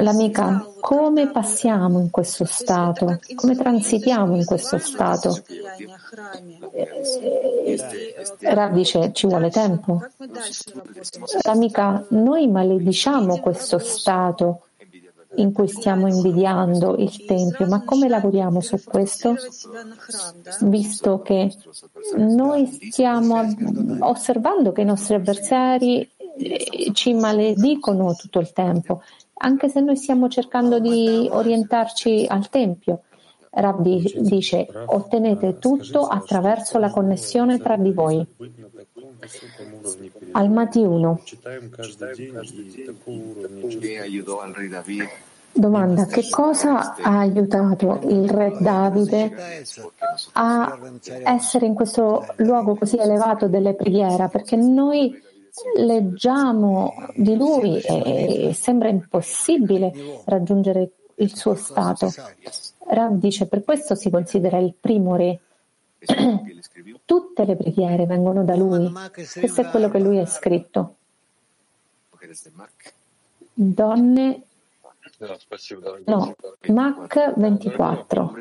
L'amica, 0.00 0.66
come 0.80 1.30
passiamo 1.30 2.00
in 2.00 2.10
questo 2.10 2.44
stato? 2.44 3.20
Come 3.34 3.56
transitiamo 3.56 4.36
in 4.36 4.44
questo 4.44 4.78
stato? 4.78 5.42
Rav 8.40 8.72
dice 8.72 9.12
ci 9.12 9.26
vuole 9.26 9.50
tempo. 9.50 10.04
L'amica, 11.44 12.04
noi 12.08 12.48
malediciamo 12.48 13.38
questo 13.40 13.78
stato 13.78 14.62
in 15.36 15.52
cui 15.52 15.68
stiamo 15.68 16.08
invidiando 16.08 16.96
il 16.96 17.24
Tempio, 17.24 17.66
ma 17.66 17.84
come 17.84 18.08
lavoriamo 18.08 18.60
su 18.60 18.82
questo? 18.82 19.36
Visto 20.60 21.20
che 21.20 21.52
noi 22.16 22.66
stiamo 22.66 23.42
osservando 24.00 24.72
che 24.72 24.80
i 24.80 24.86
nostri 24.86 25.14
avversari 25.14 26.10
ci 26.92 27.14
maledicono 27.14 28.14
tutto 28.14 28.38
il 28.38 28.52
tempo, 28.52 29.02
anche 29.34 29.68
se 29.68 29.80
noi 29.80 29.96
stiamo 29.96 30.28
cercando 30.28 30.78
di 30.78 31.28
orientarci 31.30 32.26
al 32.28 32.48
Tempio. 32.48 33.02
Rabbi 33.50 34.14
dice, 34.20 34.68
ottenete 34.86 35.58
tutto 35.58 36.06
attraverso 36.06 36.78
la 36.78 36.90
connessione 36.90 37.58
tra 37.58 37.76
di 37.76 37.92
voi. 37.92 38.26
Almati 40.32 40.80
1. 40.80 41.22
Domanda, 45.52 46.06
che 46.06 46.28
cosa 46.30 46.94
ha 46.94 47.18
aiutato 47.18 48.00
il 48.04 48.28
re 48.28 48.56
Davide 48.60 49.64
a 50.32 50.78
essere 51.24 51.66
in 51.66 51.74
questo 51.74 52.26
luogo 52.36 52.76
così 52.76 52.96
elevato 52.96 53.48
delle 53.48 53.74
preghiere? 53.74 54.28
Perché 54.28 54.56
noi 54.56 55.20
leggiamo 55.76 56.94
di 57.16 57.36
lui 57.36 57.80
e 57.80 58.52
sembra 58.54 58.88
impossibile 58.88 59.92
raggiungere 60.26 60.90
il 61.16 61.34
suo 61.34 61.54
stato. 61.54 62.12
Rav 62.90 63.14
dice 63.14 63.46
per 63.46 63.64
questo 63.64 63.94
si 63.94 64.10
considera 64.10 64.58
il 64.58 64.74
primo 64.78 65.16
re. 65.16 65.40
Tutte 67.04 67.44
le 67.44 67.56
preghiere 67.56 68.06
vengono 68.06 68.44
da 68.44 68.54
lui. 68.54 68.92
Questo 69.12 69.60
è 69.60 69.68
quello 69.70 69.88
che 69.90 69.98
lui 69.98 70.18
ha 70.18 70.26
scritto. 70.26 70.94
Donne 73.52 74.42
No, 76.06 76.36
Mac 76.68 77.32
24. 77.36 78.34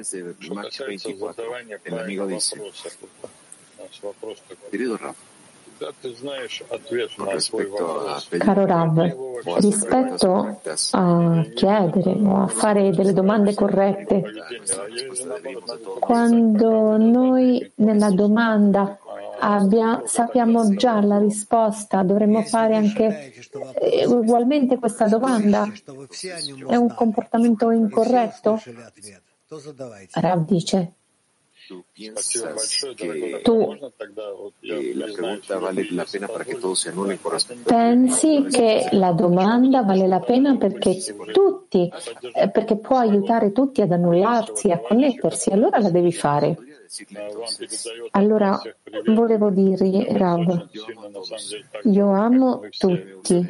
Caro 8.37 8.65
Rav, 8.65 9.15
rispetto 9.59 10.59
a 10.91 11.45
chiedere 11.53 12.11
o 12.11 12.41
a 12.41 12.47
fare 12.47 12.91
delle 12.91 13.13
domande 13.13 13.53
corrette, 13.53 14.23
quando 15.99 16.97
noi 16.97 17.71
nella 17.75 18.09
domanda 18.11 18.97
abbia, 19.39 20.01
sappiamo 20.05 20.73
già 20.75 21.01
la 21.01 21.19
risposta, 21.19 22.01
dovremmo 22.03 22.41
fare 22.41 22.75
anche 22.75 23.33
eh, 23.79 24.05
ugualmente 24.05 24.77
questa 24.77 25.07
domanda. 25.07 25.71
È 26.67 26.75
un 26.75 26.93
comportamento 26.93 27.69
incorretto? 27.71 28.59
Rav 30.13 30.45
dice. 30.45 30.91
Tu 33.43 33.75
pensi 37.65 38.45
che 38.49 38.87
la 38.91 39.11
domanda 39.11 39.83
vale 39.83 40.07
la 40.07 40.19
pena 40.19 40.55
perché 40.55 40.97
tutti, 41.33 41.91
eh, 42.33 42.49
perché 42.49 42.77
può 42.77 42.97
aiutare 42.97 43.51
tutti 43.51 43.81
ad 43.81 43.91
annullarsi, 43.91 44.71
a 44.71 44.79
connettersi, 44.79 45.49
allora 45.49 45.79
la 45.79 45.89
devi 45.89 46.13
fare. 46.13 46.57
Allora, 48.11 48.57
volevo 49.07 49.49
dire, 49.49 50.17
Rav, 50.17 50.69
io 51.83 52.11
amo 52.13 52.61
tutti. 52.77 53.45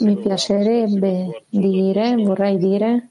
Mi 0.00 0.16
piacerebbe 0.18 1.44
dire, 1.48 2.16
vorrei 2.16 2.58
dire, 2.58 3.10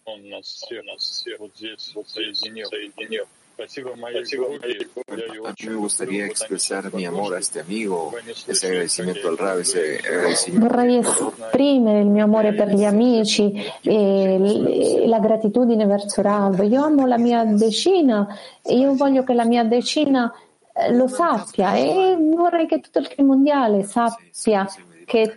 A 3.59 5.53
mí 5.57 5.67
me 5.67 5.75
gustaría 5.75 6.25
expresar 6.27 6.93
mi 6.93 7.05
amor 7.05 7.33
a 7.33 7.39
este 7.39 7.61
amigo, 7.61 8.13
ese 8.45 8.67
agradecimiento 8.67 9.27
al 9.27 9.37
Rab, 9.37 9.57
ese 9.57 9.97
agradecimiento. 9.97 10.67
Vorrei 10.67 10.97
esprimere 10.97 12.01
il 12.01 12.07
mio 12.07 12.25
amore 12.25 12.53
per 12.53 12.69
gli 12.69 12.83
amici 12.83 13.51
e 13.81 15.03
la 15.07 15.17
gratitudine 15.19 15.87
verso 15.87 16.21
Rav. 16.21 16.61
Io 16.63 16.83
amo 16.83 17.07
la 17.07 17.17
mia 17.17 17.45
decina 17.45 18.27
e 18.61 18.77
io 18.77 18.93
voglio 18.93 19.23
che 19.23 19.33
la 19.33 19.45
mia 19.45 19.63
decina 19.63 20.31
eh, 20.71 20.93
lo 20.93 21.07
sappia 21.07 21.73
e 21.73 22.15
vorrei 22.15 22.67
che 22.67 22.79
tutto 22.79 22.99
il 22.99 23.25
mondiale 23.25 23.81
sappia 23.83 24.67
che 25.05 25.33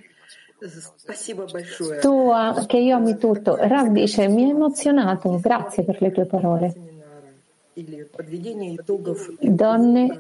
tu, 2.03 2.31
che 2.67 2.77
io 2.77 2.97
ami 2.97 3.17
tutto. 3.17 3.57
Rav 3.57 3.89
dice, 3.89 4.29
mi 4.29 4.45
ha 4.45 4.49
emozionato, 4.49 5.39
grazie 5.41 5.85
per 5.85 6.03
le 6.03 6.13
tue 6.13 6.27
parole. 6.27 6.90
Donne, 9.41 10.19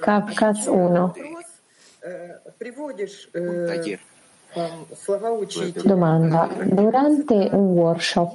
Kafkas 0.00 0.66
1. 0.66 1.12
Domanda. 5.84 6.48
Durante 6.64 7.48
un 7.52 7.76
workshop 7.76 8.32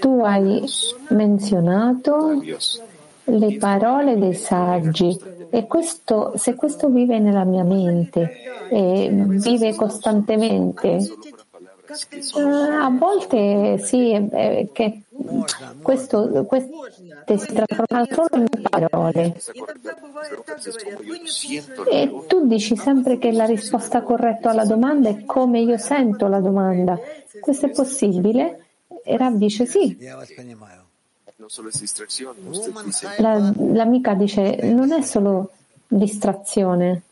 tu 0.00 0.22
hai 0.22 0.64
menzionato 1.08 2.42
le 3.24 3.56
parole 3.56 4.18
dei 4.18 4.34
saggi 4.34 5.18
e 5.50 5.66
questo, 5.66 6.32
se 6.36 6.54
questo 6.54 6.88
vive 6.88 7.18
nella 7.18 7.44
mia 7.44 7.64
mente 7.64 8.30
e 8.68 9.08
vive 9.10 9.74
costantemente, 9.74 10.98
eh, 12.36 12.40
a 12.40 12.90
volte 12.90 13.78
sì, 13.78 14.12
eh, 14.12 14.68
che 14.72 15.02
questo, 15.80 16.44
queste 16.44 17.38
si 17.38 17.52
trasformano 17.52 18.06
solo 18.10 18.42
in 18.42 18.62
parole. 18.68 19.36
E 21.90 22.24
tu 22.26 22.46
dici 22.46 22.76
sempre 22.76 23.18
che 23.18 23.32
la 23.32 23.44
risposta 23.44 24.02
corretta 24.02 24.50
alla 24.50 24.64
domanda 24.64 25.08
è 25.08 25.24
come 25.24 25.60
io 25.60 25.78
sento 25.78 26.26
la 26.26 26.40
domanda. 26.40 26.98
Questo 27.40 27.66
è 27.66 27.70
possibile? 27.70 28.64
E 29.04 29.16
Rav 29.16 29.34
dice 29.34 29.66
sì. 29.66 29.96
La, 33.18 33.52
l'amica 33.56 34.14
dice 34.14 34.56
non 34.62 34.92
è 34.92 35.02
solo 35.02 35.50
distrazione. 35.86 37.02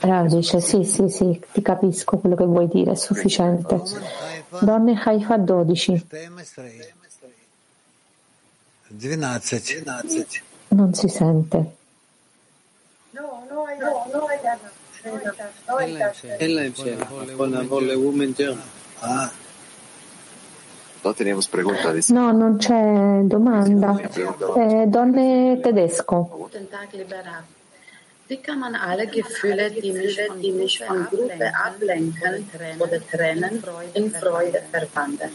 Rav 0.00 0.28
dice 0.28 0.60
sì, 0.60 0.84
sì, 0.84 1.08
sì, 1.08 1.08
sì, 1.08 1.40
ti 1.52 1.60
capisco 1.60 2.18
quello 2.18 2.36
che 2.36 2.44
vuoi 2.44 2.68
dire, 2.68 2.92
è 2.92 2.94
sufficiente. 2.94 3.82
Donne 4.60 5.00
Haifa 5.02 5.36
12. 5.36 6.06
Non 10.68 10.94
si 10.94 11.08
sente. 11.08 11.76
No, 13.10 13.44
non 22.32 22.56
c'è 22.56 23.20
domanda. 23.24 24.00
Eh, 24.56 24.86
donne 24.86 25.60
tedesco. 25.62 26.48
Wie 28.26 28.40
kann 28.40 28.58
man 28.58 28.74
alle 28.74 29.06
Gefühle, 29.06 29.70
die 29.70 29.92
mich 29.92 30.18
von, 30.26 30.40
die 30.40 30.52
mich 30.52 30.82
von 30.82 31.04
Gruppe 31.04 31.52
ablenken 31.54 32.50
oder 32.78 32.98
trennen, 33.06 33.62
in 33.92 34.10
Freude 34.10 34.62
verwandeln? 34.72 35.30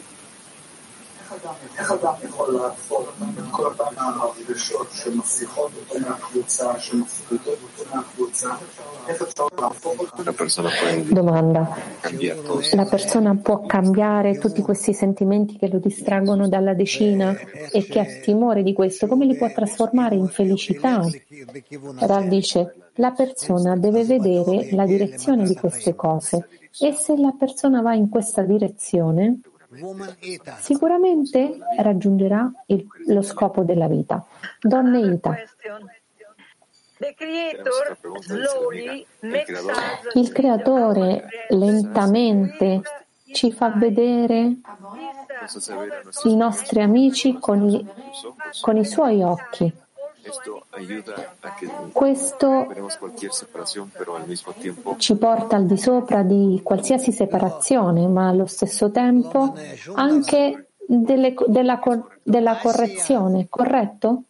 איך 1.78 1.92
אדם 1.92 2.12
יכול 2.24 2.54
לעצור 2.54 3.02
את 3.02 3.44
כל 3.50 3.64
אותן 3.66 3.84
הרגשות 3.96 4.86
שמסיחות 4.92 5.70
אותו 5.76 6.00
מהקבוצה, 6.08 6.78
שמפחידות 6.78 7.58
אותו 7.62 7.90
מהקבוצה? 7.94 8.48
איך 9.08 9.22
אפשר 9.22 9.44
להפוך 9.60 10.00
אותם? 10.00 10.14
Domanda. 11.10 11.62
La 12.72 12.84
persona 12.84 13.34
può 13.42 13.66
cambiare 13.66 14.38
tutti 14.38 14.62
questi 14.62 14.92
sentimenti 14.92 15.56
che 15.56 15.68
lo 15.68 15.78
distraggono 15.78 16.48
dalla 16.48 16.74
decina 16.74 17.36
e 17.72 17.84
che 17.84 18.00
ha 18.00 18.06
timore 18.22 18.62
di 18.62 18.72
questo, 18.72 19.06
come 19.06 19.26
li 19.26 19.36
può 19.36 19.50
trasformare 19.52 20.14
in 20.16 20.28
felicità? 20.28 21.06
Rav 21.98 22.28
dice, 22.28 22.74
la 22.94 23.12
persona 23.12 23.76
deve 23.76 24.04
vedere 24.04 24.68
la 24.72 24.84
direzione 24.84 25.44
di 25.44 25.54
queste 25.54 25.94
cose 25.94 26.48
e 26.80 26.92
se 26.92 27.16
la 27.16 27.34
persona 27.38 27.80
va 27.82 27.94
in 27.94 28.08
questa 28.08 28.42
direzione, 28.42 29.40
sicuramente 30.59 31.59
raggiungerà 31.77 32.51
il, 32.67 32.87
lo 33.07 33.21
scopo 33.21 33.63
della 33.63 33.87
vita. 33.87 34.25
Donne 34.59 34.99
Ita. 34.99 35.37
Il 40.13 40.31
creatore? 40.31 41.27
lentamente 41.49 42.81
ci 43.31 43.51
fa 43.51 43.69
vedere 43.69 44.57
i 46.23 46.35
nostri 46.35 46.81
amici 46.81 47.37
con 47.39 47.69
i, 47.69 47.87
con 48.61 48.77
i 48.77 48.85
suoi 48.85 49.23
occhi. 49.23 49.71
Questo 51.91 52.67
ci 54.97 55.15
porta 55.15 55.55
al 55.55 55.65
di 55.65 55.77
sopra 55.77 56.23
di 56.23 56.59
qualsiasi 56.63 57.11
separazione, 57.11 58.07
ma 58.07 58.29
allo 58.29 58.45
stesso 58.45 58.91
tempo 58.91 59.53
anche 59.93 60.67
delle, 60.85 61.33
della, 61.47 61.79
della 62.23 62.57
correzione, 62.57 63.47
corretto? 63.49 64.23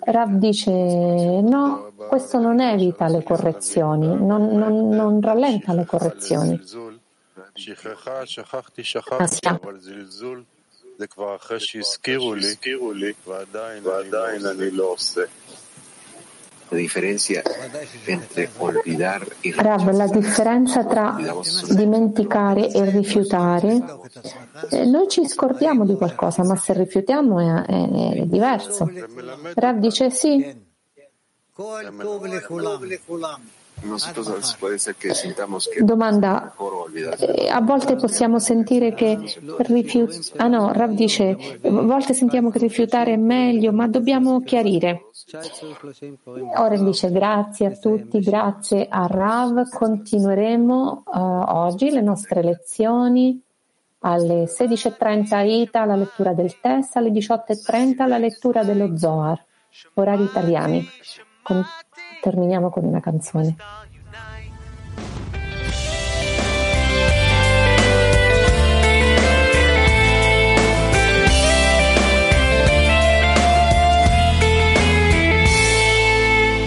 Rav 0.00 0.30
dice 0.34 0.70
no, 0.70 1.92
questo 2.08 2.38
non 2.38 2.60
evita 2.60 3.08
le 3.08 3.24
correzioni, 3.24 4.06
non, 4.06 4.46
non, 4.52 4.88
non 4.88 5.20
rallenta 5.20 5.72
le 5.72 5.84
correzioni. 5.84 6.60
Asia. 9.18 9.60
זה 10.97 11.07
כבר 11.07 11.35
אחרי 11.35 11.59
שהזכירו 11.59 12.35
לי, 12.93 13.13
ועדיין 13.25 14.45
אני 14.45 14.71
לא 14.71 14.83
עושה. 14.83 15.23
Rav, 19.55 19.91
la 19.91 20.07
differenza 20.07 20.85
tra 20.85 21.15
dimenticare 21.69 22.71
e 22.71 22.89
rifiutare, 22.89 23.83
eh, 24.71 24.85
noi 24.85 25.07
ci 25.07 25.27
scordiamo 25.27 25.85
di 25.85 25.93
qualcosa, 25.93 26.43
ma 26.43 26.55
se 26.55 26.73
rifiutiamo 26.73 27.39
è, 27.39 27.65
è, 27.65 28.21
è 28.21 28.25
diverso. 28.25 28.89
Rav 29.53 29.77
dice 29.77 30.09
sì. 30.09 30.71
Domanda, 35.80 36.54
eh, 37.18 37.48
a 37.48 37.60
volte 37.60 37.94
possiamo 37.94 38.38
sentire 38.38 38.92
che 38.92 39.18
rifiutare, 39.58 40.20
ah 40.36 40.48
no, 40.48 40.72
Rav 40.72 40.90
dice, 40.90 41.36
a 41.62 41.70
volte 41.70 42.12
sentiamo 42.12 42.50
che 42.50 42.58
rifiutare 42.58 43.12
è 43.12 43.16
meglio, 43.16 43.72
ma 43.72 43.86
dobbiamo 43.86 44.40
chiarire. 44.42 45.02
Oren 46.56 46.84
dice 46.84 47.10
grazie 47.10 47.66
a 47.66 47.76
tutti, 47.76 48.18
grazie 48.20 48.86
a 48.88 49.06
Rav, 49.06 49.68
continueremo 49.68 51.02
uh, 51.04 51.18
oggi 51.18 51.90
le 51.90 52.00
nostre 52.00 52.42
lezioni. 52.42 53.40
Alle 54.00 54.44
16.30 54.44 55.44
ITA 55.44 55.84
la 55.84 55.96
lettura 55.96 56.32
del 56.32 56.60
test, 56.60 56.96
alle 56.96 57.10
18.30 57.10 58.06
la 58.06 58.18
lettura 58.18 58.62
dello 58.62 58.96
Zohar, 58.96 59.44
orari 59.94 60.22
italiani. 60.22 60.86
Con 61.42 61.64
terminiamo 62.20 62.70
con 62.70 62.84
una 62.84 63.00
canzone. 63.00 63.56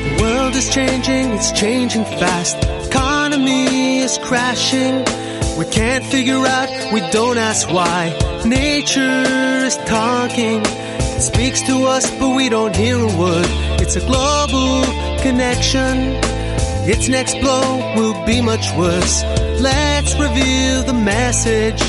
The 0.03 0.23
world 0.23 0.55
is 0.55 0.69
changing, 0.69 1.33
it's 1.33 1.51
changing 1.51 2.05
fast. 2.05 2.57
Economy 2.87 3.99
is 3.99 4.17
crashing. 4.19 5.05
We 5.57 5.65
can't 5.65 6.03
figure 6.05 6.45
out, 6.45 6.69
we 6.93 7.01
don't 7.11 7.37
ask 7.37 7.69
why. 7.69 8.13
Nature 8.45 9.65
is 9.65 9.77
talking. 9.85 10.63
Speaks 11.21 11.61
to 11.67 11.85
us, 11.85 12.09
but 12.19 12.35
we 12.35 12.49
don't 12.49 12.75
hear 12.75 12.97
a 12.97 13.05
word. 13.05 13.45
It's 13.79 13.95
a 13.95 13.99
global 13.99 14.83
connection. 15.21 16.17
Its 16.89 17.07
next 17.09 17.39
blow 17.39 17.77
will 17.95 18.25
be 18.25 18.41
much 18.41 18.65
worse. 18.73 19.23
Let's 19.61 20.15
reveal 20.15 20.81
the 20.81 20.93
message. 20.93 21.79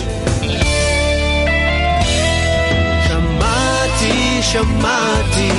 Shamati, 3.08 4.42
Shamati, 4.50 5.52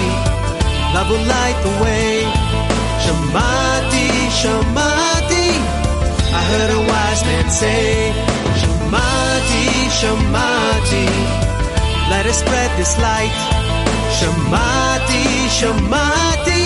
love 0.94 1.10
will 1.10 1.26
light 1.26 1.60
the 1.66 1.74
way. 1.84 2.24
Shamati, 3.04 4.08
Shamati, 4.40 5.50
I 6.32 6.42
heard 6.52 6.72
a 6.78 6.82
wise 6.90 7.24
man 7.26 7.50
say. 7.50 8.14
Shamati, 8.62 9.66
Shamati, 10.00 11.08
let 12.12 12.26
us 12.28 12.38
spread 12.40 12.70
this 12.78 12.98
light. 13.00 13.63
Shamati, 14.18 15.26
Shamati, 15.58 16.64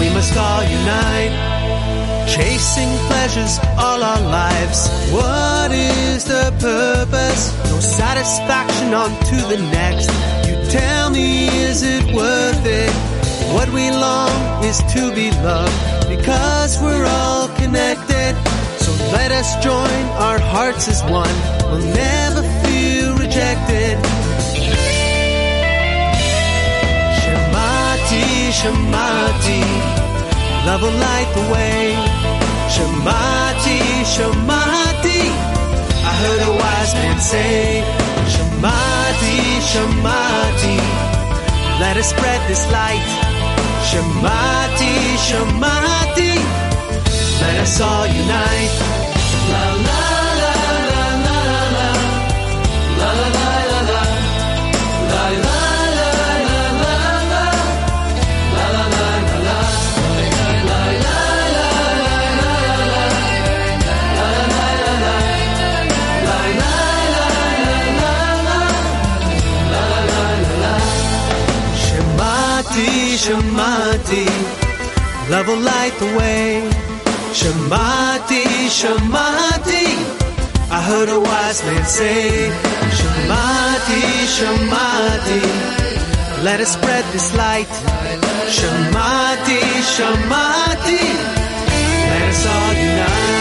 we 0.00 0.08
must 0.14 0.34
all 0.36 0.62
unite. 0.62 1.34
Chasing 2.26 2.88
pleasures 3.08 3.58
all 3.76 4.02
our 4.02 4.20
lives. 4.20 4.88
What 5.12 5.70
is 5.72 6.24
the 6.24 6.54
purpose? 6.58 7.52
No 7.70 7.78
satisfaction 7.80 8.94
on 8.94 9.10
to 9.30 9.36
the 9.52 9.58
next. 9.70 10.08
You 10.48 10.56
tell 10.70 11.10
me, 11.10 11.48
is 11.48 11.82
it 11.82 12.04
worth 12.14 12.64
it? 12.64 12.92
What 13.52 13.68
we 13.70 13.90
long 13.90 14.64
is 14.64 14.78
to 14.94 15.12
be 15.14 15.30
loved 15.42 16.08
because 16.08 16.80
we're 16.80 17.04
all 17.04 17.48
connected. 17.56 18.32
So 18.78 18.92
let 19.12 19.30
us 19.30 19.62
join 19.62 20.04
our 20.26 20.38
hearts 20.38 20.88
as 20.88 21.02
one. 21.04 21.36
We'll 21.68 21.94
never 21.94 22.42
feel 22.64 23.16
rejected. 23.16 24.19
Shamati, 28.50 29.62
love 30.66 30.82
will 30.82 30.90
light 30.90 31.30
the 31.34 31.52
way. 31.52 31.94
Shamati, 32.74 33.78
Shamati, 34.14 35.20
I 36.02 36.12
heard 36.22 36.42
a 36.48 36.52
wise 36.58 36.94
man 36.94 37.20
say. 37.20 37.84
Shamati, 38.32 39.38
Shamati, 39.70 40.78
let 41.80 41.96
us 41.96 42.10
spread 42.10 42.40
this 42.48 42.64
light. 42.72 43.06
Shamati, 43.88 44.94
Shamati, 45.28 46.34
let 47.40 47.56
us 47.60 47.80
all 47.80 48.06
unite. 48.06 48.99
Shamati, 73.20 74.24
Shamati, 74.24 75.30
love 75.30 75.46
will 75.46 75.60
light 75.60 75.92
the 75.98 76.06
way. 76.16 76.62
Shamati, 77.36 78.44
Shamati, 78.78 79.86
I 80.70 80.80
heard 80.80 81.10
a 81.10 81.20
wise 81.20 81.62
man 81.64 81.84
say. 81.84 82.50
Shamati, 82.98 84.02
Shamati, 84.36 85.42
let 86.44 86.60
us 86.60 86.72
spread 86.72 87.04
this 87.12 87.36
light. 87.36 87.68
Shamati, 88.56 89.60
Shamati, 89.94 91.02
let 92.08 92.22
us 92.22 92.46
all 92.46 92.72
unite. 92.72 93.39